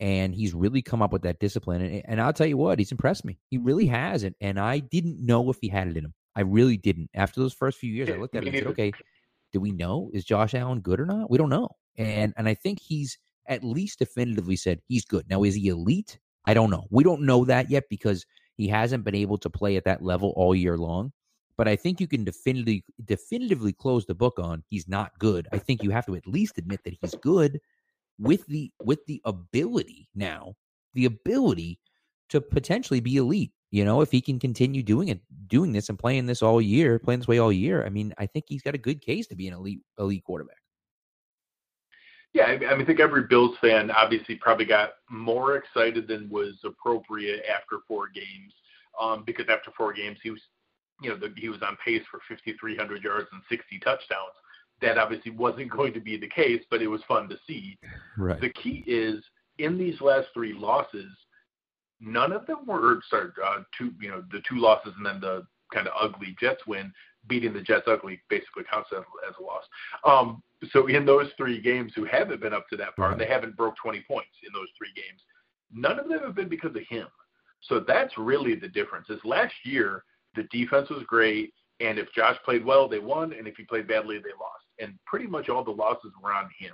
And 0.00 0.34
he's 0.34 0.54
really 0.54 0.82
come 0.82 1.00
up 1.00 1.12
with 1.12 1.22
that 1.22 1.40
discipline. 1.40 1.80
And, 1.82 2.02
and 2.04 2.20
I'll 2.20 2.32
tell 2.32 2.46
you 2.46 2.56
what, 2.56 2.78
he's 2.78 2.92
impressed 2.92 3.24
me. 3.24 3.38
He 3.50 3.58
really 3.58 3.86
has. 3.86 4.24
And, 4.24 4.34
and 4.40 4.60
I 4.60 4.78
didn't 4.78 5.24
know 5.24 5.48
if 5.50 5.58
he 5.60 5.68
had 5.68 5.88
it 5.88 5.96
in 5.96 6.04
him. 6.04 6.14
I 6.36 6.42
really 6.42 6.76
didn't. 6.76 7.10
After 7.14 7.40
those 7.40 7.54
first 7.54 7.78
few 7.78 7.92
years, 7.92 8.08
I 8.10 8.16
looked 8.16 8.36
at 8.36 8.42
him 8.42 8.48
and 8.48 8.58
said, 8.58 8.66
okay, 8.68 8.92
do 9.52 9.60
we 9.60 9.72
know? 9.72 10.10
Is 10.12 10.24
Josh 10.24 10.54
Allen 10.54 10.80
good 10.80 11.00
or 11.00 11.06
not? 11.06 11.30
We 11.30 11.38
don't 11.38 11.48
know. 11.48 11.70
And 11.96 12.32
and 12.36 12.48
I 12.48 12.54
think 12.54 12.78
he's 12.80 13.18
at 13.48 13.64
least 13.64 13.98
definitively 13.98 14.56
said 14.56 14.80
he's 14.86 15.04
good. 15.04 15.28
Now, 15.28 15.42
is 15.42 15.54
he 15.54 15.68
elite? 15.68 16.18
I 16.44 16.54
don't 16.54 16.70
know. 16.70 16.86
We 16.90 17.04
don't 17.04 17.22
know 17.22 17.44
that 17.44 17.70
yet 17.70 17.84
because 17.90 18.24
he 18.56 18.68
hasn't 18.68 19.04
been 19.04 19.14
able 19.14 19.38
to 19.38 19.50
play 19.50 19.76
at 19.76 19.84
that 19.84 20.02
level 20.02 20.32
all 20.36 20.54
year 20.54 20.76
long. 20.76 21.12
But 21.56 21.66
I 21.66 21.74
think 21.74 22.00
you 22.00 22.06
can 22.06 22.24
definitively 22.24 22.84
definitively 23.04 23.72
close 23.72 24.06
the 24.06 24.14
book 24.14 24.38
on 24.38 24.62
he's 24.68 24.86
not 24.86 25.18
good. 25.18 25.48
I 25.52 25.58
think 25.58 25.82
you 25.82 25.90
have 25.90 26.06
to 26.06 26.14
at 26.14 26.26
least 26.26 26.56
admit 26.56 26.84
that 26.84 26.96
he's 27.00 27.16
good 27.16 27.60
with 28.18 28.46
the 28.46 28.70
with 28.82 29.04
the 29.06 29.20
ability 29.24 30.08
now, 30.14 30.54
the 30.94 31.04
ability 31.04 31.80
to 32.28 32.40
potentially 32.40 33.00
be 33.00 33.16
elite. 33.16 33.52
You 33.70 33.84
know, 33.84 34.00
if 34.00 34.10
he 34.10 34.20
can 34.20 34.38
continue 34.38 34.82
doing 34.82 35.08
it, 35.08 35.20
doing 35.46 35.72
this 35.72 35.88
and 35.88 35.98
playing 35.98 36.26
this 36.26 36.42
all 36.42 36.60
year, 36.60 36.98
playing 36.98 37.20
this 37.20 37.28
way 37.28 37.38
all 37.38 37.52
year, 37.52 37.84
I 37.84 37.90
mean, 37.90 38.14
I 38.18 38.26
think 38.26 38.46
he's 38.48 38.62
got 38.62 38.74
a 38.74 38.78
good 38.78 39.02
case 39.02 39.26
to 39.26 39.36
be 39.36 39.48
an 39.48 39.54
elite 39.54 39.80
elite 39.98 40.24
quarterback. 40.24 40.58
Yeah, 42.38 42.44
I, 42.44 42.56
mean, 42.58 42.82
I 42.82 42.84
think 42.84 43.00
every 43.00 43.24
Bills 43.24 43.56
fan 43.60 43.90
obviously 43.90 44.36
probably 44.36 44.64
got 44.64 44.90
more 45.10 45.56
excited 45.56 46.06
than 46.06 46.30
was 46.30 46.54
appropriate 46.64 47.42
after 47.52 47.78
four 47.88 48.08
games, 48.08 48.52
um, 49.00 49.24
because 49.26 49.46
after 49.48 49.72
four 49.76 49.92
games 49.92 50.18
he 50.22 50.30
was, 50.30 50.40
you 51.02 51.10
know, 51.10 51.16
the, 51.16 51.32
he 51.36 51.48
was 51.48 51.60
on 51.62 51.76
pace 51.84 52.02
for 52.08 52.20
5,300 52.28 53.02
yards 53.02 53.26
and 53.32 53.42
60 53.48 53.80
touchdowns. 53.80 54.34
That 54.80 54.98
obviously 54.98 55.32
wasn't 55.32 55.72
going 55.72 55.92
to 55.94 56.00
be 56.00 56.16
the 56.16 56.28
case, 56.28 56.62
but 56.70 56.80
it 56.80 56.86
was 56.86 57.00
fun 57.08 57.28
to 57.28 57.36
see. 57.44 57.76
Right. 58.16 58.40
The 58.40 58.50
key 58.50 58.84
is 58.86 59.24
in 59.58 59.76
these 59.76 60.00
last 60.00 60.28
three 60.32 60.52
losses, 60.52 61.10
none 62.00 62.30
of 62.30 62.46
them 62.46 62.66
were 62.66 63.00
sorry, 63.10 63.30
uh, 63.44 63.62
two, 63.76 63.90
you 64.00 64.10
know, 64.10 64.22
the 64.30 64.42
two 64.48 64.60
losses 64.60 64.92
and 64.96 65.04
then 65.04 65.20
the 65.20 65.44
kind 65.74 65.88
of 65.88 65.94
ugly 66.00 66.36
Jets 66.40 66.64
win 66.68 66.92
beating 67.28 67.52
the 67.52 67.60
Jets 67.60 67.86
ugly 67.86 68.20
basically 68.28 68.64
counts 68.70 68.90
as, 68.96 69.02
as 69.28 69.34
a 69.38 69.42
loss. 69.42 69.64
Um, 70.04 70.42
so 70.72 70.86
in 70.86 71.06
those 71.06 71.28
three 71.36 71.60
games 71.60 71.92
who 71.94 72.04
haven't 72.04 72.40
been 72.40 72.54
up 72.54 72.68
to 72.68 72.76
that 72.76 72.96
far, 72.96 73.10
right. 73.10 73.18
they 73.18 73.26
haven't 73.26 73.56
broke 73.56 73.76
20 73.76 74.04
points 74.08 74.30
in 74.46 74.52
those 74.52 74.68
three 74.76 74.92
games. 74.94 75.20
None 75.72 75.98
of 75.98 76.08
them 76.08 76.20
have 76.20 76.34
been 76.34 76.48
because 76.48 76.74
of 76.74 76.82
him. 76.88 77.06
So 77.62 77.80
that's 77.86 78.16
really 78.16 78.54
the 78.54 78.68
difference. 78.68 79.10
Is 79.10 79.20
last 79.24 79.54
year 79.64 80.04
the 80.34 80.44
defense 80.44 80.88
was 80.90 81.02
great, 81.06 81.52
and 81.80 81.98
if 81.98 82.12
Josh 82.12 82.36
played 82.44 82.64
well, 82.64 82.88
they 82.88 82.98
won, 82.98 83.32
and 83.32 83.46
if 83.46 83.56
he 83.56 83.64
played 83.64 83.88
badly, 83.88 84.18
they 84.18 84.30
lost. 84.40 84.64
And 84.78 84.98
pretty 85.06 85.26
much 85.26 85.48
all 85.48 85.64
the 85.64 85.70
losses 85.70 86.12
were 86.22 86.32
on 86.32 86.48
him. 86.58 86.72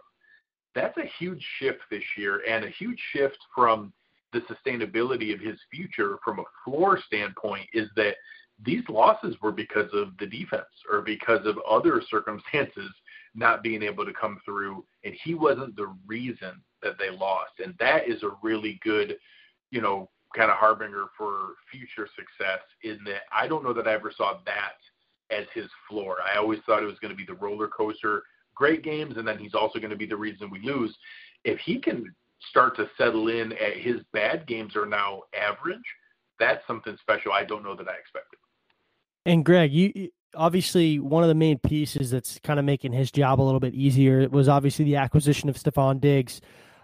That's 0.74 0.96
a 0.98 1.10
huge 1.18 1.44
shift 1.58 1.80
this 1.90 2.02
year, 2.16 2.42
and 2.48 2.64
a 2.64 2.70
huge 2.70 3.00
shift 3.12 3.38
from 3.54 3.92
the 4.32 4.40
sustainability 4.40 5.32
of 5.32 5.40
his 5.40 5.58
future 5.72 6.18
from 6.24 6.40
a 6.40 6.44
floor 6.64 6.98
standpoint 7.06 7.68
is 7.72 7.88
that 7.96 8.16
these 8.62 8.82
losses 8.88 9.36
were 9.42 9.52
because 9.52 9.90
of 9.92 10.16
the 10.18 10.26
defense 10.26 10.62
or 10.90 11.02
because 11.02 11.44
of 11.46 11.58
other 11.68 12.02
circumstances 12.08 12.90
not 13.34 13.62
being 13.62 13.82
able 13.82 14.04
to 14.04 14.12
come 14.12 14.40
through 14.44 14.84
and 15.04 15.14
he 15.24 15.34
wasn't 15.34 15.74
the 15.76 15.92
reason 16.06 16.52
that 16.82 16.96
they 16.98 17.10
lost 17.10 17.52
and 17.62 17.74
that 17.78 18.08
is 18.08 18.22
a 18.22 18.30
really 18.42 18.78
good 18.82 19.16
you 19.70 19.80
know 19.80 20.08
kind 20.36 20.50
of 20.50 20.56
harbinger 20.56 21.06
for 21.16 21.54
future 21.70 22.08
success 22.16 22.60
in 22.82 22.98
that 23.04 23.22
I 23.32 23.46
don't 23.48 23.64
know 23.64 23.72
that 23.72 23.88
I 23.88 23.94
ever 23.94 24.12
saw 24.16 24.38
that 24.46 24.74
as 25.30 25.46
his 25.54 25.70
floor. 25.88 26.16
I 26.22 26.36
always 26.38 26.58
thought 26.66 26.82
it 26.82 26.86
was 26.86 26.98
going 26.98 27.12
to 27.12 27.16
be 27.16 27.24
the 27.24 27.34
roller 27.34 27.68
coaster, 27.68 28.22
great 28.54 28.82
games 28.82 29.16
and 29.16 29.26
then 29.26 29.38
he's 29.38 29.54
also 29.54 29.78
going 29.78 29.90
to 29.90 29.96
be 29.96 30.06
the 30.06 30.16
reason 30.16 30.50
we 30.50 30.60
lose. 30.60 30.96
If 31.44 31.58
he 31.60 31.78
can 31.78 32.14
start 32.50 32.76
to 32.76 32.88
settle 32.98 33.28
in 33.28 33.52
at 33.52 33.76
his 33.76 34.00
bad 34.12 34.46
games 34.46 34.76
are 34.76 34.86
now 34.86 35.22
average, 35.38 35.84
that's 36.38 36.66
something 36.66 36.96
special 37.00 37.32
I 37.32 37.44
don't 37.44 37.62
know 37.62 37.76
that 37.76 37.88
I 37.88 37.94
expected. 37.94 38.38
And 39.26 39.44
Greg, 39.44 39.72
you 39.72 40.10
obviously 40.36 40.98
one 40.98 41.22
of 41.22 41.28
the 41.28 41.34
main 41.34 41.58
pieces 41.58 42.10
that's 42.10 42.38
kind 42.40 42.58
of 42.58 42.64
making 42.64 42.92
his 42.92 43.10
job 43.10 43.40
a 43.40 43.42
little 43.42 43.60
bit 43.60 43.74
easier 43.74 44.28
was 44.28 44.48
obviously 44.48 44.84
the 44.84 44.96
acquisition 44.96 45.48
of 45.48 45.56
Stefon 45.56 46.00
Diggs. 46.00 46.40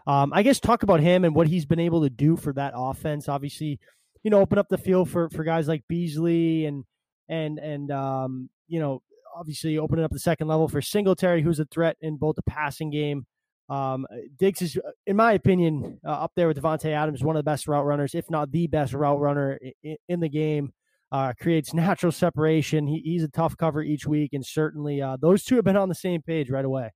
Um, 0.07 0.33
I 0.33 0.43
guess 0.43 0.61
talk 0.61 0.83
about 0.83 1.01
him 1.01 1.25
and 1.25 1.35
what 1.35 1.47
he's 1.47 1.67
been 1.67 1.81
able 1.81 2.03
to 2.03 2.11
do 2.11 2.37
for 2.37 2.53
that 2.55 2.73
offense. 2.75 3.29
Obviously, 3.29 3.79
you 4.23 4.31
know, 4.31 4.41
open 4.41 4.59
up 4.59 4.69
the 4.69 4.79
field 4.79 5.11
for 5.11 5.29
for 5.31 5.45
guys 5.45 5.69
like 5.69 5.85
Beasley 5.89 6.67
and 6.67 6.85
and 7.29 7.59
and 7.59 7.91
um, 7.91 8.51
you 8.67 8.81
know, 8.81 9.03
obviously 9.37 9.79
opening 9.79 10.05
up 10.05 10.11
the 10.11 10.19
second 10.19 10.49
level 10.49 10.69
for 10.69 10.81
Singletary, 10.81 11.43
who's 11.43 11.61
a 11.61 11.67
threat 11.67 11.97
in 12.01 12.17
both 12.17 12.37
the 12.37 12.43
passing 12.43 12.91
game. 12.91 13.27
Um, 13.69 14.07
Diggs 14.37 14.63
is, 14.63 14.79
in 15.07 15.15
my 15.15 15.33
opinion, 15.33 16.01
uh, 16.05 16.11
up 16.11 16.33
there 16.35 16.49
with 16.49 16.61
Davante 16.61 16.87
Adams, 16.87 17.23
one 17.23 17.37
of 17.37 17.41
the 17.41 17.49
best 17.49 17.69
route 17.69 17.85
runners, 17.85 18.17
if 18.17 18.29
not 18.29 18.51
the 18.51 18.67
best 18.67 18.95
route 18.95 19.21
runner 19.21 19.61
in, 19.85 19.97
in 20.09 20.19
the 20.19 20.29
game 20.29 20.73
uh, 21.13 21.33
creates 21.41 21.75
natural 21.75 22.13
separation. 22.13 22.87
He, 22.87 23.01
he's 23.01 23.23
a 23.23 23.29
tough 23.29 23.57
cover 23.57 23.83
each 23.83 24.07
week, 24.07 24.33
and 24.33 24.45
certainly 24.45 25.03
uh, 25.03 25.17
those 25.21 25.45
two 25.45 25.57
have 25.57 25.65
been 25.65 25.77
on 25.77 25.89
the 25.89 25.95
same 25.95 26.23
page 26.23 26.51
right 26.51 26.65
away. 26.65 26.91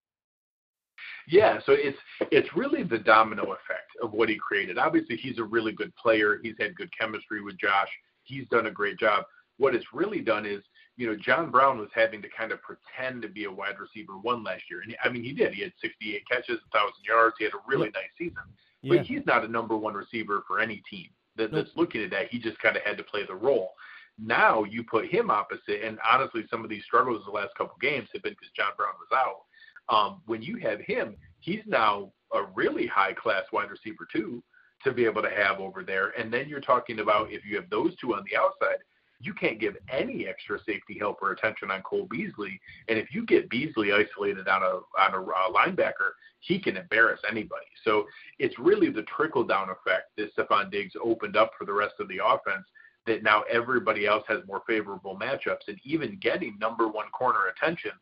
Yeah, 1.26 1.58
so 1.64 1.72
it's 1.72 1.98
it's 2.30 2.54
really 2.56 2.82
the 2.82 2.98
domino 2.98 3.44
effect 3.44 3.90
of 4.02 4.12
what 4.12 4.28
he 4.28 4.36
created. 4.36 4.78
Obviously, 4.78 5.16
he's 5.16 5.38
a 5.38 5.44
really 5.44 5.72
good 5.72 5.94
player. 5.96 6.38
He's 6.42 6.54
had 6.58 6.76
good 6.76 6.90
chemistry 6.98 7.42
with 7.42 7.58
Josh. 7.58 7.88
He's 8.22 8.46
done 8.48 8.66
a 8.66 8.70
great 8.70 8.98
job. 8.98 9.24
What 9.56 9.74
it's 9.74 9.86
really 9.92 10.20
done 10.20 10.46
is, 10.46 10.62
you 10.96 11.06
know, 11.06 11.16
John 11.16 11.50
Brown 11.50 11.78
was 11.78 11.90
having 11.94 12.22
to 12.22 12.28
kind 12.36 12.52
of 12.52 12.60
pretend 12.62 13.22
to 13.22 13.28
be 13.28 13.44
a 13.44 13.50
wide 13.50 13.78
receiver 13.78 14.18
one 14.18 14.42
last 14.44 14.62
year, 14.70 14.80
and 14.80 14.90
he, 14.90 14.96
I 15.02 15.10
mean, 15.10 15.24
he 15.24 15.32
did. 15.32 15.54
He 15.54 15.62
had 15.62 15.72
68 15.80 16.22
catches, 16.30 16.60
1,000 16.70 16.92
yards. 17.06 17.36
He 17.38 17.44
had 17.44 17.54
a 17.54 17.62
really 17.66 17.90
yeah. 17.94 18.00
nice 18.00 18.10
season. 18.18 18.44
But 18.82 19.08
yeah. 19.08 19.16
he's 19.16 19.26
not 19.26 19.44
a 19.44 19.48
number 19.48 19.76
one 19.76 19.94
receiver 19.94 20.42
for 20.46 20.60
any 20.60 20.82
team 20.90 21.08
that, 21.36 21.52
that's 21.52 21.70
looking 21.74 22.02
at 22.02 22.10
that. 22.10 22.28
He 22.30 22.38
just 22.38 22.58
kind 22.58 22.76
of 22.76 22.82
had 22.82 22.98
to 22.98 23.02
play 23.02 23.24
the 23.26 23.34
role. 23.34 23.72
Now 24.18 24.64
you 24.64 24.84
put 24.84 25.06
him 25.06 25.30
opposite, 25.30 25.82
and 25.84 25.98
honestly, 26.08 26.44
some 26.50 26.62
of 26.62 26.70
these 26.70 26.84
struggles 26.84 27.22
the 27.24 27.32
last 27.32 27.54
couple 27.56 27.76
games 27.80 28.08
have 28.12 28.22
been 28.22 28.32
because 28.32 28.52
John 28.56 28.72
Brown 28.76 28.94
was 28.98 29.18
out. 29.18 29.94
Um, 29.94 30.22
when 30.26 30.40
you 30.42 30.56
have 30.58 30.80
him, 30.80 31.16
he's 31.40 31.62
now 31.66 32.12
a 32.32 32.44
really 32.54 32.86
high 32.86 33.12
class 33.12 33.42
wide 33.52 33.70
receiver 33.70 34.06
too 34.10 34.42
to 34.82 34.92
be 34.92 35.04
able 35.04 35.22
to 35.22 35.30
have 35.30 35.58
over 35.60 35.82
there. 35.82 36.12
And 36.18 36.32
then 36.32 36.48
you're 36.48 36.60
talking 36.60 37.00
about 37.00 37.32
if 37.32 37.44
you 37.44 37.56
have 37.56 37.70
those 37.70 37.96
two 37.96 38.14
on 38.14 38.24
the 38.30 38.36
outside, 38.36 38.78
you 39.20 39.32
can't 39.32 39.58
give 39.58 39.76
any 39.90 40.26
extra 40.26 40.58
safety 40.66 40.98
help 40.98 41.22
or 41.22 41.32
attention 41.32 41.70
on 41.70 41.82
Cole 41.82 42.06
Beasley. 42.10 42.60
And 42.88 42.98
if 42.98 43.12
you 43.12 43.24
get 43.24 43.48
Beasley 43.48 43.92
isolated 43.92 44.48
on 44.48 44.62
a 44.62 44.80
on 45.00 45.14
a 45.14 45.22
uh, 45.22 45.50
linebacker, 45.50 46.12
he 46.40 46.58
can 46.58 46.76
embarrass 46.76 47.20
anybody. 47.28 47.66
So 47.84 48.04
it's 48.38 48.58
really 48.58 48.90
the 48.90 49.04
trickle 49.04 49.44
down 49.44 49.68
effect 49.70 50.10
that 50.18 50.34
Stefon 50.36 50.70
Diggs 50.70 50.92
opened 51.02 51.36
up 51.36 51.52
for 51.58 51.64
the 51.64 51.72
rest 51.72 51.94
of 52.00 52.08
the 52.08 52.18
offense 52.24 52.66
that 53.06 53.22
now 53.22 53.42
everybody 53.50 54.06
else 54.06 54.24
has 54.28 54.38
more 54.46 54.62
favorable 54.66 55.18
matchups 55.18 55.68
and 55.68 55.78
even 55.84 56.18
getting 56.20 56.58
number 56.58 56.88
one 56.88 57.08
corner 57.10 57.46
attention. 57.56 57.92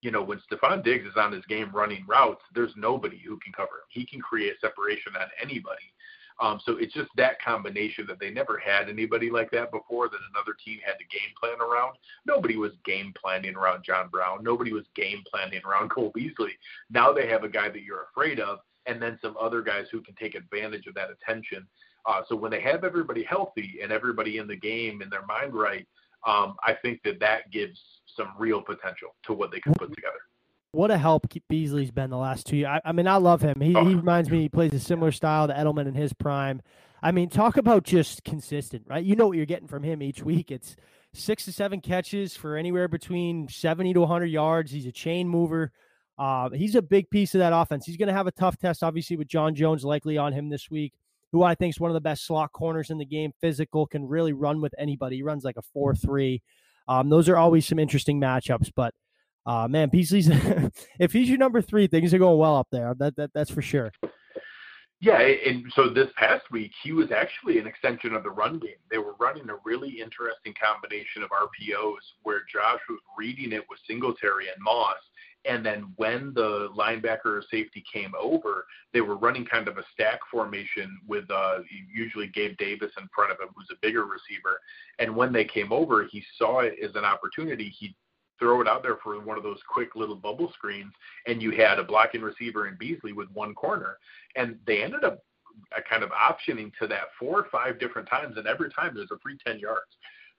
You 0.00 0.10
know, 0.10 0.22
when 0.22 0.40
Stefon 0.50 0.84
Diggs 0.84 1.06
is 1.06 1.16
on 1.16 1.32
his 1.32 1.44
game 1.46 1.70
running 1.72 2.04
routes, 2.06 2.42
there's 2.54 2.72
nobody 2.76 3.18
who 3.18 3.38
can 3.38 3.52
cover 3.52 3.78
him. 3.78 3.88
He 3.88 4.06
can 4.06 4.20
create 4.20 4.54
separation 4.60 5.14
on 5.16 5.26
anybody. 5.42 5.92
Um, 6.40 6.60
so 6.64 6.76
it's 6.76 6.94
just 6.94 7.10
that 7.16 7.42
combination 7.42 8.06
that 8.06 8.20
they 8.20 8.30
never 8.30 8.58
had 8.58 8.88
anybody 8.88 9.28
like 9.28 9.50
that 9.50 9.72
before 9.72 10.08
that 10.08 10.20
another 10.32 10.56
team 10.64 10.78
had 10.84 10.94
to 10.98 11.04
game 11.06 11.34
plan 11.40 11.60
around. 11.60 11.96
Nobody 12.26 12.56
was 12.56 12.72
game 12.84 13.12
planning 13.20 13.56
around 13.56 13.84
John 13.84 14.08
Brown. 14.08 14.44
Nobody 14.44 14.72
was 14.72 14.84
game 14.94 15.24
planning 15.28 15.60
around 15.66 15.90
Cole 15.94 16.12
Beasley. 16.14 16.52
Now 16.90 17.12
they 17.12 17.26
have 17.28 17.42
a 17.42 17.48
guy 17.48 17.68
that 17.68 17.82
you're 17.82 18.06
afraid 18.12 18.38
of, 18.38 18.60
and 18.86 19.02
then 19.02 19.18
some 19.20 19.36
other 19.40 19.62
guys 19.62 19.86
who 19.90 20.00
can 20.00 20.14
take 20.14 20.36
advantage 20.36 20.86
of 20.86 20.94
that 20.94 21.10
attention 21.10 21.66
uh, 22.06 22.22
so 22.28 22.36
when 22.36 22.50
they 22.50 22.60
have 22.60 22.84
everybody 22.84 23.22
healthy 23.22 23.78
and 23.82 23.92
everybody 23.92 24.38
in 24.38 24.46
the 24.46 24.56
game 24.56 25.00
and 25.02 25.10
their 25.10 25.26
mind 25.26 25.54
right, 25.54 25.86
um, 26.26 26.56
I 26.66 26.74
think 26.74 27.02
that 27.04 27.20
that 27.20 27.50
gives 27.50 27.80
some 28.06 28.28
real 28.38 28.60
potential 28.60 29.14
to 29.24 29.32
what 29.32 29.50
they 29.52 29.60
can 29.60 29.72
put 29.74 29.94
together. 29.94 30.18
what 30.72 30.90
a 30.90 30.98
help 30.98 31.26
Beasley's 31.48 31.90
been 31.90 32.10
the 32.10 32.16
last 32.16 32.46
two 32.46 32.56
years. 32.56 32.68
I, 32.68 32.88
I 32.88 32.92
mean, 32.92 33.06
I 33.06 33.16
love 33.16 33.40
him. 33.40 33.60
He, 33.60 33.74
Oh. 33.74 33.84
he 33.84 33.94
reminds 33.94 34.30
me 34.30 34.40
he 34.40 34.48
plays 34.48 34.72
a 34.74 34.80
similar 34.80 35.12
style 35.12 35.46
to 35.48 35.54
Edelman 35.54 35.86
in 35.86 35.94
his 35.94 36.12
prime. 36.12 36.60
I 37.02 37.12
mean, 37.12 37.28
talk 37.28 37.56
about 37.56 37.84
just 37.84 38.24
consistent, 38.24 38.84
right? 38.88 39.04
You 39.04 39.14
know 39.16 39.28
what 39.28 39.36
you're 39.36 39.46
getting 39.46 39.68
from 39.68 39.82
him 39.84 40.02
each 40.02 40.22
week. 40.22 40.50
It's 40.50 40.74
six 41.14 41.44
to 41.44 41.52
seven 41.52 41.80
catches 41.80 42.36
for 42.36 42.56
anywhere 42.56 42.88
between 42.88 43.48
70 43.48 43.94
to 43.94 44.00
100 44.00 44.26
yards. 44.26 44.70
He's 44.72 44.86
a 44.86 44.92
chain 44.92 45.28
mover. 45.28 45.70
Uh, 46.18 46.50
he's 46.50 46.74
a 46.74 46.82
big 46.82 47.08
piece 47.10 47.34
of 47.36 47.38
that 47.38 47.52
offense. 47.52 47.86
He's 47.86 47.96
going 47.96 48.08
to 48.08 48.14
have 48.14 48.26
a 48.26 48.32
tough 48.32 48.58
test, 48.58 48.82
obviously, 48.82 49.16
with 49.16 49.28
John 49.28 49.54
Jones 49.54 49.84
likely 49.84 50.18
on 50.18 50.32
him 50.32 50.48
this 50.48 50.68
week, 50.68 50.92
who 51.32 51.42
I 51.42 51.54
think 51.54 51.74
is 51.74 51.80
one 51.80 51.90
of 51.90 51.94
the 51.94 52.00
best 52.00 52.26
slot 52.26 52.52
corners 52.52 52.90
in 52.90 52.98
the 52.98 53.04
game. 53.04 53.32
Physical, 53.40 53.86
can 53.86 54.06
really 54.06 54.32
run 54.32 54.60
with 54.60 54.74
anybody. 54.78 55.16
He 55.16 55.22
runs 55.22 55.44
like 55.44 55.56
a 55.56 55.62
4 55.62 55.94
3. 55.94 56.42
Um, 56.88 57.10
those 57.10 57.28
are 57.28 57.36
always 57.36 57.66
some 57.66 57.78
interesting 57.78 58.20
matchups. 58.20 58.72
But 58.74 58.94
uh, 59.46 59.68
man, 59.68 59.88
Beasley's, 59.88 60.28
if 60.98 61.12
he's 61.12 61.28
your 61.28 61.38
number 61.38 61.62
three, 61.62 61.86
things 61.86 62.12
are 62.12 62.18
going 62.18 62.38
well 62.38 62.56
up 62.56 62.68
there. 62.70 62.94
That, 62.98 63.16
that 63.16 63.30
That's 63.34 63.50
for 63.50 63.62
sure. 63.62 63.92
Yeah, 65.00 65.20
and 65.20 65.72
so 65.76 65.88
this 65.88 66.08
past 66.16 66.50
week 66.50 66.72
he 66.82 66.90
was 66.90 67.12
actually 67.12 67.60
an 67.60 67.68
extension 67.68 68.14
of 68.14 68.24
the 68.24 68.30
run 68.30 68.58
game. 68.58 68.82
They 68.90 68.98
were 68.98 69.14
running 69.20 69.48
a 69.48 69.56
really 69.64 70.00
interesting 70.00 70.54
combination 70.60 71.22
of 71.22 71.30
RPOs 71.30 72.02
where 72.24 72.40
Josh 72.52 72.80
was 72.88 72.98
reading 73.16 73.52
it 73.52 73.62
with 73.70 73.78
Singletary 73.86 74.48
and 74.48 74.60
Moss, 74.60 74.96
and 75.48 75.64
then 75.64 75.92
when 75.96 76.32
the 76.34 76.68
linebacker 76.76 77.26
or 77.26 77.44
safety 77.50 77.82
came 77.90 78.12
over, 78.20 78.66
they 78.92 79.00
were 79.00 79.16
running 79.16 79.46
kind 79.46 79.66
of 79.66 79.78
a 79.78 79.84
stack 79.92 80.20
formation 80.30 80.98
with 81.06 81.24
uh, 81.30 81.58
usually 81.92 82.28
Gabe 82.28 82.56
Davis 82.58 82.92
in 83.00 83.08
front 83.14 83.32
of 83.32 83.40
him, 83.40 83.48
who's 83.56 83.68
a 83.72 83.78
bigger 83.80 84.04
receiver. 84.04 84.60
And 84.98 85.16
when 85.16 85.32
they 85.32 85.44
came 85.44 85.72
over, 85.72 86.06
he 86.10 86.22
saw 86.36 86.60
it 86.60 86.74
as 86.82 86.94
an 86.94 87.04
opportunity. 87.04 87.74
He 87.78 87.96
throw 88.38 88.60
it 88.60 88.68
out 88.68 88.82
there 88.82 88.98
for 89.02 89.18
one 89.20 89.36
of 89.36 89.42
those 89.42 89.58
quick 89.68 89.96
little 89.96 90.14
bubble 90.14 90.52
screens, 90.52 90.92
and 91.26 91.42
you 91.42 91.50
had 91.50 91.78
a 91.78 91.84
blocking 91.84 92.20
receiver 92.20 92.68
in 92.68 92.76
Beasley 92.78 93.12
with 93.12 93.28
one 93.32 93.54
corner, 93.54 93.98
and 94.36 94.56
they 94.66 94.82
ended 94.82 95.02
up 95.02 95.24
uh, 95.76 95.80
kind 95.88 96.04
of 96.04 96.10
optioning 96.10 96.70
to 96.80 96.86
that 96.86 97.08
four 97.18 97.40
or 97.40 97.46
five 97.50 97.80
different 97.80 98.08
times, 98.08 98.36
and 98.36 98.46
every 98.46 98.70
time 98.70 98.92
there's 98.94 99.10
a 99.10 99.18
free 99.18 99.36
10 99.44 99.58
yards. 99.58 99.96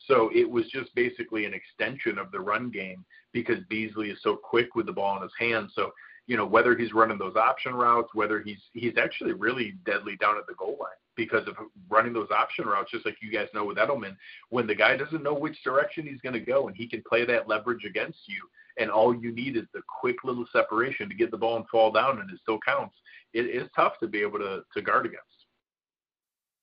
So 0.07 0.29
it 0.33 0.49
was 0.49 0.65
just 0.69 0.93
basically 0.95 1.45
an 1.45 1.53
extension 1.53 2.17
of 2.17 2.31
the 2.31 2.39
run 2.39 2.69
game 2.69 3.05
because 3.33 3.59
Beasley 3.69 4.09
is 4.09 4.19
so 4.21 4.35
quick 4.35 4.75
with 4.75 4.85
the 4.85 4.93
ball 4.93 5.17
in 5.17 5.23
his 5.23 5.31
hands. 5.39 5.71
So 5.75 5.91
you 6.29 6.37
know 6.37 6.45
whether 6.45 6.77
he's 6.77 6.93
running 6.93 7.17
those 7.17 7.35
option 7.35 7.73
routes, 7.73 8.13
whether 8.13 8.39
he's 8.39 8.61
he's 8.73 8.97
actually 9.01 9.33
really 9.33 9.73
deadly 9.83 10.15
down 10.17 10.37
at 10.37 10.45
the 10.47 10.53
goal 10.53 10.77
line 10.79 10.91
because 11.15 11.45
of 11.47 11.55
running 11.89 12.13
those 12.13 12.29
option 12.29 12.65
routes, 12.65 12.91
just 12.91 13.05
like 13.05 13.17
you 13.19 13.31
guys 13.31 13.47
know 13.53 13.65
with 13.65 13.77
Edelman, 13.77 14.15
when 14.49 14.67
the 14.67 14.75
guy 14.75 14.95
doesn't 14.95 15.23
know 15.23 15.33
which 15.33 15.61
direction 15.63 16.05
he's 16.05 16.21
going 16.21 16.33
to 16.33 16.39
go 16.39 16.67
and 16.67 16.77
he 16.77 16.87
can 16.87 17.03
play 17.09 17.25
that 17.25 17.49
leverage 17.49 17.83
against 17.83 18.19
you, 18.27 18.47
and 18.77 18.91
all 18.91 19.13
you 19.13 19.31
need 19.31 19.57
is 19.57 19.65
the 19.73 19.81
quick 19.99 20.23
little 20.23 20.45
separation 20.53 21.09
to 21.09 21.15
get 21.15 21.31
the 21.31 21.37
ball 21.37 21.57
and 21.57 21.67
fall 21.67 21.91
down, 21.91 22.19
and 22.19 22.29
it 22.29 22.39
still 22.41 22.59
counts. 22.63 22.95
It 23.33 23.47
is 23.47 23.67
tough 23.75 23.93
to 23.99 24.07
be 24.07 24.21
able 24.21 24.37
to 24.37 24.61
to 24.75 24.81
guard 24.83 25.07
against. 25.07 25.25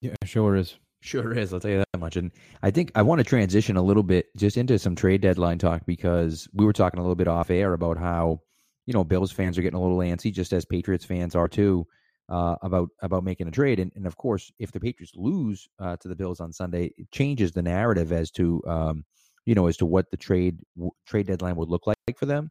Yeah, 0.00 0.14
sure 0.24 0.54
is. 0.54 0.76
Sure 1.06 1.32
is. 1.32 1.54
I'll 1.54 1.60
tell 1.60 1.70
you 1.70 1.84
that 1.92 2.00
much. 2.00 2.16
And 2.16 2.32
I 2.64 2.72
think 2.72 2.90
I 2.96 3.02
want 3.02 3.20
to 3.20 3.24
transition 3.24 3.76
a 3.76 3.82
little 3.82 4.02
bit 4.02 4.26
just 4.36 4.56
into 4.56 4.76
some 4.76 4.96
trade 4.96 5.20
deadline 5.20 5.56
talk 5.56 5.86
because 5.86 6.48
we 6.52 6.64
were 6.64 6.72
talking 6.72 6.98
a 6.98 7.02
little 7.02 7.14
bit 7.14 7.28
off 7.28 7.48
air 7.48 7.74
about 7.74 7.96
how, 7.96 8.40
you 8.86 8.92
know, 8.92 9.04
Bills 9.04 9.30
fans 9.30 9.56
are 9.56 9.62
getting 9.62 9.78
a 9.78 9.82
little 9.82 9.98
antsy, 9.98 10.32
just 10.32 10.52
as 10.52 10.64
Patriots 10.64 11.04
fans 11.04 11.36
are 11.36 11.46
too, 11.46 11.86
uh, 12.28 12.56
about 12.62 12.88
about 13.02 13.22
making 13.22 13.46
a 13.46 13.52
trade. 13.52 13.78
And, 13.78 13.92
and 13.94 14.04
of 14.04 14.16
course, 14.16 14.50
if 14.58 14.72
the 14.72 14.80
Patriots 14.80 15.12
lose 15.14 15.68
uh, 15.78 15.96
to 15.98 16.08
the 16.08 16.16
Bills 16.16 16.40
on 16.40 16.52
Sunday, 16.52 16.92
it 16.98 17.08
changes 17.12 17.52
the 17.52 17.62
narrative 17.62 18.10
as 18.10 18.32
to, 18.32 18.60
um, 18.66 19.04
you 19.44 19.54
know, 19.54 19.68
as 19.68 19.76
to 19.76 19.86
what 19.86 20.10
the 20.10 20.16
trade 20.16 20.58
w- 20.76 20.90
trade 21.06 21.28
deadline 21.28 21.54
would 21.54 21.68
look 21.68 21.86
like 21.86 22.18
for 22.18 22.26
them. 22.26 22.50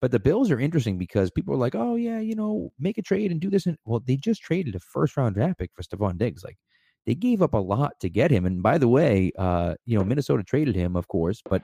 But 0.00 0.10
the 0.10 0.18
Bills 0.18 0.50
are 0.50 0.58
interesting 0.58 0.98
because 0.98 1.30
people 1.30 1.54
are 1.54 1.58
like, 1.58 1.76
oh 1.76 1.94
yeah, 1.94 2.18
you 2.18 2.34
know, 2.34 2.72
make 2.76 2.98
a 2.98 3.02
trade 3.02 3.30
and 3.30 3.40
do 3.40 3.50
this. 3.50 3.66
And 3.66 3.78
well, 3.84 4.02
they 4.04 4.16
just 4.16 4.42
traded 4.42 4.74
a 4.74 4.80
first 4.80 5.16
round 5.16 5.36
draft 5.36 5.60
pick 5.60 5.70
for 5.74 5.84
Stefon 5.84 6.18
Diggs. 6.18 6.42
Like 6.42 6.58
they 7.06 7.14
gave 7.14 7.42
up 7.42 7.54
a 7.54 7.58
lot 7.58 7.98
to 8.00 8.08
get 8.08 8.30
him. 8.30 8.46
And 8.46 8.62
by 8.62 8.78
the 8.78 8.88
way, 8.88 9.32
uh, 9.38 9.74
you 9.84 9.98
know, 9.98 10.04
Minnesota 10.04 10.42
traded 10.42 10.74
him, 10.74 10.96
of 10.96 11.08
course, 11.08 11.42
but 11.48 11.62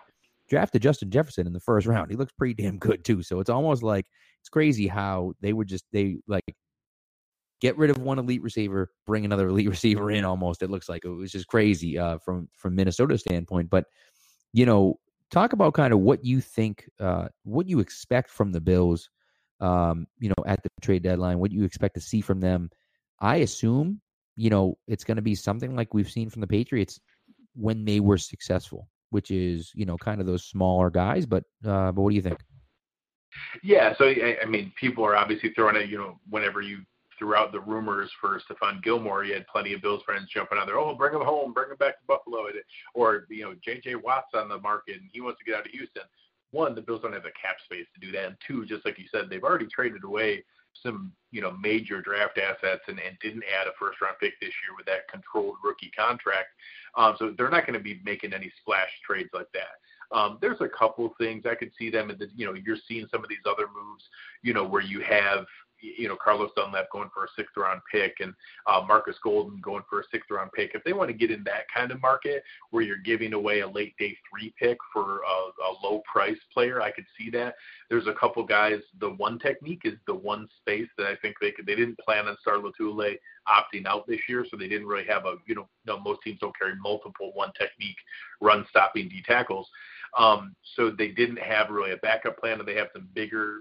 drafted 0.48 0.82
Justin 0.82 1.10
Jefferson 1.10 1.46
in 1.46 1.52
the 1.52 1.60
first 1.60 1.86
round. 1.86 2.10
He 2.10 2.16
looks 2.16 2.32
pretty 2.32 2.54
damn 2.54 2.78
good 2.78 3.04
too. 3.04 3.22
So 3.22 3.40
it's 3.40 3.50
almost 3.50 3.82
like 3.82 4.06
it's 4.40 4.48
crazy 4.48 4.86
how 4.86 5.32
they 5.40 5.52
were 5.52 5.64
just 5.64 5.84
they 5.92 6.18
like 6.26 6.44
get 7.60 7.76
rid 7.78 7.90
of 7.90 7.98
one 7.98 8.18
elite 8.18 8.42
receiver, 8.42 8.90
bring 9.06 9.24
another 9.24 9.48
elite 9.48 9.68
receiver 9.70 10.10
in. 10.10 10.24
Almost 10.24 10.62
it 10.62 10.70
looks 10.70 10.88
like 10.88 11.04
it 11.04 11.08
was 11.08 11.32
just 11.32 11.46
crazy 11.46 11.98
uh, 11.98 12.18
from 12.18 12.48
from 12.54 12.74
Minnesota's 12.74 13.20
standpoint. 13.20 13.70
But 13.70 13.86
you 14.52 14.66
know, 14.66 14.98
talk 15.30 15.52
about 15.52 15.74
kind 15.74 15.92
of 15.92 16.00
what 16.00 16.24
you 16.24 16.40
think, 16.40 16.88
uh, 16.98 17.28
what 17.44 17.68
you 17.68 17.80
expect 17.80 18.30
from 18.30 18.52
the 18.52 18.60
Bills. 18.60 19.08
Um, 19.60 20.06
you 20.18 20.30
know, 20.30 20.42
at 20.46 20.62
the 20.62 20.70
trade 20.80 21.02
deadline, 21.02 21.38
what 21.38 21.52
you 21.52 21.64
expect 21.64 21.94
to 21.94 22.00
see 22.00 22.22
from 22.22 22.40
them. 22.40 22.70
I 23.20 23.36
assume 23.36 24.00
you 24.40 24.48
know, 24.48 24.78
it's 24.88 25.04
going 25.04 25.16
to 25.16 25.22
be 25.22 25.34
something 25.34 25.76
like 25.76 25.92
we've 25.92 26.10
seen 26.10 26.30
from 26.30 26.40
the 26.40 26.46
Patriots 26.46 26.98
when 27.54 27.84
they 27.84 28.00
were 28.00 28.16
successful, 28.16 28.88
which 29.10 29.30
is, 29.30 29.70
you 29.74 29.84
know, 29.84 29.98
kind 29.98 30.18
of 30.18 30.26
those 30.26 30.44
smaller 30.44 30.88
guys. 30.88 31.26
But, 31.26 31.44
uh, 31.62 31.92
but 31.92 32.00
what 32.00 32.08
do 32.08 32.16
you 32.16 32.22
think? 32.22 32.40
Yeah, 33.62 33.94
so 33.98 34.06
I, 34.06 34.46
mean, 34.48 34.72
people 34.80 35.04
are 35.04 35.14
obviously 35.14 35.50
throwing 35.50 35.76
it. 35.76 35.90
You 35.90 35.98
know, 35.98 36.18
whenever 36.30 36.62
you 36.62 36.78
threw 37.18 37.34
out 37.34 37.52
the 37.52 37.60
rumors 37.60 38.10
for 38.18 38.40
Stephon 38.40 38.82
Gilmore, 38.82 39.24
you 39.24 39.34
had 39.34 39.46
plenty 39.46 39.74
of 39.74 39.82
Bills 39.82 40.02
friends 40.06 40.30
jumping 40.32 40.56
out 40.56 40.66
there. 40.66 40.78
Oh, 40.78 40.94
bring 40.94 41.14
him 41.14 41.20
home, 41.20 41.52
bring 41.52 41.70
him 41.70 41.76
back 41.76 41.98
to 42.00 42.06
Buffalo, 42.08 42.46
or 42.94 43.26
you 43.28 43.44
know, 43.44 43.54
J.J. 43.62 43.96
Watt's 43.96 44.32
on 44.32 44.48
the 44.48 44.58
market 44.58 44.96
and 44.96 45.10
he 45.12 45.20
wants 45.20 45.38
to 45.40 45.44
get 45.44 45.58
out 45.58 45.66
of 45.66 45.72
Houston. 45.72 46.02
One, 46.52 46.74
the 46.74 46.80
Bills 46.80 47.02
don't 47.02 47.12
have 47.12 47.24
the 47.24 47.30
cap 47.40 47.56
space 47.62 47.86
to 47.92 48.00
do 48.00 48.10
that, 48.12 48.24
and 48.24 48.36
two, 48.44 48.64
just 48.64 48.86
like 48.86 48.98
you 48.98 49.04
said, 49.12 49.28
they've 49.28 49.44
already 49.44 49.66
traded 49.66 50.02
away 50.02 50.42
some 50.82 51.12
you 51.30 51.40
know 51.40 51.52
major 51.60 52.00
draft 52.00 52.38
assets 52.38 52.82
and, 52.88 52.98
and 52.98 53.18
didn't 53.20 53.44
add 53.60 53.66
a 53.66 53.72
first 53.78 54.00
round 54.00 54.16
pick 54.20 54.38
this 54.40 54.52
year 54.64 54.76
with 54.76 54.86
that 54.86 55.08
controlled 55.08 55.56
rookie 55.62 55.90
contract. 55.96 56.48
Um, 56.96 57.14
so 57.18 57.34
they're 57.36 57.50
not 57.50 57.66
going 57.66 57.78
to 57.78 57.82
be 57.82 58.00
making 58.04 58.32
any 58.32 58.52
splash 58.60 58.90
trades 59.06 59.30
like 59.32 59.50
that. 59.54 60.16
Um, 60.16 60.38
there's 60.40 60.60
a 60.60 60.68
couple 60.68 61.12
things 61.18 61.44
I 61.46 61.54
could 61.54 61.70
see 61.78 61.90
them 61.90 62.10
in 62.10 62.18
the 62.18 62.28
you 62.34 62.46
know 62.46 62.54
you're 62.54 62.76
seeing 62.88 63.06
some 63.10 63.22
of 63.22 63.28
these 63.28 63.38
other 63.46 63.66
moves 63.66 64.04
you 64.42 64.52
know 64.52 64.64
where 64.64 64.82
you 64.82 65.00
have 65.00 65.46
you 65.80 66.08
know 66.08 66.16
Carlos 66.22 66.50
Dunlap 66.56 66.90
going 66.92 67.10
for 67.12 67.24
a 67.24 67.28
sixth 67.36 67.56
round 67.56 67.80
pick 67.90 68.16
and 68.20 68.34
uh, 68.66 68.82
Marcus 68.86 69.16
Golden 69.22 69.60
going 69.60 69.82
for 69.88 70.00
a 70.00 70.04
sixth 70.10 70.30
round 70.30 70.50
pick. 70.52 70.72
If 70.74 70.84
they 70.84 70.92
want 70.92 71.08
to 71.08 71.16
get 71.16 71.30
in 71.30 71.44
that 71.44 71.64
kind 71.74 71.90
of 71.90 72.00
market 72.00 72.42
where 72.70 72.82
you're 72.82 72.98
giving 72.98 73.32
away 73.32 73.60
a 73.60 73.68
late 73.68 73.94
day 73.98 74.16
three 74.30 74.54
pick 74.58 74.78
for 74.92 75.20
a, 75.20 75.62
a 75.62 75.70
low 75.82 76.02
price 76.10 76.38
player, 76.52 76.80
I 76.80 76.90
could 76.90 77.06
see 77.18 77.30
that. 77.30 77.54
There's 77.88 78.06
a 78.06 78.14
couple 78.14 78.44
guys. 78.44 78.80
The 79.00 79.10
one 79.10 79.38
technique 79.38 79.82
is 79.84 79.94
the 80.06 80.14
one 80.14 80.48
space 80.60 80.88
that 80.98 81.06
I 81.06 81.16
think 81.16 81.36
they 81.40 81.52
could. 81.52 81.66
They 81.66 81.76
didn't 81.76 81.98
plan 81.98 82.28
on 82.28 82.36
Star 82.40 82.56
Lotulelei 82.56 83.16
opting 83.48 83.86
out 83.86 84.06
this 84.06 84.20
year, 84.28 84.44
so 84.48 84.56
they 84.56 84.68
didn't 84.68 84.86
really 84.86 85.06
have 85.06 85.26
a 85.26 85.36
you 85.46 85.54
know 85.54 85.68
no 85.86 85.98
most 85.98 86.20
teams 86.22 86.38
don't 86.40 86.56
carry 86.58 86.74
multiple 86.80 87.32
one 87.34 87.52
technique 87.58 87.96
run 88.40 88.66
stopping 88.68 89.08
D 89.08 89.22
tackles. 89.26 89.68
Um, 90.18 90.56
so 90.76 90.90
they 90.90 91.08
didn't 91.08 91.38
have 91.38 91.70
really 91.70 91.92
a 91.92 91.96
backup 91.98 92.38
plan, 92.38 92.58
and 92.58 92.68
they 92.68 92.74
have 92.74 92.88
some 92.92 93.08
bigger 93.14 93.60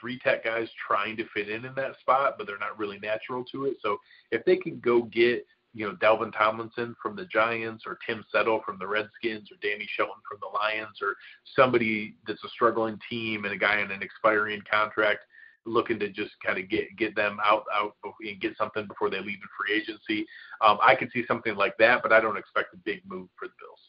three 0.00 0.18
tech 0.18 0.44
guys 0.44 0.68
trying 0.86 1.16
to 1.16 1.24
fit 1.34 1.48
in 1.48 1.64
in 1.64 1.74
that 1.74 1.98
spot, 2.00 2.34
but 2.36 2.46
they're 2.46 2.58
not 2.58 2.78
really 2.78 2.98
natural 2.98 3.44
to 3.52 3.66
it. 3.66 3.76
So 3.82 3.98
if 4.30 4.44
they 4.44 4.56
can 4.56 4.80
go 4.80 5.02
get 5.02 5.46
you 5.74 5.86
know 5.86 5.94
Dalvin 5.96 6.32
Tomlinson 6.36 6.96
from 7.02 7.14
the 7.14 7.26
Giants 7.26 7.84
or 7.86 7.98
Tim 8.06 8.24
Settle 8.32 8.62
from 8.64 8.78
the 8.78 8.86
Redskins 8.86 9.50
or 9.52 9.56
Danny 9.62 9.88
Shelton 9.96 10.22
from 10.28 10.38
the 10.40 10.48
Lions 10.58 10.98
or 11.02 11.14
somebody 11.54 12.16
that's 12.26 12.42
a 12.44 12.48
struggling 12.48 12.98
team 13.08 13.44
and 13.44 13.54
a 13.54 13.58
guy 13.58 13.80
in 13.80 13.90
an 13.90 14.02
expiring 14.02 14.60
contract 14.70 15.20
looking 15.66 15.98
to 15.98 16.08
just 16.08 16.32
kind 16.44 16.58
of 16.58 16.68
get 16.68 16.96
get 16.96 17.14
them 17.14 17.38
out 17.44 17.64
out 17.72 17.94
and 18.20 18.40
get 18.40 18.56
something 18.56 18.86
before 18.86 19.10
they 19.10 19.18
leave 19.18 19.38
in 19.38 19.48
free 19.58 19.76
agency. 19.76 20.26
Um, 20.64 20.78
I 20.82 20.94
could 20.94 21.10
see 21.12 21.24
something 21.26 21.54
like 21.54 21.76
that, 21.78 22.02
but 22.02 22.12
I 22.12 22.20
don't 22.20 22.38
expect 22.38 22.74
a 22.74 22.78
big 22.78 23.02
move 23.06 23.28
for 23.38 23.48
the 23.48 23.54
Bills. 23.60 23.80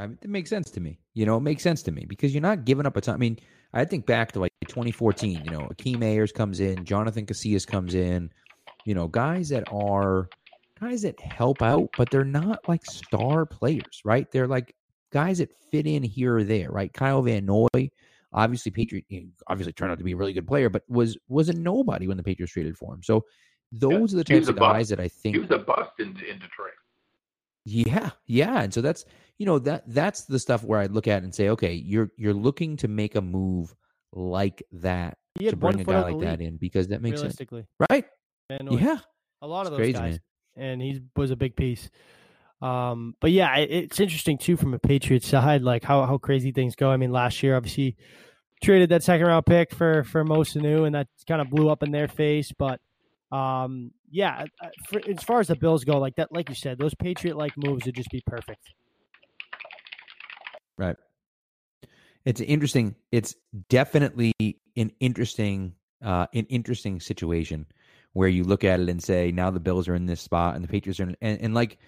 I 0.00 0.06
mean, 0.06 0.18
it 0.22 0.30
makes 0.30 0.50
sense 0.50 0.70
to 0.72 0.80
me. 0.80 0.98
You 1.14 1.26
know, 1.26 1.36
it 1.36 1.40
makes 1.42 1.62
sense 1.62 1.82
to 1.84 1.92
me 1.92 2.06
because 2.06 2.32
you're 2.34 2.42
not 2.42 2.64
giving 2.64 2.86
up 2.86 2.96
a 2.96 3.00
ton. 3.00 3.14
I 3.14 3.18
mean, 3.18 3.38
I 3.72 3.84
think 3.84 4.06
back 4.06 4.32
to 4.32 4.40
like 4.40 4.52
2014. 4.66 5.44
You 5.44 5.50
know, 5.50 5.68
Akeem 5.72 6.02
Ayers 6.02 6.32
comes 6.32 6.60
in, 6.60 6.84
Jonathan 6.84 7.26
Casillas 7.26 7.66
comes 7.66 7.94
in. 7.94 8.30
You 8.84 8.94
know, 8.94 9.06
guys 9.08 9.50
that 9.50 9.64
are 9.70 10.30
guys 10.80 11.02
that 11.02 11.20
help 11.20 11.62
out, 11.62 11.90
but 11.96 12.10
they're 12.10 12.24
not 12.24 12.66
like 12.66 12.84
star 12.86 13.44
players, 13.46 14.00
right? 14.04 14.30
They're 14.30 14.48
like 14.48 14.74
guys 15.12 15.38
that 15.38 15.50
fit 15.70 15.86
in 15.86 16.02
here 16.02 16.36
or 16.36 16.44
there, 16.44 16.70
right? 16.70 16.92
Kyle 16.92 17.20
Van 17.22 17.44
Noy, 17.44 17.90
obviously 18.32 18.70
Patriot, 18.72 19.04
obviously 19.48 19.72
turned 19.72 19.92
out 19.92 19.98
to 19.98 20.04
be 20.04 20.12
a 20.12 20.16
really 20.16 20.32
good 20.32 20.46
player, 20.46 20.70
but 20.70 20.82
was 20.88 21.18
was 21.28 21.48
a 21.48 21.52
nobody 21.52 22.06
when 22.06 22.16
the 22.16 22.22
Patriots 22.22 22.52
traded 22.52 22.76
for 22.78 22.94
him. 22.94 23.02
So 23.02 23.24
those 23.72 24.12
Yeah, 24.12 24.16
are 24.16 24.18
the 24.18 24.24
types 24.24 24.48
of 24.48 24.56
a 24.56 24.58
bust. 24.60 24.72
guys 24.74 24.88
that 24.88 25.00
I 25.00 25.08
think 25.08 25.36
He 25.36 25.40
was 25.40 25.50
a 25.50 25.58
bust 25.58 25.90
in 25.98 26.08
in 26.08 26.38
Detroit. 26.38 26.72
yeah, 27.64 28.10
yeah, 28.26 28.62
and 28.62 28.72
so 28.72 28.80
that's 28.80 29.04
you 29.40 29.46
know 29.46 29.58
that 29.58 29.84
that's 29.86 30.24
the 30.24 30.38
stuff 30.38 30.62
where 30.62 30.78
I 30.78 30.84
look 30.84 31.08
at 31.08 31.22
and 31.22 31.34
say, 31.34 31.48
okay, 31.48 31.72
you're 31.72 32.10
you're 32.18 32.34
looking 32.34 32.76
to 32.76 32.88
make 32.88 33.14
a 33.14 33.22
move 33.22 33.74
like 34.12 34.62
that 34.72 35.16
to 35.38 35.56
bring 35.56 35.80
a 35.80 35.84
guy 35.84 36.02
like 36.02 36.20
that 36.20 36.42
in 36.42 36.58
because 36.58 36.88
that 36.88 37.00
makes 37.00 37.22
sense, 37.22 37.40
right? 37.90 38.04
Yeah, 38.50 38.98
a 39.40 39.46
lot 39.46 39.62
it's 39.62 39.68
of 39.68 39.70
those 39.72 39.78
crazy, 39.78 39.92
guys, 39.94 40.20
man. 40.56 40.72
and 40.72 40.82
he 40.82 41.00
was 41.16 41.30
a 41.30 41.36
big 41.36 41.56
piece. 41.56 41.88
Um, 42.60 43.14
but 43.18 43.30
yeah, 43.30 43.56
it, 43.56 43.70
it's 43.70 43.98
interesting 43.98 44.36
too 44.36 44.58
from 44.58 44.74
a 44.74 44.78
Patriots 44.78 45.26
side, 45.26 45.62
like 45.62 45.84
how 45.84 46.04
how 46.04 46.18
crazy 46.18 46.52
things 46.52 46.76
go. 46.76 46.90
I 46.90 46.98
mean, 46.98 47.10
last 47.10 47.42
year 47.42 47.56
obviously 47.56 47.96
traded 48.62 48.90
that 48.90 49.02
second 49.02 49.26
round 49.26 49.46
pick 49.46 49.74
for 49.74 50.04
for 50.04 50.22
Mo 50.22 50.40
Sanu, 50.40 50.84
and 50.84 50.94
that 50.94 51.08
kind 51.26 51.40
of 51.40 51.48
blew 51.48 51.70
up 51.70 51.82
in 51.82 51.92
their 51.92 52.08
face. 52.08 52.52
But 52.52 52.78
um, 53.32 53.92
yeah, 54.10 54.44
for, 54.86 55.00
as 55.08 55.22
far 55.22 55.40
as 55.40 55.46
the 55.46 55.56
Bills 55.56 55.84
go, 55.84 55.98
like 55.98 56.16
that, 56.16 56.30
like 56.30 56.50
you 56.50 56.54
said, 56.54 56.78
those 56.78 56.94
Patriot 56.94 57.38
like 57.38 57.56
moves 57.56 57.86
would 57.86 57.94
just 57.94 58.10
be 58.10 58.22
perfect. 58.26 58.74
Right. 60.80 60.96
It's 62.24 62.40
interesting. 62.40 62.96
It's 63.12 63.34
definitely 63.68 64.32
an 64.76 64.90
interesting, 64.98 65.74
uh, 66.02 66.26
an 66.32 66.46
interesting 66.46 67.00
situation 67.00 67.66
where 68.14 68.28
you 68.28 68.44
look 68.44 68.64
at 68.64 68.80
it 68.80 68.88
and 68.88 69.02
say, 69.02 69.30
now 69.30 69.50
the 69.50 69.60
Bills 69.60 69.88
are 69.88 69.94
in 69.94 70.06
this 70.06 70.22
spot 70.22 70.54
and 70.54 70.64
the 70.64 70.68
Patriots 70.68 71.00
are 71.00 71.04
in, 71.04 71.16
and, 71.20 71.38
and 71.42 71.54
like, 71.54 71.78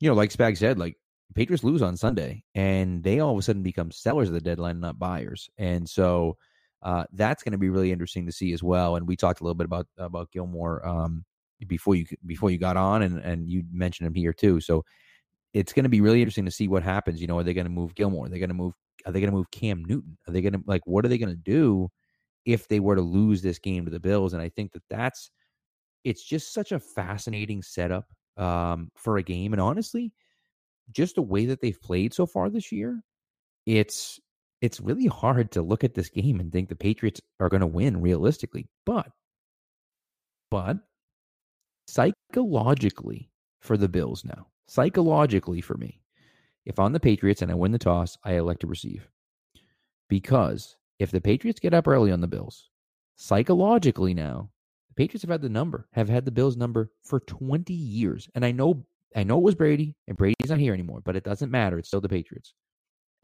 you 0.00 0.08
know, 0.08 0.14
like 0.14 0.30
Spag 0.30 0.56
said, 0.56 0.78
like 0.78 0.96
Patriots 1.34 1.62
lose 1.62 1.82
on 1.82 1.94
Sunday 1.98 2.42
and 2.54 3.02
they 3.02 3.20
all 3.20 3.32
of 3.32 3.38
a 3.38 3.42
sudden 3.42 3.62
become 3.62 3.90
sellers 3.90 4.28
of 4.28 4.34
the 4.34 4.40
deadline, 4.40 4.80
not 4.80 4.98
buyers. 4.98 5.50
And 5.58 5.86
so 5.86 6.38
uh, 6.82 7.04
that's 7.12 7.42
going 7.42 7.52
to 7.52 7.58
be 7.58 7.68
really 7.68 7.92
interesting 7.92 8.24
to 8.26 8.32
see 8.32 8.54
as 8.54 8.62
well. 8.62 8.96
And 8.96 9.06
we 9.06 9.14
talked 9.14 9.40
a 9.40 9.44
little 9.44 9.54
bit 9.56 9.66
about 9.66 9.88
about 9.98 10.30
Gilmore 10.32 10.86
um, 10.88 11.24
before 11.66 11.96
you 11.96 12.06
before 12.24 12.50
you 12.50 12.58
got 12.58 12.78
on, 12.78 13.02
and 13.02 13.18
and 13.18 13.50
you 13.50 13.64
mentioned 13.70 14.06
him 14.06 14.14
here 14.14 14.32
too. 14.32 14.60
So 14.60 14.84
it's 15.54 15.72
going 15.72 15.84
to 15.84 15.88
be 15.88 16.00
really 16.00 16.20
interesting 16.20 16.44
to 16.44 16.50
see 16.50 16.68
what 16.68 16.82
happens. 16.82 17.20
You 17.20 17.26
know, 17.26 17.38
are 17.38 17.42
they 17.42 17.54
going 17.54 17.66
to 17.66 17.70
move 17.72 17.94
Gilmore? 17.94 18.26
Are 18.26 18.28
they 18.28 18.38
going 18.38 18.50
to 18.50 18.54
move? 18.54 18.74
Are 19.06 19.12
they 19.12 19.20
going 19.20 19.30
to 19.30 19.36
move 19.36 19.50
Cam 19.50 19.84
Newton? 19.84 20.18
Are 20.26 20.32
they 20.32 20.42
going 20.42 20.54
to 20.54 20.62
like 20.66 20.82
what 20.86 21.04
are 21.04 21.08
they 21.08 21.18
going 21.18 21.34
to 21.34 21.42
do 21.42 21.88
if 22.44 22.68
they 22.68 22.80
were 22.80 22.96
to 22.96 23.02
lose 23.02 23.42
this 23.42 23.58
game 23.58 23.84
to 23.84 23.90
the 23.90 24.00
Bills? 24.00 24.32
And 24.32 24.42
I 24.42 24.48
think 24.48 24.72
that 24.72 24.82
that's 24.90 25.30
it's 26.04 26.22
just 26.22 26.52
such 26.52 26.72
a 26.72 26.80
fascinating 26.80 27.62
setup 27.62 28.06
um, 28.36 28.90
for 28.96 29.18
a 29.18 29.22
game. 29.22 29.52
And 29.52 29.60
honestly, 29.60 30.12
just 30.92 31.16
the 31.16 31.22
way 31.22 31.46
that 31.46 31.60
they've 31.60 31.80
played 31.80 32.14
so 32.14 32.26
far 32.26 32.50
this 32.50 32.72
year, 32.72 33.02
it's 33.66 34.18
it's 34.60 34.80
really 34.80 35.06
hard 35.06 35.52
to 35.52 35.62
look 35.62 35.84
at 35.84 35.94
this 35.94 36.08
game 36.08 36.40
and 36.40 36.50
think 36.50 36.68
the 36.68 36.76
Patriots 36.76 37.20
are 37.40 37.48
going 37.48 37.60
to 37.60 37.66
win 37.66 38.00
realistically. 38.00 38.68
But 38.86 39.10
but 40.50 40.78
psychologically 41.86 43.30
for 43.60 43.76
the 43.76 43.88
Bills 43.88 44.24
now, 44.24 44.46
psychologically 44.68 45.60
for 45.60 45.76
me, 45.76 46.00
if 46.64 46.78
I'm 46.78 46.92
the 46.92 47.00
Patriots 47.00 47.42
and 47.42 47.50
I 47.50 47.54
win 47.54 47.72
the 47.72 47.78
toss, 47.78 48.16
I 48.24 48.34
elect 48.34 48.60
to 48.60 48.66
receive. 48.66 49.08
Because 50.08 50.76
if 50.98 51.10
the 51.10 51.20
Patriots 51.20 51.60
get 51.60 51.74
up 51.74 51.88
early 51.88 52.12
on 52.12 52.20
the 52.20 52.28
Bills, 52.28 52.70
psychologically 53.16 54.14
now, 54.14 54.50
the 54.88 54.94
Patriots 54.94 55.22
have 55.22 55.30
had 55.30 55.42
the 55.42 55.48
number, 55.48 55.88
have 55.92 56.08
had 56.08 56.24
the 56.24 56.30
Bills 56.30 56.56
number 56.56 56.90
for 57.02 57.20
20 57.20 57.72
years. 57.72 58.28
And 58.34 58.44
I 58.44 58.52
know 58.52 58.84
I 59.16 59.24
know 59.24 59.38
it 59.38 59.42
was 59.42 59.54
Brady, 59.54 59.96
and 60.06 60.18
Brady's 60.18 60.50
not 60.50 60.58
here 60.58 60.74
anymore, 60.74 61.00
but 61.02 61.16
it 61.16 61.24
doesn't 61.24 61.50
matter. 61.50 61.78
It's 61.78 61.88
still 61.88 62.00
the 62.00 62.10
Patriots. 62.10 62.52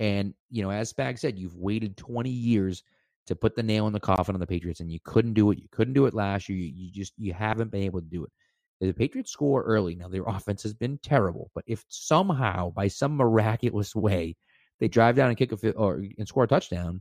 And, 0.00 0.32
you 0.50 0.62
know, 0.62 0.70
as 0.70 0.92
Spag 0.92 1.18
said, 1.18 1.38
you've 1.38 1.56
waited 1.56 1.96
20 1.98 2.30
years 2.30 2.82
to 3.26 3.36
put 3.36 3.54
the 3.54 3.62
nail 3.62 3.86
in 3.86 3.92
the 3.92 4.00
coffin 4.00 4.34
on 4.34 4.40
the 4.40 4.46
Patriots, 4.46 4.80
and 4.80 4.90
you 4.90 4.98
couldn't 5.04 5.34
do 5.34 5.50
it. 5.50 5.58
You 5.58 5.68
couldn't 5.70 5.94
do 5.94 6.06
it 6.06 6.14
last 6.14 6.48
year. 6.48 6.58
You, 6.58 6.72
you 6.74 6.90
just 6.90 7.12
you 7.18 7.32
haven't 7.32 7.70
been 7.70 7.82
able 7.82 8.00
to 8.00 8.06
do 8.06 8.24
it. 8.24 8.32
The 8.80 8.92
Patriots 8.92 9.30
score 9.30 9.62
early, 9.62 9.94
now 9.94 10.08
their 10.08 10.24
offense 10.24 10.62
has 10.64 10.74
been 10.74 10.98
terrible, 10.98 11.50
but 11.54 11.64
if 11.66 11.84
somehow, 11.88 12.70
by 12.70 12.88
some 12.88 13.16
miraculous 13.16 13.94
way, 13.96 14.36
they 14.80 14.88
drive 14.88 15.16
down 15.16 15.28
and 15.28 15.38
kick 15.38 15.52
a 15.52 15.70
or 15.72 16.04
and 16.18 16.28
score 16.28 16.44
a 16.44 16.48
touchdown, 16.48 17.00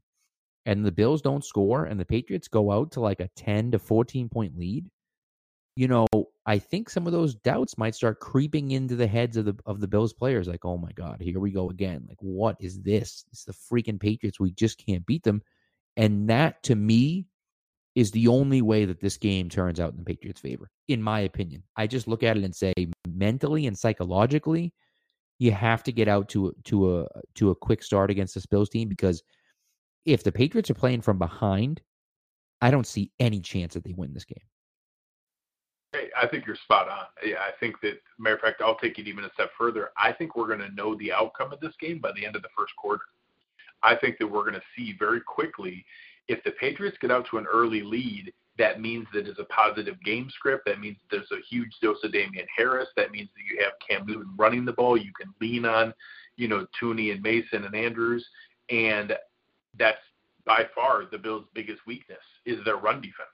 and 0.65 0.85
the 0.85 0.91
Bills 0.91 1.21
don't 1.21 1.43
score, 1.43 1.85
and 1.85 1.99
the 1.99 2.05
Patriots 2.05 2.47
go 2.47 2.71
out 2.71 2.91
to 2.91 3.01
like 3.01 3.19
a 3.19 3.29
10 3.35 3.71
to 3.71 3.79
14 3.79 4.29
point 4.29 4.57
lead, 4.57 4.89
you 5.75 5.87
know, 5.87 6.07
I 6.45 6.59
think 6.59 6.89
some 6.89 7.07
of 7.07 7.13
those 7.13 7.35
doubts 7.35 7.77
might 7.77 7.95
start 7.95 8.19
creeping 8.19 8.71
into 8.71 8.95
the 8.95 9.07
heads 9.07 9.37
of 9.37 9.45
the 9.45 9.55
of 9.65 9.79
the 9.79 9.87
Bills 9.87 10.13
players. 10.13 10.47
Like, 10.47 10.65
oh 10.65 10.77
my 10.77 10.91
God, 10.91 11.21
here 11.21 11.39
we 11.39 11.51
go 11.51 11.69
again. 11.69 12.05
Like, 12.07 12.17
what 12.19 12.57
is 12.59 12.81
this? 12.81 13.25
It's 13.31 13.45
the 13.45 13.53
freaking 13.53 13.99
Patriots. 13.99 14.39
We 14.39 14.51
just 14.51 14.83
can't 14.83 15.05
beat 15.05 15.23
them. 15.23 15.41
And 15.97 16.29
that 16.29 16.61
to 16.63 16.75
me 16.75 17.25
is 17.95 18.11
the 18.11 18.27
only 18.27 18.61
way 18.61 18.85
that 18.85 18.99
this 18.99 19.17
game 19.17 19.49
turns 19.49 19.79
out 19.79 19.91
in 19.91 19.97
the 19.97 20.03
Patriots' 20.03 20.41
favor, 20.41 20.69
in 20.87 21.01
my 21.01 21.21
opinion. 21.21 21.63
I 21.75 21.87
just 21.87 22.07
look 22.07 22.23
at 22.23 22.37
it 22.37 22.43
and 22.43 22.55
say 22.55 22.73
mentally 23.07 23.67
and 23.67 23.77
psychologically, 23.77 24.73
you 25.39 25.51
have 25.51 25.83
to 25.83 25.91
get 25.91 26.07
out 26.07 26.29
to 26.29 26.53
to 26.65 26.99
a 26.99 27.07
to 27.35 27.51
a 27.51 27.55
quick 27.55 27.83
start 27.83 28.09
against 28.09 28.33
this 28.33 28.45
Bills 28.45 28.69
team 28.69 28.87
because 28.87 29.21
if 30.05 30.23
the 30.23 30.31
Patriots 30.31 30.69
are 30.69 30.75
playing 30.75 31.01
from 31.01 31.17
behind, 31.17 31.81
I 32.61 32.71
don't 32.71 32.87
see 32.87 33.11
any 33.19 33.39
chance 33.39 33.73
that 33.73 33.83
they 33.83 33.93
win 33.95 34.13
this 34.13 34.25
game. 34.25 34.43
Hey, 35.93 36.09
I 36.19 36.27
think 36.27 36.45
you're 36.45 36.55
spot 36.55 36.89
on. 36.89 37.05
Yeah, 37.23 37.37
I 37.37 37.51
think 37.59 37.79
that, 37.81 38.01
matter 38.17 38.35
of 38.35 38.41
fact, 38.41 38.61
I'll 38.61 38.77
take 38.77 38.97
it 38.97 39.07
even 39.07 39.25
a 39.25 39.29
step 39.33 39.51
further. 39.57 39.91
I 39.97 40.11
think 40.11 40.35
we're 40.35 40.47
going 40.47 40.59
to 40.59 40.73
know 40.73 40.95
the 40.95 41.13
outcome 41.13 41.53
of 41.53 41.59
this 41.59 41.75
game 41.79 41.99
by 41.99 42.11
the 42.13 42.25
end 42.25 42.35
of 42.35 42.41
the 42.41 42.49
first 42.57 42.75
quarter. 42.75 43.03
I 43.83 43.95
think 43.95 44.17
that 44.17 44.27
we're 44.27 44.41
going 44.41 44.55
to 44.55 44.61
see 44.75 44.95
very 44.97 45.21
quickly 45.21 45.85
if 46.27 46.43
the 46.43 46.51
Patriots 46.51 46.97
get 47.01 47.11
out 47.11 47.27
to 47.29 47.37
an 47.37 47.45
early 47.51 47.81
lead, 47.81 48.33
that 48.57 48.79
means 48.79 49.07
that 49.13 49.27
it's 49.27 49.39
a 49.39 49.45
positive 49.45 50.01
game 50.03 50.29
script. 50.29 50.65
That 50.65 50.79
means 50.79 50.97
there's 51.09 51.31
a 51.31 51.41
huge 51.49 51.71
dose 51.81 52.03
of 52.03 52.11
Damien 52.11 52.45
Harris. 52.55 52.87
That 52.95 53.11
means 53.11 53.29
that 53.35 53.43
you 53.51 53.63
have 53.63 53.73
Cam 53.87 54.05
Newton 54.05 54.33
running 54.37 54.63
the 54.63 54.73
ball. 54.73 54.95
You 54.95 55.11
can 55.19 55.33
lean 55.41 55.65
on, 55.65 55.93
you 56.37 56.47
know, 56.47 56.67
Thuney 56.79 57.11
and 57.11 57.21
Mason 57.21 57.63
and 57.63 57.75
Andrews. 57.75 58.25
And 58.69 59.13
that's 59.77 59.97
by 60.45 60.65
far 60.75 61.05
the 61.11 61.17
Bills' 61.17 61.45
biggest 61.53 61.79
weakness 61.87 62.19
is 62.45 62.63
their 62.63 62.77
run 62.77 62.97
defense. 63.01 63.29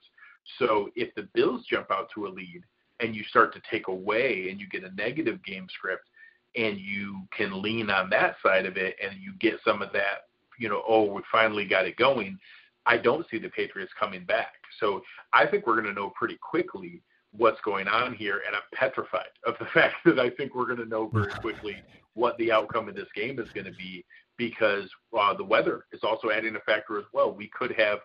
So 0.58 0.90
if 0.96 1.14
the 1.14 1.28
Bills 1.34 1.66
jump 1.68 1.90
out 1.90 2.08
to 2.14 2.26
a 2.26 2.28
lead 2.28 2.62
and 3.00 3.14
you 3.14 3.22
start 3.24 3.52
to 3.54 3.62
take 3.70 3.88
away 3.88 4.48
and 4.50 4.58
you 4.58 4.68
get 4.68 4.84
a 4.84 4.94
negative 4.94 5.44
game 5.44 5.66
script 5.72 6.08
and 6.56 6.78
you 6.78 7.20
can 7.36 7.62
lean 7.62 7.90
on 7.90 8.10
that 8.10 8.36
side 8.42 8.66
of 8.66 8.76
it 8.76 8.96
and 9.02 9.20
you 9.20 9.32
get 9.38 9.60
some 9.64 9.82
of 9.82 9.92
that, 9.92 10.28
you 10.58 10.68
know, 10.68 10.82
oh, 10.86 11.04
we 11.04 11.22
finally 11.30 11.66
got 11.66 11.86
it 11.86 11.96
going, 11.96 12.38
I 12.86 12.96
don't 12.96 13.26
see 13.30 13.38
the 13.38 13.48
Patriots 13.48 13.92
coming 13.98 14.24
back. 14.24 14.54
So 14.78 15.02
I 15.32 15.46
think 15.46 15.66
we're 15.66 15.80
going 15.80 15.92
to 15.92 16.00
know 16.00 16.12
pretty 16.16 16.38
quickly 16.40 17.02
what's 17.32 17.60
going 17.64 17.86
on 17.86 18.14
here, 18.14 18.42
and 18.46 18.56
I'm 18.56 18.62
petrified 18.74 19.28
of 19.46 19.54
the 19.58 19.66
fact 19.74 19.96
that 20.04 20.18
I 20.18 20.30
think 20.30 20.54
we're 20.54 20.66
going 20.66 20.78
to 20.78 20.86
know 20.86 21.08
very 21.12 21.32
quickly 21.40 21.76
what 22.14 22.36
the 22.38 22.50
outcome 22.52 22.88
of 22.88 22.94
this 22.94 23.08
game 23.14 23.38
is 23.38 23.48
going 23.54 23.66
to 23.66 23.72
be 23.72 24.04
because 24.36 24.88
uh, 25.18 25.34
the 25.34 25.44
weather 25.44 25.84
is 25.92 26.00
also 26.02 26.30
adding 26.30 26.56
a 26.56 26.60
factor 26.60 26.98
as 26.98 27.04
well. 27.12 27.32
We 27.32 27.50
could 27.56 27.72
have 27.78 27.98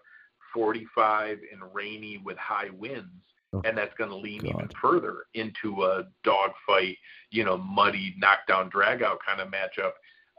45 0.53 1.39
and 1.51 1.61
rainy 1.73 2.21
with 2.23 2.37
high 2.37 2.69
winds, 2.77 3.09
oh, 3.53 3.61
and 3.65 3.77
that's 3.77 3.93
going 3.97 4.09
to 4.09 4.15
lean 4.15 4.41
God. 4.41 4.49
even 4.49 4.69
further 4.81 5.23
into 5.33 5.83
a 5.83 6.03
dogfight, 6.23 6.97
you 7.31 7.43
know, 7.43 7.57
muddy, 7.57 8.15
knockdown, 8.17 8.69
dragout 8.69 9.17
kind 9.25 9.41
of 9.41 9.47
matchup 9.47 9.93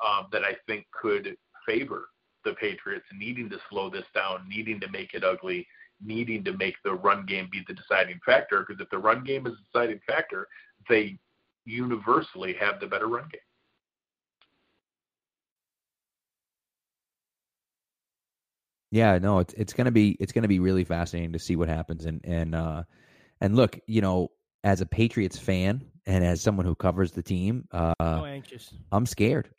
um, 0.06 0.26
that 0.32 0.42
I 0.42 0.52
think 0.66 0.86
could 0.92 1.36
favor 1.66 2.08
the 2.46 2.54
Patriots 2.54 3.04
needing 3.12 3.50
to 3.50 3.58
slow 3.68 3.90
this 3.90 4.06
down, 4.14 4.48
needing 4.48 4.80
to 4.80 4.88
make 4.90 5.12
it 5.12 5.24
ugly, 5.24 5.66
needing 6.00 6.44
to 6.44 6.56
make 6.56 6.76
the 6.84 6.94
run 6.94 7.26
game 7.26 7.48
be 7.50 7.62
the 7.66 7.74
deciding 7.74 8.20
factor. 8.24 8.64
Because 8.66 8.80
if 8.80 8.88
the 8.90 8.98
run 8.98 9.24
game 9.24 9.46
is 9.46 9.54
the 9.54 9.80
deciding 9.80 10.00
factor, 10.06 10.46
they 10.88 11.18
universally 11.64 12.54
have 12.54 12.80
the 12.80 12.86
better 12.86 13.08
run 13.08 13.28
game. 13.30 13.40
Yeah, 18.92 19.18
no, 19.18 19.40
it's 19.40 19.52
it's 19.54 19.72
gonna 19.72 19.90
be 19.90 20.16
it's 20.20 20.32
gonna 20.32 20.48
be 20.48 20.60
really 20.60 20.84
fascinating 20.84 21.32
to 21.32 21.38
see 21.38 21.56
what 21.56 21.68
happens 21.68 22.06
and 22.06 22.20
and 22.24 22.54
uh 22.54 22.84
and 23.40 23.56
look, 23.56 23.78
you 23.86 24.00
know, 24.00 24.30
as 24.64 24.80
a 24.80 24.86
Patriots 24.86 25.38
fan 25.38 25.84
and 26.06 26.24
as 26.24 26.40
someone 26.40 26.64
who 26.64 26.76
covers 26.76 27.10
the 27.10 27.22
team, 27.22 27.66
uh 27.72 27.94
so 27.98 28.24
anxious. 28.24 28.72
I'm 28.92 29.04
scared. 29.04 29.50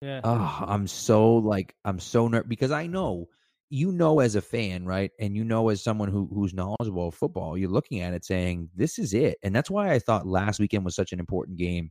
Yeah. 0.00 0.20
Oh, 0.24 0.64
I'm 0.66 0.86
so 0.86 1.36
like 1.36 1.74
I'm 1.84 1.98
so 2.00 2.28
nervous 2.28 2.48
because 2.48 2.70
I 2.70 2.86
know 2.86 3.28
you 3.70 3.92
know 3.92 4.20
as 4.20 4.36
a 4.36 4.42
fan, 4.42 4.84
right? 4.84 5.10
And 5.18 5.36
you 5.36 5.44
know 5.44 5.68
as 5.70 5.82
someone 5.82 6.08
who 6.08 6.28
who's 6.32 6.54
knowledgeable 6.54 7.08
of 7.08 7.14
football, 7.14 7.56
you're 7.56 7.70
looking 7.70 8.00
at 8.00 8.14
it 8.14 8.24
saying, 8.24 8.70
This 8.74 8.98
is 8.98 9.14
it. 9.14 9.38
And 9.42 9.54
that's 9.54 9.70
why 9.70 9.92
I 9.92 9.98
thought 9.98 10.26
last 10.26 10.60
weekend 10.60 10.84
was 10.84 10.94
such 10.94 11.12
an 11.12 11.20
important 11.20 11.58
game. 11.58 11.90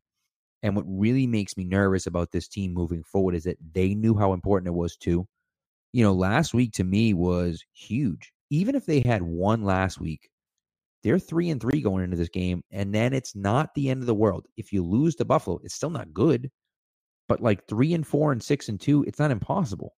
And 0.64 0.76
what 0.76 0.86
really 0.88 1.28
makes 1.28 1.58
me 1.58 1.66
nervous 1.66 2.08
about 2.08 2.32
this 2.32 2.48
team 2.48 2.74
moving 2.74 3.04
forward 3.04 3.36
is 3.36 3.46
that 3.46 3.58
they 3.74 3.96
knew 3.96 4.18
how 4.18 4.34
important 4.34 4.68
it 4.70 4.74
was 4.78 4.98
too 4.98 5.28
you 5.94 6.04
know, 6.04 6.14
last 6.14 6.54
week 6.54 6.74
to 6.74 6.84
me 6.84 7.14
was 7.14 7.64
huge. 7.74 8.34
Even 8.50 8.76
if 8.76 8.86
they 8.86 9.02
had 9.06 9.22
one 9.22 9.64
last 9.64 10.00
week, 10.00 10.30
they're 11.04 11.20
three 11.20 11.50
and 11.50 11.62
three 11.62 11.82
going 11.82 12.04
into 12.04 12.18
this 12.18 12.30
game, 12.30 12.64
and 12.72 12.94
then 12.94 13.14
it's 13.14 13.36
not 13.36 13.74
the 13.76 13.90
end 13.90 14.02
of 14.02 14.08
the 14.08 14.16
world. 14.16 14.48
If 14.58 14.74
you 14.74 14.84
lose 14.86 15.16
to 15.16 15.26
Buffalo, 15.26 15.60
it's 15.64 15.76
still 15.76 15.90
not 15.90 16.14
good, 16.14 16.52
but 17.28 17.42
like 17.42 17.68
three 17.68 17.94
and 17.94 18.06
four 18.06 18.32
and 18.32 18.42
six 18.42 18.70
and 18.70 18.80
two, 18.80 19.04
it's 19.04 19.20
not 19.20 19.32
impossible. 19.32 19.96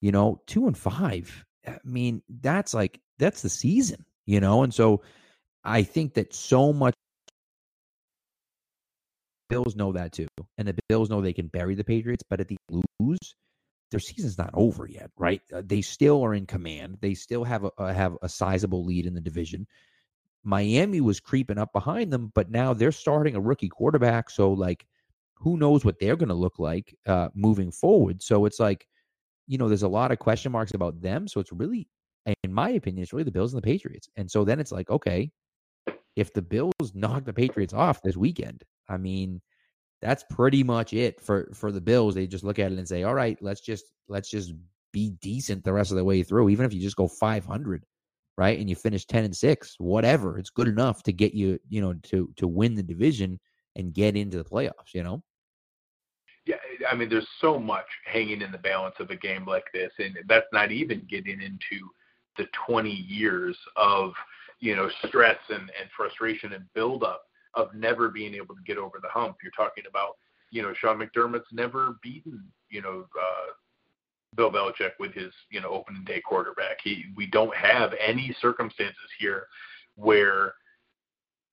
You 0.00 0.12
know, 0.12 0.40
two 0.46 0.66
and 0.66 0.76
five. 0.76 1.44
I 1.66 1.78
mean, 1.84 2.22
that's 2.40 2.74
like 2.74 3.00
that's 3.18 3.42
the 3.42 3.48
season, 3.48 4.04
you 4.26 4.40
know, 4.40 4.62
and 4.62 4.72
so 4.72 5.02
I 5.64 5.82
think 5.82 6.14
that 6.14 6.34
so 6.34 6.72
much 6.72 6.94
Bills 9.48 9.76
know 9.76 9.92
that 9.92 10.12
too, 10.12 10.26
and 10.58 10.66
the 10.66 10.76
Bills 10.88 11.10
know 11.10 11.20
they 11.20 11.32
can 11.32 11.48
bury 11.48 11.74
the 11.74 11.84
Patriots, 11.84 12.24
but 12.28 12.40
if 12.40 12.48
they 12.48 12.56
lose, 12.98 13.18
their 13.90 14.00
season's 14.00 14.38
not 14.38 14.50
over 14.54 14.86
yet, 14.86 15.10
right? 15.16 15.40
Uh, 15.52 15.62
they 15.64 15.80
still 15.80 16.24
are 16.24 16.34
in 16.34 16.46
command. 16.46 16.98
They 17.00 17.14
still 17.14 17.44
have 17.44 17.64
a 17.64 17.70
uh, 17.78 17.92
have 17.92 18.16
a 18.22 18.28
sizable 18.28 18.84
lead 18.84 19.06
in 19.06 19.14
the 19.14 19.20
division. 19.20 19.66
Miami 20.42 21.00
was 21.00 21.20
creeping 21.20 21.58
up 21.58 21.72
behind 21.72 22.12
them, 22.12 22.30
but 22.34 22.50
now 22.50 22.74
they're 22.74 22.92
starting 22.92 23.36
a 23.36 23.40
rookie 23.40 23.68
quarterback. 23.68 24.30
So, 24.30 24.52
like, 24.52 24.86
who 25.44 25.58
knows 25.58 25.84
what 25.84 26.00
they're 26.00 26.16
going 26.16 26.30
to 26.30 26.34
look 26.34 26.58
like 26.58 26.96
uh, 27.06 27.28
moving 27.34 27.70
forward. 27.70 28.22
So 28.22 28.46
it's 28.46 28.58
like, 28.58 28.86
you 29.46 29.58
know, 29.58 29.68
there's 29.68 29.82
a 29.82 29.88
lot 29.88 30.10
of 30.10 30.18
question 30.18 30.50
marks 30.50 30.72
about 30.72 31.02
them. 31.02 31.28
So 31.28 31.38
it's 31.38 31.52
really, 31.52 31.86
in 32.42 32.52
my 32.52 32.70
opinion, 32.70 33.02
it's 33.02 33.12
really 33.12 33.24
the 33.24 33.30
Bills 33.30 33.52
and 33.52 33.62
the 33.62 33.66
Patriots. 33.66 34.08
And 34.16 34.30
so 34.30 34.42
then 34.42 34.58
it's 34.58 34.72
like, 34.72 34.88
okay, 34.88 35.30
if 36.16 36.32
the 36.32 36.40
Bills 36.40 36.72
knock 36.94 37.26
the 37.26 37.32
Patriots 37.34 37.74
off 37.74 38.00
this 38.02 38.16
weekend, 38.16 38.64
I 38.88 38.96
mean, 38.96 39.42
that's 40.00 40.24
pretty 40.30 40.62
much 40.62 40.94
it 40.94 41.20
for 41.20 41.50
for 41.54 41.70
the 41.70 41.80
Bills. 41.80 42.14
They 42.14 42.26
just 42.26 42.44
look 42.44 42.58
at 42.58 42.72
it 42.72 42.78
and 42.78 42.88
say, 42.88 43.02
all 43.02 43.14
right, 43.14 43.36
let's 43.42 43.60
just 43.60 43.84
let's 44.08 44.30
just 44.30 44.54
be 44.92 45.10
decent 45.20 45.62
the 45.62 45.74
rest 45.74 45.90
of 45.90 45.98
the 45.98 46.04
way 46.04 46.22
through. 46.22 46.48
Even 46.48 46.64
if 46.64 46.72
you 46.72 46.80
just 46.80 46.96
go 46.96 47.06
500, 47.06 47.84
right, 48.38 48.58
and 48.58 48.70
you 48.70 48.76
finish 48.76 49.04
10 49.04 49.24
and 49.24 49.36
six, 49.36 49.74
whatever, 49.78 50.38
it's 50.38 50.50
good 50.50 50.68
enough 50.68 51.02
to 51.02 51.12
get 51.12 51.34
you, 51.34 51.58
you 51.68 51.82
know, 51.82 51.92
to 52.04 52.32
to 52.36 52.48
win 52.48 52.74
the 52.74 52.82
division 52.82 53.38
and 53.76 53.92
get 53.92 54.16
into 54.16 54.38
the 54.38 54.44
playoffs. 54.44 54.94
You 54.94 55.02
know. 55.02 55.22
I 56.90 56.94
mean, 56.94 57.08
there's 57.08 57.28
so 57.40 57.58
much 57.58 57.86
hanging 58.04 58.42
in 58.42 58.52
the 58.52 58.58
balance 58.58 58.94
of 58.98 59.10
a 59.10 59.16
game 59.16 59.44
like 59.46 59.64
this, 59.72 59.92
and 59.98 60.16
that's 60.28 60.46
not 60.52 60.72
even 60.72 61.06
getting 61.08 61.40
into 61.40 61.88
the 62.36 62.46
20 62.66 62.90
years 62.90 63.56
of 63.76 64.12
you 64.60 64.74
know 64.74 64.88
stress 65.06 65.38
and, 65.50 65.60
and 65.60 65.88
frustration 65.96 66.52
and 66.52 66.64
buildup 66.74 67.22
of 67.54 67.74
never 67.74 68.08
being 68.08 68.34
able 68.34 68.54
to 68.54 68.62
get 68.66 68.78
over 68.78 68.98
the 69.00 69.08
hump. 69.08 69.36
You're 69.42 69.52
talking 69.52 69.84
about 69.88 70.16
you 70.50 70.62
know 70.62 70.72
Sean 70.80 70.98
McDermott's 70.98 71.52
never 71.52 71.96
beaten 72.02 72.42
you 72.70 72.82
know 72.82 73.06
uh, 73.20 73.52
Bill 74.36 74.50
Belichick 74.50 74.92
with 74.98 75.12
his 75.12 75.32
you 75.50 75.60
know 75.60 75.68
opening 75.68 76.04
day 76.04 76.20
quarterback. 76.20 76.78
He 76.82 77.04
we 77.16 77.26
don't 77.26 77.54
have 77.54 77.92
any 78.00 78.34
circumstances 78.40 78.96
here 79.18 79.46
where 79.96 80.54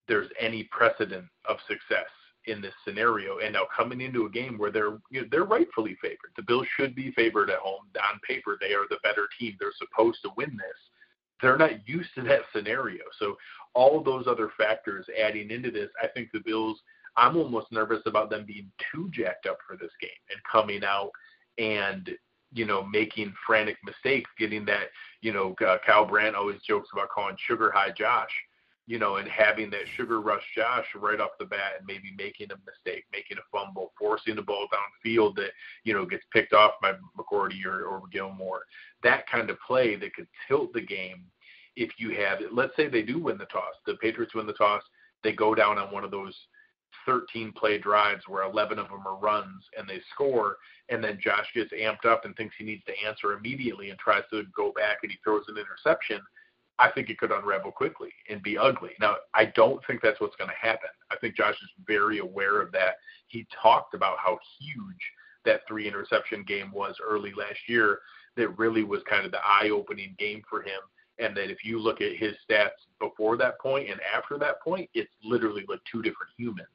there's 0.08 0.30
any 0.40 0.64
precedent 0.72 1.26
of 1.48 1.58
success 1.68 2.08
in 2.46 2.62
this 2.62 2.74
scenario. 2.86 3.40
And 3.40 3.54
now 3.54 3.66
coming 3.76 4.02
into 4.02 4.26
a 4.26 4.30
game 4.30 4.58
where 4.58 4.72
they're 4.72 4.98
you 5.10 5.22
know, 5.22 5.28
they're 5.30 5.44
rightfully 5.44 5.98
favored. 6.02 6.32
The 6.36 6.44
Bills 6.44 6.68
should 6.76 6.96
be 6.96 7.12
favored 7.12 7.50
at 7.50 7.60
home. 7.60 7.82
On 7.96 8.20
paper, 8.28 8.58
they 8.60 8.74
are 8.74 8.88
the 8.90 9.00
better 9.04 9.28
team. 9.40 9.56
They're 9.60 9.70
supposed 9.78 10.20
to 10.24 10.32
win 10.38 10.52
this. 10.52 10.78
They're 11.42 11.58
not 11.58 11.88
used 11.88 12.10
to 12.16 12.22
that 12.24 12.42
scenario. 12.56 13.04
So 13.20 13.36
all 13.74 14.04
those 14.04 14.28
other 14.28 14.52
factors 14.58 15.06
adding 15.20 15.52
into 15.52 15.72
this, 15.72 15.90
I 16.02 16.08
think 16.08 16.30
the 16.32 16.40
Bills. 16.40 16.80
I'm 17.18 17.36
almost 17.36 17.74
nervous 17.74 18.02
about 18.06 18.30
them 18.30 18.46
being 18.46 18.72
too 18.90 19.10
jacked 19.12 19.46
up 19.46 19.58
for 19.68 19.76
this 19.76 19.92
game 20.00 20.10
and 20.30 20.40
coming 20.50 20.82
out 20.86 21.12
and 21.58 22.10
you 22.54 22.66
know 22.66 22.84
making 22.84 23.34
frantic 23.46 23.78
mistakes, 23.84 24.30
getting 24.40 24.66
that 24.66 24.88
you 25.22 25.34
know 25.34 25.54
uh, 25.66 25.78
Kyle 25.86 26.06
Brandt 26.06 26.36
always 26.36 26.62
jokes 26.62 26.90
about 26.94 27.10
calling 27.10 27.36
sugar 27.48 27.70
high 27.70 27.92
Josh 27.92 28.32
you 28.92 29.00
know, 29.00 29.16
and 29.16 29.28
having 29.30 29.70
that 29.70 29.88
sugar 29.96 30.20
rush 30.20 30.44
Josh 30.54 30.84
right 30.96 31.22
off 31.22 31.30
the 31.40 31.46
bat 31.46 31.76
and 31.78 31.88
maybe 31.88 32.14
making 32.18 32.50
a 32.52 32.58
mistake, 32.70 33.06
making 33.14 33.38
a 33.38 33.58
fumble, 33.58 33.94
forcing 33.98 34.36
the 34.36 34.42
ball 34.42 34.68
downfield 34.68 35.34
that, 35.36 35.52
you 35.86 35.94
know, 35.94 36.06
gets 36.06 36.26
picked 36.34 36.52
off 36.52 36.74
by 36.82 36.92
McCourty 37.18 37.66
or, 37.66 37.86
or 37.86 38.02
Gilmore. 38.12 38.64
That 39.02 39.30
kind 39.30 39.50
of 39.50 39.58
play 39.66 39.96
that 39.96 40.14
could 40.14 40.28
tilt 40.46 40.74
the 40.74 40.82
game 40.82 41.24
if 41.78 41.92
you 42.00 42.10
have 42.22 42.42
it. 42.42 42.54
let's 42.54 42.76
say 42.76 42.90
they 42.90 43.02
do 43.02 43.18
win 43.18 43.38
the 43.38 43.46
toss. 43.46 43.76
The 43.86 43.94
Patriots 43.94 44.36
win 44.36 44.46
the 44.46 44.52
toss, 44.52 44.84
they 45.24 45.32
go 45.32 45.56
down 45.56 45.78
on 45.78 45.94
one 45.94 46.04
of 46.04 46.12
those 46.12 46.36
13 47.06 47.54
play 47.54 47.78
drives 47.78 48.24
where 48.28 48.44
11 48.44 48.78
of 48.78 48.90
them 48.90 49.08
are 49.08 49.16
runs 49.16 49.64
and 49.78 49.88
they 49.88 50.02
score 50.14 50.58
and 50.90 51.02
then 51.02 51.18
Josh 51.24 51.48
gets 51.56 51.72
amped 51.72 52.06
up 52.06 52.26
and 52.26 52.36
thinks 52.36 52.56
he 52.58 52.66
needs 52.66 52.84
to 52.88 53.08
answer 53.08 53.32
immediately 53.32 53.90
and 53.90 53.98
tries 53.98 54.24
to 54.32 54.44
go 54.54 54.74
back 54.76 54.98
and 55.02 55.12
he 55.14 55.18
throws 55.24 55.46
an 55.48 55.56
interception 55.58 56.20
I 56.82 56.90
think 56.92 57.10
it 57.10 57.18
could 57.20 57.32
unravel 57.32 57.72
quickly 57.72 58.10
and 58.30 58.42
be 58.42 58.58
ugly. 58.58 58.92
Now, 59.00 59.18
I 59.36 59.46
don't 59.46 59.86
think 59.86 60.02
that's 60.02 60.20
what's 60.20 60.36
going 60.36 60.50
to 60.50 60.68
happen. 60.68 60.90
I 61.12 61.16
think 61.18 61.36
Josh 61.36 61.54
is 61.54 61.70
very 61.86 62.18
aware 62.20 62.60
of 62.62 62.72
that. 62.72 62.96
He 63.28 63.46
talked 63.62 63.94
about 63.94 64.18
how 64.18 64.40
huge 64.60 65.02
that 65.46 65.62
three 65.68 65.88
interception 65.88 66.44
game 66.44 66.72
was 66.72 66.96
early 67.04 67.34
last 67.38 67.60
year, 67.68 68.00
that 68.38 68.58
really 68.58 68.84
was 68.84 69.02
kind 69.10 69.26
of 69.26 69.32
the 69.32 69.40
eye 69.44 69.70
opening 69.70 70.16
game 70.18 70.42
for 70.50 70.62
him. 70.62 70.80
And 71.20 71.36
that 71.38 71.52
if 71.52 71.64
you 71.64 71.80
look 71.80 72.02
at 72.02 72.16
his 72.16 72.34
stats 72.50 72.70
before 73.00 73.38
that 73.38 73.60
point 73.60 73.90
and 73.90 74.00
after 74.16 74.38
that 74.40 74.62
point, 74.62 74.90
it's 74.94 75.12
literally 75.24 75.66
like 75.68 75.80
two 75.92 76.02
different 76.02 76.32
humans. 76.38 76.68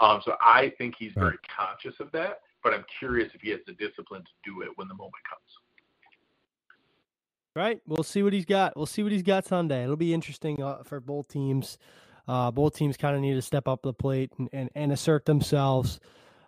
Um, 0.00 0.20
so 0.24 0.34
I 0.40 0.72
think 0.78 0.94
he's 0.98 1.12
very 1.14 1.38
conscious 1.56 1.98
of 2.00 2.12
that, 2.12 2.40
but 2.62 2.74
I'm 2.74 2.84
curious 2.98 3.30
if 3.34 3.40
he 3.40 3.50
has 3.50 3.60
the 3.66 3.72
discipline 3.72 4.22
to 4.22 4.50
do 4.50 4.62
it 4.62 4.68
when 4.76 4.88
the 4.88 4.94
moment 4.94 5.22
comes. 5.28 5.47
Right. 7.58 7.80
We'll 7.88 8.04
see 8.04 8.22
what 8.22 8.32
he's 8.32 8.44
got. 8.44 8.76
We'll 8.76 8.86
see 8.86 9.02
what 9.02 9.10
he's 9.10 9.24
got 9.24 9.44
Sunday. 9.44 9.82
It'll 9.82 9.96
be 9.96 10.14
interesting 10.14 10.62
uh, 10.62 10.84
for 10.84 11.00
both 11.00 11.26
teams. 11.26 11.76
Uh, 12.28 12.52
both 12.52 12.76
teams 12.76 12.96
kind 12.96 13.16
of 13.16 13.20
need 13.20 13.34
to 13.34 13.42
step 13.42 13.66
up 13.66 13.82
the 13.82 13.92
plate 13.92 14.30
and, 14.38 14.48
and, 14.52 14.70
and 14.76 14.92
assert 14.92 15.24
themselves. 15.24 15.98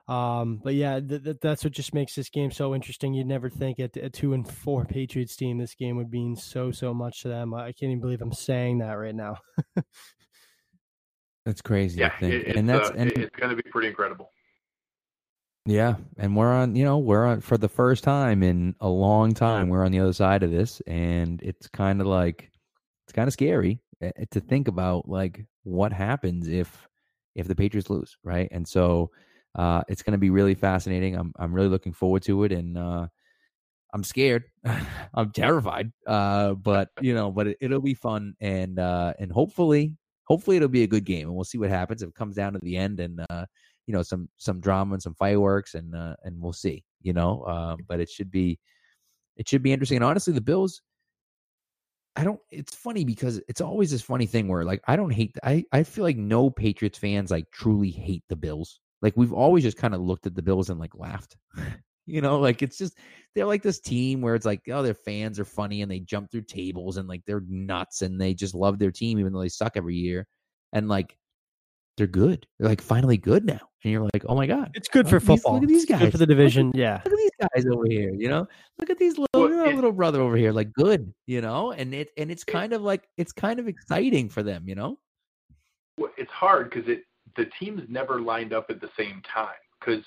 Um, 0.07 0.61
but 0.63 0.75
yeah, 0.75 1.01
th- 1.01 1.25
th- 1.25 1.39
that's 1.43 1.65
what 1.65 1.73
just 1.73 1.95
makes 1.95 2.15
this 2.15 2.31
game 2.31 2.53
so 2.53 2.77
interesting. 2.77 3.13
You'd 3.13 3.27
never 3.27 3.51
think 3.51 3.81
at 3.81 3.97
a 3.97 4.09
two 4.09 4.35
and 4.35 4.49
four 4.49 4.85
Patriots 4.89 5.35
team, 5.35 5.59
this 5.59 5.75
game 5.75 5.97
would 5.97 6.13
mean 6.13 6.37
so 6.37 6.71
so 6.71 6.95
much 6.95 7.23
to 7.23 7.29
them. 7.29 7.55
I 7.55 7.73
can't 7.73 7.91
even 7.91 8.01
believe 8.01 8.23
I'm 8.23 8.33
saying 8.33 8.79
that 8.79 8.93
right 8.93 9.15
now. 9.15 9.39
that's 11.45 11.61
crazy. 11.61 11.99
Yeah, 11.99 12.13
it, 12.21 12.55
and 12.55 12.69
that's 12.69 12.91
uh, 12.91 12.95
and 12.97 13.11
it's 13.11 13.35
going 13.35 13.51
to 13.51 13.57
be 13.61 13.69
pretty 13.69 13.89
incredible. 13.89 14.31
Yeah, 15.67 15.97
and 16.17 16.35
we're 16.37 16.53
on, 16.53 16.75
you 16.75 16.85
know, 16.85 16.99
we're 16.99 17.27
on 17.27 17.41
for 17.43 17.59
the 17.59 17.69
first 17.69 18.03
time 18.03 18.43
in 18.43 18.75
a 18.81 18.89
long 18.89 19.35
time. 19.35 19.69
We're 19.69 19.85
on 19.85 19.93
the 19.93 20.01
other 20.01 20.13
side 20.13 20.43
of 20.43 20.51
this, 20.51 20.81
and 20.87 21.41
it's 21.43 21.69
kind 21.69 22.01
of 22.01 22.07
like 22.07 22.51
it's 23.07 23.13
kind 23.13 23.29
of 23.29 23.33
scary 23.35 23.81
eh, 24.01 24.11
eh, 24.17 24.25
to 24.31 24.41
think 24.41 24.69
about 24.69 25.09
like 25.09 25.45
what 25.65 25.93
happens 25.93 26.49
if 26.49 26.89
if 27.35 27.47
the 27.47 27.55
Patriots 27.55 27.91
lose, 27.91 28.17
right? 28.25 28.49
And 28.51 28.67
so 28.67 29.11
uh, 29.55 29.83
it's 29.89 30.03
going 30.03 30.13
to 30.13 30.19
be 30.19 30.31
really 30.31 30.55
fascinating. 30.55 31.15
I'm 31.15 31.33
I'm 31.39 31.53
really 31.53 31.69
looking 31.69 31.93
forward 31.93 32.23
to 32.23 32.45
it, 32.45 32.53
and 32.53 32.79
uh, 32.79 33.09
I'm 33.93 34.05
scared. 34.05 34.45
I'm 35.15 35.31
terrified, 35.33 35.93
uh, 36.07 36.55
but 36.55 36.89
you 37.03 37.15
know, 37.15 37.31
but 37.31 37.49
it, 37.49 37.71
will 37.71 37.81
be 37.81 37.95
fun, 37.95 38.35
and 38.41 38.79
uh, 38.79 39.13
and 39.19 39.31
hopefully, 39.31 39.95
hopefully 40.25 40.57
it'll 40.57 40.69
be 40.69 40.85
a 40.85 40.89
good 40.89 41.05
game, 41.05 41.29
and 41.29 41.37
we'll 41.37 41.45
see 41.45 41.59
what 41.59 41.71
happens 41.71 42.03
if 42.03 42.09
it 42.09 42.15
comes 42.15 42.37
down 42.37 42.55
to 42.55 42.61
the 42.61 42.77
end, 42.79 42.99
and 43.01 43.21
uh, 43.29 43.45
you 43.91 43.97
know 43.97 44.03
some 44.03 44.29
some 44.37 44.61
drama 44.61 44.93
and 44.93 45.03
some 45.03 45.17
fireworks 45.17 45.75
and 45.75 45.97
uh, 45.97 46.15
and 46.23 46.41
we'll 46.41 46.53
see 46.53 46.85
you 47.03 47.13
know 47.13 47.45
um, 47.47 47.79
but 47.89 47.99
it 47.99 48.09
should 48.09 48.31
be 48.31 48.57
it 49.37 49.49
should 49.49 49.65
be 49.65 49.73
interesting 49.73 49.97
and 49.97 50.05
honestly 50.05 50.33
the 50.33 50.41
bills 50.41 50.81
i 52.15 52.23
don't 52.23 52.39
it's 52.53 52.73
funny 52.73 53.05
because 53.05 53.41
it's 53.49 53.61
always 53.61 53.91
this 53.91 54.03
funny 54.03 54.27
thing 54.27 54.47
where 54.47 54.65
like 54.65 54.81
i 54.87 54.95
don't 54.95 55.11
hate 55.11 55.35
i 55.43 55.65
i 55.73 55.83
feel 55.83 56.05
like 56.05 56.17
no 56.17 56.49
patriots 56.49 56.99
fans 56.99 57.33
like 57.33 57.51
truly 57.51 57.91
hate 57.91 58.23
the 58.29 58.37
bills 58.37 58.79
like 59.03 59.17
we've 59.17 59.33
always 59.33 59.65
just 59.65 59.77
kind 59.77 59.93
of 59.95 60.01
looked 60.01 60.27
at 60.27 60.37
the 60.37 60.43
bills 60.43 60.71
and 60.71 60.79
like 60.79 60.95
laughed 60.95 61.37
you 62.07 62.21
know 62.21 62.39
like 62.39 62.63
it's 62.63 62.79
just 62.79 62.97
they're 63.35 63.45
like 63.45 63.63
this 63.63 63.81
team 63.81 64.21
where 64.21 64.37
it's 64.37 64.47
like 64.47 64.61
oh 64.71 64.83
their 64.83 64.95
fans 64.95 65.41
are 65.41 65.45
funny 65.45 65.83
and 65.83 65.91
they 65.91 65.99
jump 65.99 66.31
through 66.31 66.43
tables 66.43 66.97
and 66.97 67.09
like 67.09 67.23
they're 67.27 67.43
nuts 67.49 68.03
and 68.03 68.21
they 68.21 68.35
just 68.35 68.55
love 68.55 68.79
their 68.79 68.93
team 68.93 69.19
even 69.19 69.33
though 69.33 69.43
they 69.43 69.49
suck 69.49 69.73
every 69.75 69.97
year 69.97 70.29
and 70.73 70.89
like 70.89 71.17
they're 71.97 72.07
good. 72.07 72.47
They're 72.59 72.69
like 72.69 72.81
finally 72.81 73.17
good 73.17 73.45
now. 73.45 73.61
And 73.83 73.93
you're 73.93 74.09
like, 74.13 74.25
oh 74.27 74.35
my 74.35 74.47
God. 74.47 74.71
It's 74.75 74.89
good 74.89 75.09
for 75.09 75.21
football. 75.21 75.55
look 75.55 75.63
at 75.63 75.69
these 75.69 75.87
guys. 75.87 76.01
Good 76.01 76.13
for 76.13 76.19
the 76.19 76.27
division. 76.27 76.69
Look, 76.69 76.77
yeah. 76.77 77.01
Look 77.05 77.15
at 77.15 77.19
these 77.19 77.31
guys 77.41 77.67
over 77.67 77.87
here. 77.87 78.13
You 78.15 78.29
know, 78.29 78.47
look 78.79 78.91
at 78.91 78.99
these 78.99 79.17
little 79.17 79.49
little 79.75 79.93
brother 79.93 80.21
over 80.21 80.37
here. 80.37 80.53
Like 80.53 80.73
good, 80.73 81.13
you 81.27 81.41
know, 81.41 81.73
and 81.73 81.95
it 81.95 82.11
and 82.17 82.31
it's 82.31 82.45
kind 82.45 82.73
of 82.73 82.83
like 82.83 83.09
it's 83.17 83.33
kind 83.33 83.59
of 83.59 83.69
exciting 83.69 84.29
for 84.29 84.43
them, 84.43 84.69
you 84.69 84.75
know? 84.75 84.99
Well, 85.97 86.11
it's 86.19 86.31
hard 86.31 86.71
because 86.71 86.89
it 86.89 87.05
the 87.37 87.47
teams 87.59 87.83
never 87.89 88.21
lined 88.21 88.53
up 88.53 88.67
at 88.71 88.81
the 88.81 88.91
same 88.99 89.23
time. 89.23 89.55
Because 89.79 90.05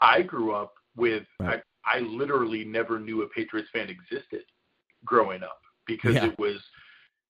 I 0.00 0.22
grew 0.22 0.52
up 0.52 0.74
with 0.96 1.24
right. 1.40 1.62
I, 1.86 1.96
I 1.96 2.00
literally 2.00 2.64
never 2.64 2.98
knew 2.98 3.22
a 3.22 3.28
Patriots 3.28 3.70
fan 3.72 3.88
existed 3.88 4.42
growing 5.04 5.42
up 5.42 5.58
because 5.86 6.14
yeah. 6.14 6.26
it 6.26 6.38
was 6.38 6.62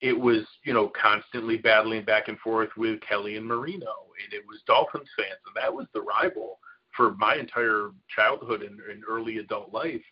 it 0.04 0.20
was, 0.20 0.44
you 0.64 0.74
know, 0.74 0.92
constantly 1.00 1.56
battling 1.56 2.04
back 2.04 2.28
and 2.28 2.38
forth 2.40 2.68
with 2.76 3.00
Kelly 3.00 3.38
and 3.38 3.46
Marino, 3.46 3.94
and 4.22 4.34
it 4.34 4.44
was 4.46 4.60
Dolphins 4.66 5.08
fans, 5.16 5.40
and 5.46 5.56
that 5.56 5.72
was 5.72 5.86
the 5.94 6.02
rival 6.02 6.58
for 6.94 7.14
my 7.14 7.36
entire 7.36 7.88
childhood 8.14 8.60
and, 8.62 8.78
and 8.80 9.02
early 9.08 9.38
adult 9.38 9.72
life. 9.72 10.02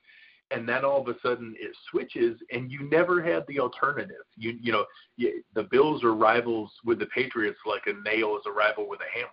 And 0.50 0.66
then 0.66 0.86
all 0.86 1.02
of 1.02 1.08
a 1.08 1.20
sudden 1.20 1.54
it 1.60 1.76
switches, 1.90 2.38
and 2.50 2.72
you 2.72 2.88
never 2.88 3.22
had 3.22 3.44
the 3.46 3.60
alternative. 3.60 4.24
You, 4.34 4.58
you 4.62 4.72
know, 4.72 4.86
you, 5.18 5.42
the 5.54 5.64
Bills 5.64 6.02
are 6.04 6.14
rivals 6.14 6.72
with 6.86 6.98
the 6.98 7.06
Patriots 7.06 7.58
like 7.66 7.82
a 7.86 7.92
nail 8.08 8.38
is 8.38 8.44
a 8.46 8.50
rival 8.50 8.88
with 8.88 9.00
a 9.00 9.18
hammer. 9.18 9.28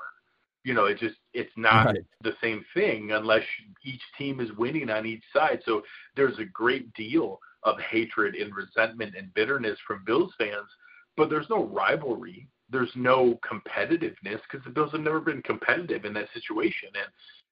You 0.66 0.74
know, 0.74 0.86
it 0.86 1.00
just 1.00 1.16
it's 1.34 1.56
not 1.56 1.86
right. 1.86 2.04
the 2.22 2.34
same 2.44 2.66
thing 2.74 3.14
unless 3.14 3.44
each 3.86 4.02
team 4.18 4.42
is 4.42 4.52
winning 4.58 4.90
on 4.90 5.06
each 5.06 5.24
side. 5.34 5.62
So 5.64 5.84
there's 6.18 6.38
a 6.38 6.46
great 6.46 6.94
deal 6.96 7.40
of 7.64 7.80
hatred 7.80 8.36
and 8.36 8.54
resentment 8.56 9.16
and 9.18 9.34
bitterness 9.34 9.78
from 9.86 10.04
Bills 10.06 10.32
fans, 10.38 10.70
but 11.18 11.30
there's 11.30 11.50
no 11.50 11.66
rivalry. 11.66 12.48
There's 12.70 12.92
no 12.96 13.40
competitiveness 13.50 14.40
because 14.50 14.64
the 14.64 14.72
Bills 14.72 14.92
have 14.92 15.02
never 15.02 15.20
been 15.20 15.42
competitive 15.42 16.06
in 16.06 16.14
that 16.14 16.30
situation. 16.34 16.90
And, 16.94 17.12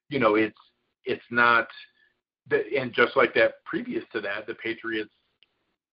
you 0.10 0.20
know, 0.20 0.36
it's, 0.36 0.58
it's 1.06 1.24
not, 1.32 1.68
and 2.52 2.94
just 2.94 3.18
like 3.18 3.34
that 3.34 3.64
previous 3.66 4.04
to 4.14 4.22
that, 4.22 4.48
the 4.48 4.56
Patriots 4.56 5.12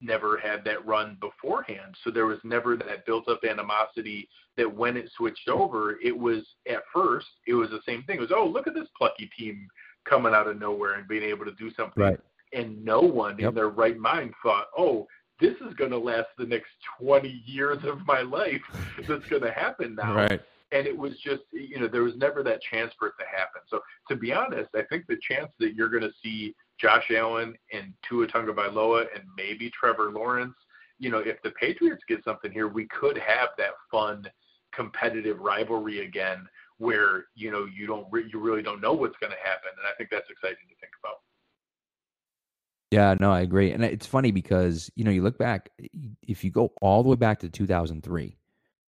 never 0.01 0.37
had 0.37 0.63
that 0.65 0.85
run 0.87 1.17
beforehand. 1.21 1.97
So 2.05 2.11
there 2.11 2.27
was 2.27 2.39
never 2.45 2.77
that 2.77 3.07
built 3.07 3.29
up 3.29 3.41
animosity 3.49 4.29
that 4.57 4.73
when 4.73 4.97
it 4.97 5.11
switched 5.17 5.49
over, 5.49 5.99
it 6.05 6.17
was 6.17 6.45
at 6.69 6.83
first, 6.93 7.27
it 7.47 7.55
was 7.55 7.71
the 7.71 7.81
same 7.87 8.03
thing. 8.03 8.17
It 8.19 8.21
was, 8.21 8.33
oh, 8.35 8.47
look 8.47 8.67
at 8.67 8.75
this 8.75 8.89
plucky 8.97 9.31
team 9.37 9.67
coming 10.09 10.35
out 10.35 10.47
of 10.47 10.61
nowhere 10.61 10.95
and 10.95 11.09
being 11.09 11.23
able 11.23 11.47
to 11.47 11.53
do 11.53 11.71
something. 11.77 12.03
Right. 12.03 12.21
And 12.55 12.85
no 12.85 13.01
one 13.01 13.39
Yep. 13.39 13.49
in 13.49 13.55
their 13.55 13.69
right 13.69 13.99
mind 13.99 14.33
thought, 14.43 14.69
oh, 14.79 15.07
this 15.41 15.55
is 15.67 15.75
going 15.75 15.91
to 15.91 15.99
last 15.99 16.29
the 16.39 16.47
next 16.47 16.71
20 17.01 17.43
years 17.45 17.79
of 17.85 18.07
my 18.07 18.23
life. 18.23 18.63
That's 19.09 19.27
going 19.27 19.43
to 19.43 19.51
happen 19.51 19.97
now 19.97 20.15
Right. 20.15 20.41
and 20.73 20.87
it 20.87 20.97
was 20.97 21.13
just 21.19 21.43
you 21.53 21.79
know 21.81 21.89
there 21.89 22.03
was 22.05 22.17
never 22.17 22.43
that 22.45 22.61
chance 22.63 22.93
for 22.99 23.09
it 23.09 23.15
to 23.19 23.27
happen. 23.27 23.61
So 23.69 23.81
to 24.09 24.17
be 24.17 24.33
honest, 24.33 24.71
I 24.75 24.83
think 24.89 25.07
the 25.07 25.19
chance 25.29 25.51
that 25.59 25.75
you're 25.75 25.89
going 25.89 26.03
to 26.05 26.13
see 26.23 26.55
Josh 26.79 27.11
Allen 27.11 27.55
and 27.73 27.93
Tua 28.09 28.27
Tagovailoa 28.29 29.07
and 29.15 29.25
maybe 29.37 29.71
Trevor 29.71 30.11
Lawrence, 30.11 30.55
you 30.99 31.11
know, 31.11 31.19
if 31.19 31.43
the 31.43 31.51
Patriots 31.53 32.03
get 32.09 32.23
something 32.25 32.51
here, 32.53 32.69
we 32.69 32.87
could 32.87 33.19
have 33.19 33.51
that 33.59 33.75
fun 33.91 34.27
competitive 34.73 35.39
rivalry 35.41 36.05
again 36.07 36.47
where 36.79 37.27
you 37.35 37.51
know 37.51 37.67
you 37.67 37.87
don't 37.87 38.07
re- 38.11 38.29
you 38.33 38.39
really 38.41 38.63
don't 38.63 38.81
know 38.81 38.93
what's 38.93 39.17
going 39.19 39.33
to 39.33 39.39
happen 39.49 39.71
and 39.77 39.87
I 39.87 39.95
think 39.97 40.11
that's 40.11 40.31
exciting 40.31 40.67
to 40.69 40.75
think 40.81 40.93
about. 41.03 41.19
Yeah, 42.95 43.17
no, 43.19 43.33
I 43.33 43.41
agree. 43.41 43.73
And 43.73 43.85
it's 43.85 44.07
funny 44.07 44.31
because, 44.31 44.89
you 44.95 45.03
know, 45.03 45.11
you 45.11 45.21
look 45.21 45.37
back, 45.37 45.69
if 46.23 46.45
you 46.45 46.53
go 46.53 46.71
all 46.81 47.03
the 47.03 47.09
way 47.09 47.17
back 47.17 47.41
to 47.41 47.49
2003, 47.49 48.39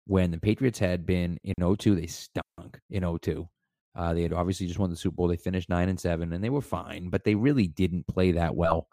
when 0.06 0.30
the 0.30 0.38
Patriots 0.38 0.78
had 0.78 1.04
been 1.04 1.40
in 1.42 1.54
02, 1.76 1.96
they 1.96 2.06
stunk 2.06 2.78
in 2.88 3.18
02. 3.18 3.48
Uh, 3.96 4.14
they 4.14 4.22
had 4.22 4.32
obviously 4.32 4.68
just 4.68 4.78
won 4.78 4.90
the 4.90 4.96
Super 4.96 5.16
Bowl. 5.16 5.26
They 5.26 5.36
finished 5.36 5.68
9 5.68 5.88
and 5.88 5.98
7, 5.98 6.32
and 6.32 6.44
they 6.44 6.50
were 6.50 6.60
fine, 6.60 7.10
but 7.10 7.24
they 7.24 7.34
really 7.34 7.66
didn't 7.66 8.06
play 8.06 8.30
that 8.32 8.54
well. 8.54 8.86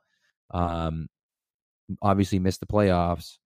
Um, 0.50 1.10
obviously 2.02 2.40
missed 2.40 2.62
the 2.62 2.66
playoffs. 2.66 3.38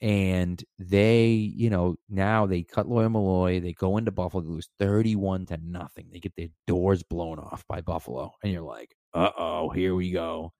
And 0.00 0.60
they, 0.80 1.28
you 1.28 1.70
know, 1.70 1.94
now 2.08 2.46
they 2.46 2.64
cut 2.64 2.88
Lawyer 2.88 3.08
Milloy. 3.08 3.62
They 3.62 3.74
go 3.74 3.96
into 3.96 4.10
Buffalo, 4.10 4.42
they 4.42 4.50
lose 4.50 4.70
31 4.80 5.46
to 5.46 5.58
nothing. 5.62 6.08
They 6.10 6.18
get 6.18 6.34
their 6.36 6.48
doors 6.66 7.04
blown 7.04 7.38
off 7.38 7.64
by 7.68 7.80
Buffalo. 7.80 8.32
And 8.42 8.52
you're 8.52 8.62
like, 8.62 8.96
uh 9.14 9.30
oh, 9.38 9.68
here 9.68 9.94
we 9.94 10.10
go 10.10 10.52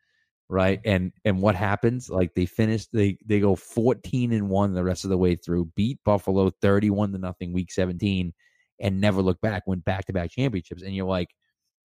right? 0.48 0.80
And 0.84 1.12
and 1.24 1.40
what 1.40 1.54
happens? 1.54 2.08
Like 2.08 2.34
they 2.34 2.46
finish 2.46 2.86
they 2.88 3.18
they 3.26 3.40
go 3.40 3.56
14 3.56 4.32
and 4.32 4.48
1 4.48 4.74
the 4.74 4.84
rest 4.84 5.04
of 5.04 5.10
the 5.10 5.18
way 5.18 5.36
through 5.36 5.66
beat 5.76 5.98
buffalo 6.04 6.50
31 6.62 7.12
to 7.12 7.18
nothing 7.18 7.52
week 7.52 7.72
17 7.72 8.32
and 8.80 9.00
never 9.00 9.22
look 9.22 9.40
back 9.40 9.64
went 9.66 9.84
back 9.84 10.06
to 10.06 10.12
back 10.12 10.30
championships. 10.30 10.82
And 10.82 10.94
you're 10.94 11.06
like 11.06 11.28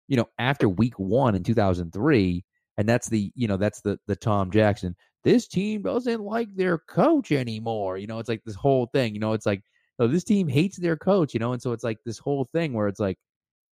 you 0.08 0.16
know 0.16 0.28
after 0.38 0.68
week 0.68 0.98
1 0.98 1.34
in 1.34 1.42
2003 1.44 2.44
and 2.78 2.88
that's 2.88 3.08
the 3.08 3.30
you 3.34 3.48
know 3.48 3.56
that's 3.56 3.80
the 3.80 3.98
the 4.06 4.16
Tom 4.16 4.50
Jackson 4.50 4.96
this 5.24 5.48
team 5.48 5.82
doesn't 5.82 6.22
like 6.22 6.48
their 6.54 6.78
coach 6.78 7.32
anymore. 7.32 7.98
You 7.98 8.06
know 8.06 8.18
it's 8.18 8.28
like 8.28 8.42
this 8.44 8.56
whole 8.56 8.86
thing 8.86 9.14
you 9.14 9.20
know 9.20 9.34
it's 9.34 9.46
like 9.46 9.62
oh, 10.00 10.06
this 10.08 10.24
team 10.24 10.48
hates 10.48 10.78
their 10.78 10.96
coach 10.96 11.34
you 11.34 11.40
know? 11.40 11.52
And 11.52 11.62
so 11.62 11.72
it's 11.72 11.84
like 11.84 11.98
this 12.04 12.18
whole 12.18 12.44
thing 12.52 12.72
where 12.72 12.88
it's 12.88 13.00
like 13.00 13.18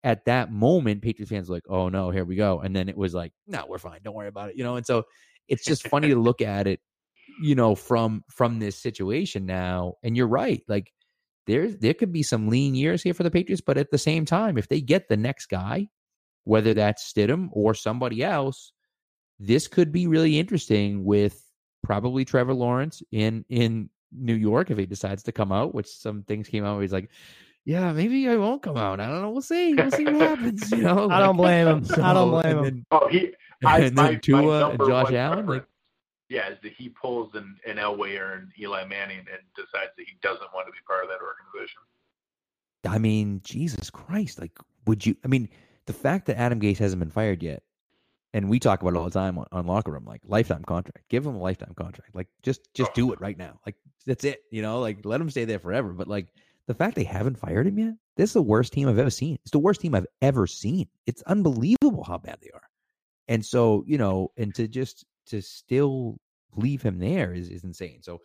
at 0.04 0.24
that 0.26 0.52
moment, 0.52 1.02
Patriots 1.02 1.30
fans 1.30 1.48
were 1.48 1.56
like, 1.56 1.68
"Oh 1.68 1.88
no, 1.88 2.10
here 2.10 2.24
we 2.24 2.36
go," 2.36 2.60
and 2.60 2.74
then 2.74 2.88
it 2.88 2.96
was 2.96 3.14
like, 3.14 3.32
"No, 3.46 3.64
we're 3.68 3.78
fine. 3.78 4.00
Don't 4.02 4.14
worry 4.14 4.28
about 4.28 4.50
it," 4.50 4.56
you 4.56 4.64
know. 4.64 4.76
And 4.76 4.86
so 4.86 5.04
it's 5.48 5.64
just 5.64 5.88
funny 5.88 6.08
to 6.08 6.16
look 6.20 6.40
at 6.40 6.66
it, 6.66 6.80
you 7.42 7.54
know, 7.54 7.74
from 7.74 8.24
from 8.30 8.58
this 8.58 8.76
situation 8.76 9.46
now. 9.46 9.94
And 10.02 10.16
you're 10.16 10.28
right, 10.28 10.62
like 10.68 10.92
there 11.46 11.68
there 11.68 11.94
could 11.94 12.12
be 12.12 12.22
some 12.22 12.48
lean 12.48 12.74
years 12.74 13.02
here 13.02 13.14
for 13.14 13.22
the 13.22 13.30
Patriots, 13.30 13.62
but 13.64 13.78
at 13.78 13.90
the 13.90 13.98
same 13.98 14.24
time, 14.24 14.56
if 14.58 14.68
they 14.68 14.80
get 14.80 15.08
the 15.08 15.16
next 15.16 15.46
guy, 15.46 15.88
whether 16.44 16.74
that's 16.74 17.12
Stidham 17.12 17.48
or 17.52 17.74
somebody 17.74 18.22
else, 18.22 18.72
this 19.40 19.66
could 19.66 19.90
be 19.90 20.06
really 20.06 20.38
interesting 20.38 21.04
with 21.04 21.44
probably 21.82 22.24
Trevor 22.24 22.54
Lawrence 22.54 23.02
in 23.10 23.44
in 23.48 23.90
New 24.12 24.34
York 24.34 24.70
if 24.70 24.78
he 24.78 24.86
decides 24.86 25.22
to 25.24 25.32
come 25.32 25.52
out, 25.52 25.74
which 25.74 25.88
some 25.88 26.22
things 26.22 26.48
came 26.48 26.64
out 26.64 26.74
where 26.74 26.82
he's 26.82 26.92
like, 26.92 27.10
yeah, 27.68 27.92
maybe 27.92 28.26
I 28.26 28.36
won't 28.36 28.62
come 28.62 28.78
out. 28.78 28.98
I 28.98 29.08
don't 29.08 29.20
know. 29.20 29.30
We'll 29.30 29.42
see. 29.42 29.74
We'll 29.74 29.90
see 29.90 30.06
what 30.06 30.14
happens. 30.14 30.72
You 30.72 30.78
know, 30.84 31.10
I 31.10 31.18
don't 31.18 31.36
blame 31.36 31.66
him. 31.66 31.86
I 32.02 32.14
don't 32.14 32.30
blame 32.30 32.46
and 32.46 32.58
him. 32.58 32.64
then- 32.64 32.86
Oh, 32.90 33.08
he 33.08 33.34
I, 33.66 33.80
and 33.80 33.94
my, 33.94 34.04
then 34.04 34.12
my 34.12 34.14
Tua 34.14 34.70
and 34.70 34.78
Josh 34.78 35.12
Allen. 35.12 35.44
Like, 35.44 35.66
yeah, 36.30 36.48
is 36.48 36.56
that 36.62 36.72
he 36.72 36.88
pulls 36.88 37.34
an, 37.34 37.56
an 37.66 37.76
Elway 37.76 38.18
or 38.18 38.32
an 38.32 38.50
Eli 38.58 38.86
Manning 38.86 39.18
and 39.18 39.42
decides 39.54 39.90
that 39.98 40.06
he 40.06 40.16
doesn't 40.22 40.48
want 40.54 40.66
to 40.66 40.72
be 40.72 40.78
part 40.86 41.04
of 41.04 41.10
that 41.10 41.18
organization. 41.20 41.82
I 42.88 42.96
mean, 42.96 43.42
Jesus 43.44 43.90
Christ! 43.90 44.40
Like, 44.40 44.58
would 44.86 45.04
you? 45.04 45.14
I 45.22 45.28
mean, 45.28 45.50
the 45.84 45.92
fact 45.92 46.24
that 46.26 46.38
Adam 46.38 46.60
Gase 46.60 46.78
hasn't 46.78 47.00
been 47.00 47.10
fired 47.10 47.42
yet, 47.42 47.64
and 48.32 48.48
we 48.48 48.58
talk 48.58 48.80
about 48.80 48.94
it 48.94 48.96
all 48.96 49.04
the 49.04 49.10
time 49.10 49.36
on, 49.36 49.46
on 49.52 49.66
locker 49.66 49.92
room, 49.92 50.06
like 50.06 50.22
lifetime 50.24 50.64
contract. 50.64 51.06
Give 51.10 51.26
him 51.26 51.34
a 51.34 51.42
lifetime 51.42 51.74
contract. 51.76 52.14
Like, 52.14 52.28
just 52.42 52.72
just 52.72 52.92
oh. 52.92 52.94
do 52.94 53.12
it 53.12 53.20
right 53.20 53.36
now. 53.36 53.60
Like, 53.66 53.76
that's 54.06 54.24
it. 54.24 54.40
You 54.50 54.62
know, 54.62 54.80
like 54.80 55.04
let 55.04 55.20
him 55.20 55.28
stay 55.28 55.44
there 55.44 55.58
forever. 55.58 55.92
But 55.92 56.08
like 56.08 56.28
the 56.68 56.74
fact 56.74 56.94
they 56.94 57.04
haven't 57.04 57.38
fired 57.38 57.66
him 57.66 57.78
yet, 57.78 57.94
this 58.16 58.30
is 58.30 58.34
the 58.34 58.42
worst 58.42 58.74
team 58.74 58.88
I've 58.88 58.98
ever 58.98 59.10
seen. 59.10 59.38
It's 59.42 59.50
the 59.50 59.58
worst 59.58 59.80
team 59.80 59.94
I've 59.94 60.06
ever 60.20 60.46
seen. 60.46 60.86
It's 61.06 61.22
unbelievable 61.22 62.04
how 62.04 62.18
bad 62.18 62.36
they 62.42 62.50
are. 62.54 62.68
And 63.26 63.44
so, 63.44 63.82
you 63.86 63.96
know, 63.96 64.32
and 64.36 64.54
to 64.54 64.68
just 64.68 65.04
to 65.26 65.40
still 65.40 66.18
leave 66.56 66.82
him 66.82 66.98
there 66.98 67.32
is 67.32 67.48
is 67.48 67.64
insane. 67.64 68.02
So, 68.02 68.20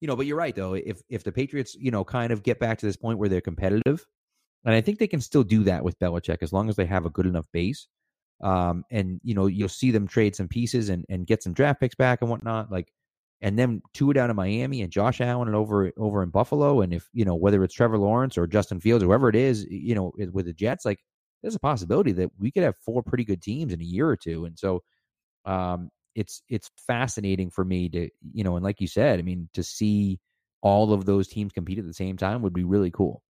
you 0.00 0.06
know, 0.06 0.14
but 0.14 0.26
you're 0.26 0.36
right 0.36 0.54
though. 0.54 0.74
If 0.74 1.02
if 1.08 1.24
the 1.24 1.32
Patriots, 1.32 1.74
you 1.74 1.90
know, 1.90 2.04
kind 2.04 2.32
of 2.32 2.44
get 2.44 2.60
back 2.60 2.78
to 2.78 2.86
this 2.86 2.96
point 2.96 3.18
where 3.18 3.28
they're 3.28 3.40
competitive, 3.40 4.06
and 4.64 4.74
I 4.74 4.80
think 4.80 4.98
they 4.98 5.08
can 5.08 5.20
still 5.20 5.42
do 5.42 5.64
that 5.64 5.82
with 5.82 5.98
Belichick 5.98 6.38
as 6.42 6.52
long 6.52 6.68
as 6.68 6.76
they 6.76 6.86
have 6.86 7.06
a 7.06 7.10
good 7.10 7.26
enough 7.26 7.46
base. 7.52 7.88
Um, 8.40 8.84
and 8.90 9.20
you 9.24 9.34
know, 9.34 9.46
you'll 9.46 9.68
see 9.68 9.90
them 9.90 10.06
trade 10.06 10.36
some 10.36 10.48
pieces 10.48 10.90
and 10.90 11.04
and 11.08 11.26
get 11.26 11.42
some 11.42 11.54
draft 11.54 11.80
picks 11.80 11.96
back 11.96 12.22
and 12.22 12.30
whatnot. 12.30 12.70
Like, 12.70 12.92
and 13.42 13.58
then 13.58 13.82
Tua 13.94 14.14
down 14.14 14.30
in 14.30 14.36
Miami 14.36 14.82
and 14.82 14.92
Josh 14.92 15.20
Allen 15.20 15.48
and 15.48 15.56
over 15.56 15.92
over 15.96 16.22
in 16.22 16.30
Buffalo. 16.30 16.82
And 16.82 16.92
if 16.92 17.08
you 17.12 17.24
know 17.24 17.34
whether 17.34 17.62
it's 17.64 17.74
Trevor 17.74 17.98
Lawrence 17.98 18.36
or 18.36 18.46
Justin 18.46 18.80
Fields, 18.80 19.02
or 19.02 19.06
whoever 19.06 19.28
it 19.28 19.36
is, 19.36 19.66
you 19.70 19.94
know, 19.94 20.12
with 20.32 20.46
the 20.46 20.52
Jets, 20.52 20.84
like 20.84 21.00
there's 21.42 21.54
a 21.54 21.60
possibility 21.60 22.12
that 22.12 22.30
we 22.38 22.50
could 22.50 22.62
have 22.62 22.76
four 22.84 23.02
pretty 23.02 23.24
good 23.24 23.42
teams 23.42 23.72
in 23.72 23.80
a 23.80 23.84
year 23.84 24.08
or 24.08 24.16
two. 24.16 24.44
And 24.44 24.58
so, 24.58 24.82
um, 25.46 25.90
it's 26.14 26.42
it's 26.48 26.70
fascinating 26.86 27.50
for 27.50 27.64
me 27.64 27.88
to 27.90 28.10
you 28.32 28.44
know, 28.44 28.56
and 28.56 28.64
like 28.64 28.80
you 28.80 28.88
said, 28.88 29.18
I 29.18 29.22
mean, 29.22 29.48
to 29.54 29.62
see 29.62 30.20
all 30.62 30.92
of 30.92 31.06
those 31.06 31.28
teams 31.28 31.52
compete 31.52 31.78
at 31.78 31.86
the 31.86 31.94
same 31.94 32.16
time 32.16 32.42
would 32.42 32.52
be 32.52 32.64
really 32.64 32.90
cool. 32.90 33.22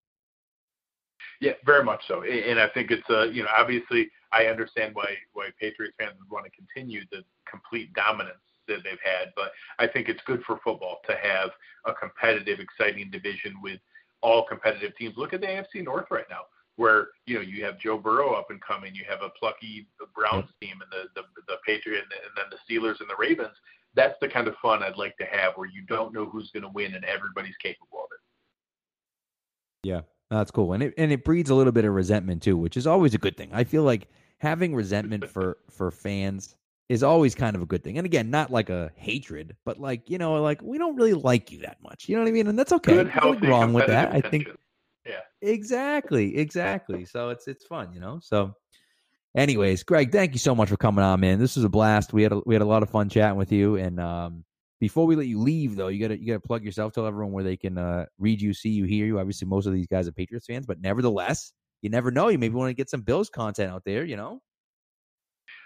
Yeah, 1.40 1.52
very 1.64 1.84
much 1.84 2.06
so. 2.08 2.22
And 2.22 2.58
I 2.58 2.68
think 2.68 2.90
it's 2.90 3.08
uh, 3.08 3.24
you 3.24 3.44
know, 3.44 3.48
obviously 3.56 4.11
I 4.32 4.46
understand 4.46 4.94
why 4.94 5.14
why 5.32 5.50
Patriots 5.61 5.94
fans 6.00 6.14
would 6.18 6.30
want 6.30 6.46
to 6.46 6.50
continue 6.50 7.02
the 7.12 7.22
complete 7.48 7.92
dominance 7.92 8.38
that 8.70 8.82
they've 8.84 8.98
had, 9.04 9.32
but 9.36 9.52
I 9.78 9.86
think 9.86 10.08
it's 10.08 10.22
good 10.26 10.42
for 10.46 10.58
football 10.64 10.98
to 11.06 11.14
have 11.14 11.50
a 11.84 11.92
competitive, 11.92 12.58
exciting 12.60 13.10
division 13.10 13.54
with 13.62 13.80
all 14.22 14.46
competitive 14.46 14.96
teams. 14.96 15.16
Look 15.16 15.34
at 15.34 15.40
the 15.40 15.46
AFC 15.46 15.84
North 15.84 16.06
right 16.10 16.24
now, 16.30 16.42
where 16.76 17.08
you 17.26 17.34
know 17.34 17.40
you 17.40 17.64
have 17.64 17.78
Joe 17.78 17.98
Burrow 17.98 18.32
up 18.32 18.50
and 18.50 18.60
coming, 18.60 18.94
you 18.94 19.04
have 19.08 19.22
a 19.22 19.30
plucky 19.30 19.86
Browns 20.14 20.46
mm-hmm. 20.46 20.66
team, 20.66 20.80
and 20.82 20.90
the 20.90 21.20
the, 21.20 21.26
the 21.48 21.56
Patriot, 21.66 22.02
and, 22.02 22.12
and 22.12 22.32
then 22.36 22.46
the 22.50 22.58
Steelers 22.64 23.00
and 23.00 23.08
the 23.08 23.16
Ravens. 23.18 23.56
That's 23.94 24.14
the 24.20 24.28
kind 24.28 24.46
of 24.46 24.54
fun 24.62 24.82
I'd 24.82 24.96
like 24.96 25.16
to 25.18 25.24
have, 25.24 25.54
where 25.56 25.68
you 25.68 25.82
don't 25.82 26.14
know 26.14 26.24
who's 26.24 26.50
going 26.52 26.62
to 26.62 26.68
win 26.68 26.94
and 26.94 27.04
everybody's 27.04 27.56
capable 27.60 27.98
of 27.98 28.08
it. 28.12 29.88
Yeah, 29.88 30.02
that's 30.30 30.50
cool, 30.50 30.72
and 30.72 30.82
it 30.82 30.94
and 30.96 31.10
it 31.12 31.24
breeds 31.24 31.50
a 31.50 31.54
little 31.54 31.72
bit 31.72 31.84
of 31.84 31.94
resentment 31.94 32.42
too, 32.42 32.56
which 32.56 32.76
is 32.76 32.86
always 32.86 33.14
a 33.14 33.18
good 33.18 33.36
thing. 33.36 33.50
I 33.52 33.64
feel 33.64 33.82
like 33.82 34.08
having 34.38 34.74
resentment 34.74 35.28
for 35.30 35.58
for 35.70 35.90
fans 35.90 36.56
is 36.91 37.05
always 37.05 37.36
kind 37.36 37.55
of 37.55 37.62
a 37.62 37.66
good 37.66 37.84
thing. 37.84 37.99
And 37.99 38.05
again, 38.05 38.30
not 38.30 38.51
like 38.51 38.68
a 38.68 38.91
hatred, 38.97 39.57
but 39.64 39.78
like 39.78 40.11
you 40.11 40.18
know, 40.18 40.43
like 40.43 40.61
we 40.61 40.76
don't 40.76 40.97
really 40.97 41.14
like 41.14 41.53
you 41.53 41.61
that 41.61 41.78
much. 41.80 42.09
You 42.09 42.16
know 42.16 42.22
what 42.22 42.28
I 42.28 42.32
mean? 42.32 42.49
And 42.49 42.59
that's 42.59 42.72
okay. 42.72 42.95
Good, 42.95 43.14
nothing 43.14 43.49
wrong 43.49 43.72
with 43.72 43.86
that. 43.86 44.12
I 44.12 44.20
think. 44.20 44.49
Yeah. 45.07 45.20
exactly, 45.41 46.36
exactly. 46.36 47.05
So 47.05 47.30
it's 47.30 47.47
it's 47.47 47.64
fun, 47.64 47.93
you 47.95 48.01
know. 48.01 48.18
So, 48.20 48.55
anyways, 49.36 49.84
Greg, 49.84 50.11
thank 50.11 50.32
you 50.32 50.41
so 50.41 50.53
much 50.53 50.68
for 50.68 50.76
coming 50.76 51.05
on, 51.05 51.20
man. 51.20 51.38
This 51.38 51.55
was 51.55 51.64
a 51.64 51.68
blast. 51.68 52.12
We 52.12 52.24
had 52.24 52.32
a, 52.32 52.43
we 52.45 52.57
had 52.57 52.62
a 52.62 52.66
lot 52.66 52.82
of 52.82 52.91
fun 52.91 53.09
chatting 53.09 53.38
with 53.38 53.53
you. 53.53 53.76
And 53.76 54.01
um, 54.01 54.45
before 54.80 55.07
we 55.07 55.14
let 55.14 55.28
you 55.28 55.38
leave, 55.38 55.76
though, 55.76 55.88
you 55.88 56.01
gotta 56.01 56.18
you 56.18 56.26
gotta 56.26 56.41
plug 56.41 56.64
yourself. 56.64 56.93
Tell 56.93 57.07
everyone 57.07 57.32
where 57.32 57.45
they 57.45 57.57
can 57.57 57.78
uh, 57.78 58.07
read 58.18 58.43
you, 58.43 58.53
see 58.53 58.70
you, 58.70 58.84
hear 58.84 59.07
you. 59.07 59.20
Obviously, 59.20 59.47
most 59.47 59.66
of 59.66 59.72
these 59.72 59.86
guys 59.86 60.09
are 60.09 60.12
Patriots 60.12 60.47
fans, 60.47 60.66
but 60.66 60.80
nevertheless, 60.80 61.53
you 61.82 61.88
never 61.88 62.11
know. 62.11 62.28
You 62.28 62.38
maybe 62.38 62.57
want 62.57 62.70
to 62.70 62.74
get 62.74 62.91
some 62.91 63.03
Bills 63.03 63.30
content 63.30 63.70
out 63.70 63.84
there. 63.84 64.05
You 64.05 64.16
know. 64.16 64.43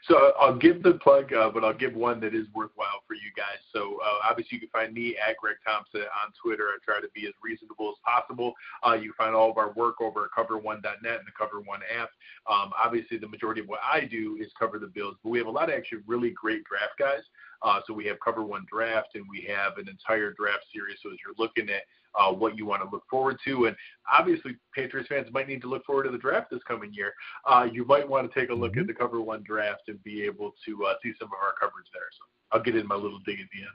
So 0.09 0.19
uh, 0.19 0.33
I'll 0.39 0.57
give 0.57 0.83
the 0.83 0.95
plug, 0.95 1.33
uh, 1.33 1.49
but 1.49 1.65
I'll 1.65 1.77
give 1.77 1.95
one 1.95 2.21
that 2.21 2.35
is 2.35 2.47
worthwhile 2.55 3.01
for 3.07 3.15
you 3.15 3.31
guys. 3.37 3.57
So 3.73 3.99
uh, 4.05 4.29
obviously 4.29 4.57
you 4.57 4.61
can 4.61 4.69
find 4.69 4.93
me 4.93 5.17
at 5.17 5.37
Greg 5.39 5.57
Tompsett 5.67 6.05
on 6.05 6.33
Twitter. 6.43 6.65
I 6.65 6.77
try 6.85 7.01
to 7.01 7.09
be 7.15 7.27
as 7.27 7.33
reasonable 7.43 7.89
as 7.89 7.97
possible. 8.05 8.53
Uh, 8.87 8.95
you 8.95 9.13
can 9.13 9.27
find 9.27 9.35
all 9.35 9.51
of 9.51 9.57
our 9.57 9.73
work 9.73 10.03
over 10.03 10.25
at 10.25 10.31
CoverOne.net 10.37 10.85
and 10.85 11.27
the 11.27 11.33
Cover 11.39 11.61
One 11.61 11.81
app. 11.99 12.11
Um, 12.51 12.73
obviously 12.83 13.17
the 13.17 13.29
majority 13.29 13.63
of 13.63 13.69
what 13.69 13.81
I 13.83 14.05
do 14.05 14.37
is 14.41 14.49
cover 14.59 14.79
the 14.79 14.89
Bills, 14.89 15.17
but 15.23 15.31
we 15.31 15.39
have 15.39 15.47
a 15.47 15.51
lot 15.51 15.71
of 15.71 15.75
actually 15.77 16.03
really 16.07 16.31
great 16.31 16.65
draft 16.65 16.99
guys. 16.99 17.25
Uh, 17.63 17.81
so 17.87 17.95
we 17.95 18.05
have 18.05 18.19
Cover 18.23 18.45
One 18.45 18.67
Draft, 18.71 19.15
and 19.15 19.25
we 19.29 19.41
have 19.49 19.79
an 19.79 19.89
entire 19.89 20.33
draft 20.33 20.67
series. 20.71 20.99
So 21.03 21.11
as 21.11 21.17
you're 21.25 21.35
looking 21.39 21.71
at 21.71 21.83
uh, 22.19 22.33
what 22.33 22.57
you 22.57 22.67
want 22.67 22.83
to 22.83 22.89
look 22.91 23.05
forward 23.11 23.39
to, 23.45 23.67
and 23.67 23.77
obviously 24.13 24.57
Patriots 24.75 25.09
fans 25.09 25.29
might 25.33 25.49
need 25.49 25.63
to 25.63 25.69
look 25.69 25.85
forward 25.85 26.05
to 26.05 26.11
the 26.11 26.19
draft 26.19 26.51
this 26.51 26.63
coming 26.67 26.93
year. 26.93 27.13
Uh, 27.49 27.67
you 27.71 27.85
might 27.85 28.09
want 28.09 28.33
to 28.33 28.41
take 28.41 28.51
a 28.51 28.55
look 28.55 28.77
at 28.77 28.87
the 28.87 28.95
Cover 28.95 29.21
One 29.21 29.43
Draft 29.43 29.89
and 29.89 30.03
be 30.05 30.23
able 30.23 30.53
to 30.67 30.85
uh, 30.85 30.95
see 31.03 31.13
some 31.19 31.29
of 31.29 31.39
our 31.43 31.55
coverage 31.59 31.87
there. 31.93 32.03
So 32.19 32.25
I'll 32.53 32.63
get 32.63 32.77
in 32.77 32.87
my 32.87 32.97
little 32.97 33.21
dig 33.27 33.41
at 33.41 33.47
the 33.53 33.61
end. 33.61 33.69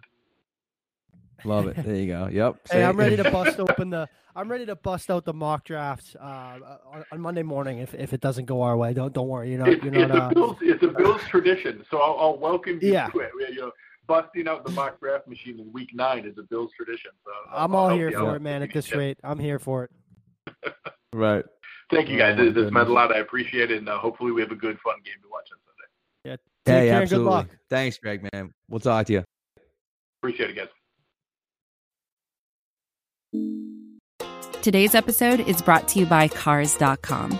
Love 1.46 1.68
it. 1.68 1.76
There 1.84 1.96
you 1.96 2.08
go. 2.08 2.28
Yep. 2.32 2.56
Hey, 2.72 2.84
I'm 2.84 2.98
ready 2.98 3.18
to 3.18 3.30
bust 3.32 3.60
open 3.70 3.90
the. 3.90 4.08
I'm 4.36 4.50
ready 4.50 4.66
to 4.68 4.76
bust 4.76 5.10
out 5.10 5.26
the 5.26 5.34
mock 5.34 5.66
drafts 5.66 6.16
uh, 6.16 6.24
on, 6.24 7.04
on, 7.12 7.20
Monday 7.20 7.44
morning 7.44 7.80
if, 7.80 7.94
if 7.94 8.14
it 8.14 8.22
doesn't 8.22 8.46
go 8.46 8.62
our 8.62 8.78
way. 8.78 8.94
Don't 8.94 9.14
don't 9.14 9.28
worry. 9.28 9.52
You 9.52 9.58
know. 9.58 9.66
not. 9.66 9.74
It's, 9.74 9.84
you're 9.84 9.94
it's. 9.96 10.14
A 10.14 10.32
Bills, 10.34 10.58
it's 10.62 10.84
a 10.84 10.88
Bills 10.88 11.22
tradition, 11.30 11.84
so 11.90 11.98
I'll, 11.98 12.18
I'll 12.20 12.38
welcome 12.38 12.80
you 12.82 12.94
Yeah. 12.94 13.08
to 13.08 13.20
it. 13.20 13.32
You 13.52 13.56
know, 13.56 13.72
busting 14.10 14.48
out 14.48 14.66
the 14.66 14.72
mock 14.72 15.00
draft 15.00 15.28
machine 15.28 15.60
in 15.60 15.72
Week 15.72 15.92
Nine 15.94 16.26
is 16.26 16.38
a 16.38 16.44
Bills 16.44 16.72
tradition. 16.76 17.12
So 17.24 17.32
I'm 17.54 17.74
all 17.74 17.90
here 17.90 18.12
for 18.12 18.36
it, 18.36 18.42
man. 18.42 18.64
At 18.64 18.74
this 18.74 18.92
rate, 18.94 19.18
I'm 19.24 19.40
here 19.40 19.60
for 19.60 19.86
it. 19.86 19.92
right. 21.14 21.46
Thank 21.92 22.10
you 22.10 22.18
guys. 22.18 22.36
Oh, 22.38 22.46
this 22.46 22.56
this 22.56 22.72
meant 22.72 22.90
a 22.90 22.94
lot. 22.94 23.16
I 23.16 23.20
appreciate 23.20 23.72
it, 23.72 23.78
and 23.78 23.88
uh, 23.88 23.98
hopefully 24.00 24.32
we 24.32 24.42
have 24.42 24.52
a 24.52 24.56
good, 24.56 24.78
fun 24.84 24.96
game 25.06 25.16
to 25.22 25.30
watch 25.32 25.48
on 25.54 25.60
Sunday. 26.26 26.38
Take 26.66 26.76
hey, 26.76 26.88
care. 26.90 27.02
absolutely. 27.02 27.30
Good 27.30 27.32
luck. 27.32 27.48
Thanks, 27.70 27.98
Greg, 27.98 28.28
man. 28.34 28.52
We'll 28.68 28.82
talk 28.82 29.06
to 29.08 29.14
you. 29.14 29.24
Appreciate 30.22 30.50
it, 30.52 30.56
guys. 30.56 30.68
Today's 34.62 34.94
episode 34.94 35.40
is 35.42 35.62
brought 35.62 35.88
to 35.90 36.00
you 36.00 36.06
by 36.06 36.28
Cars.com. 36.28 37.40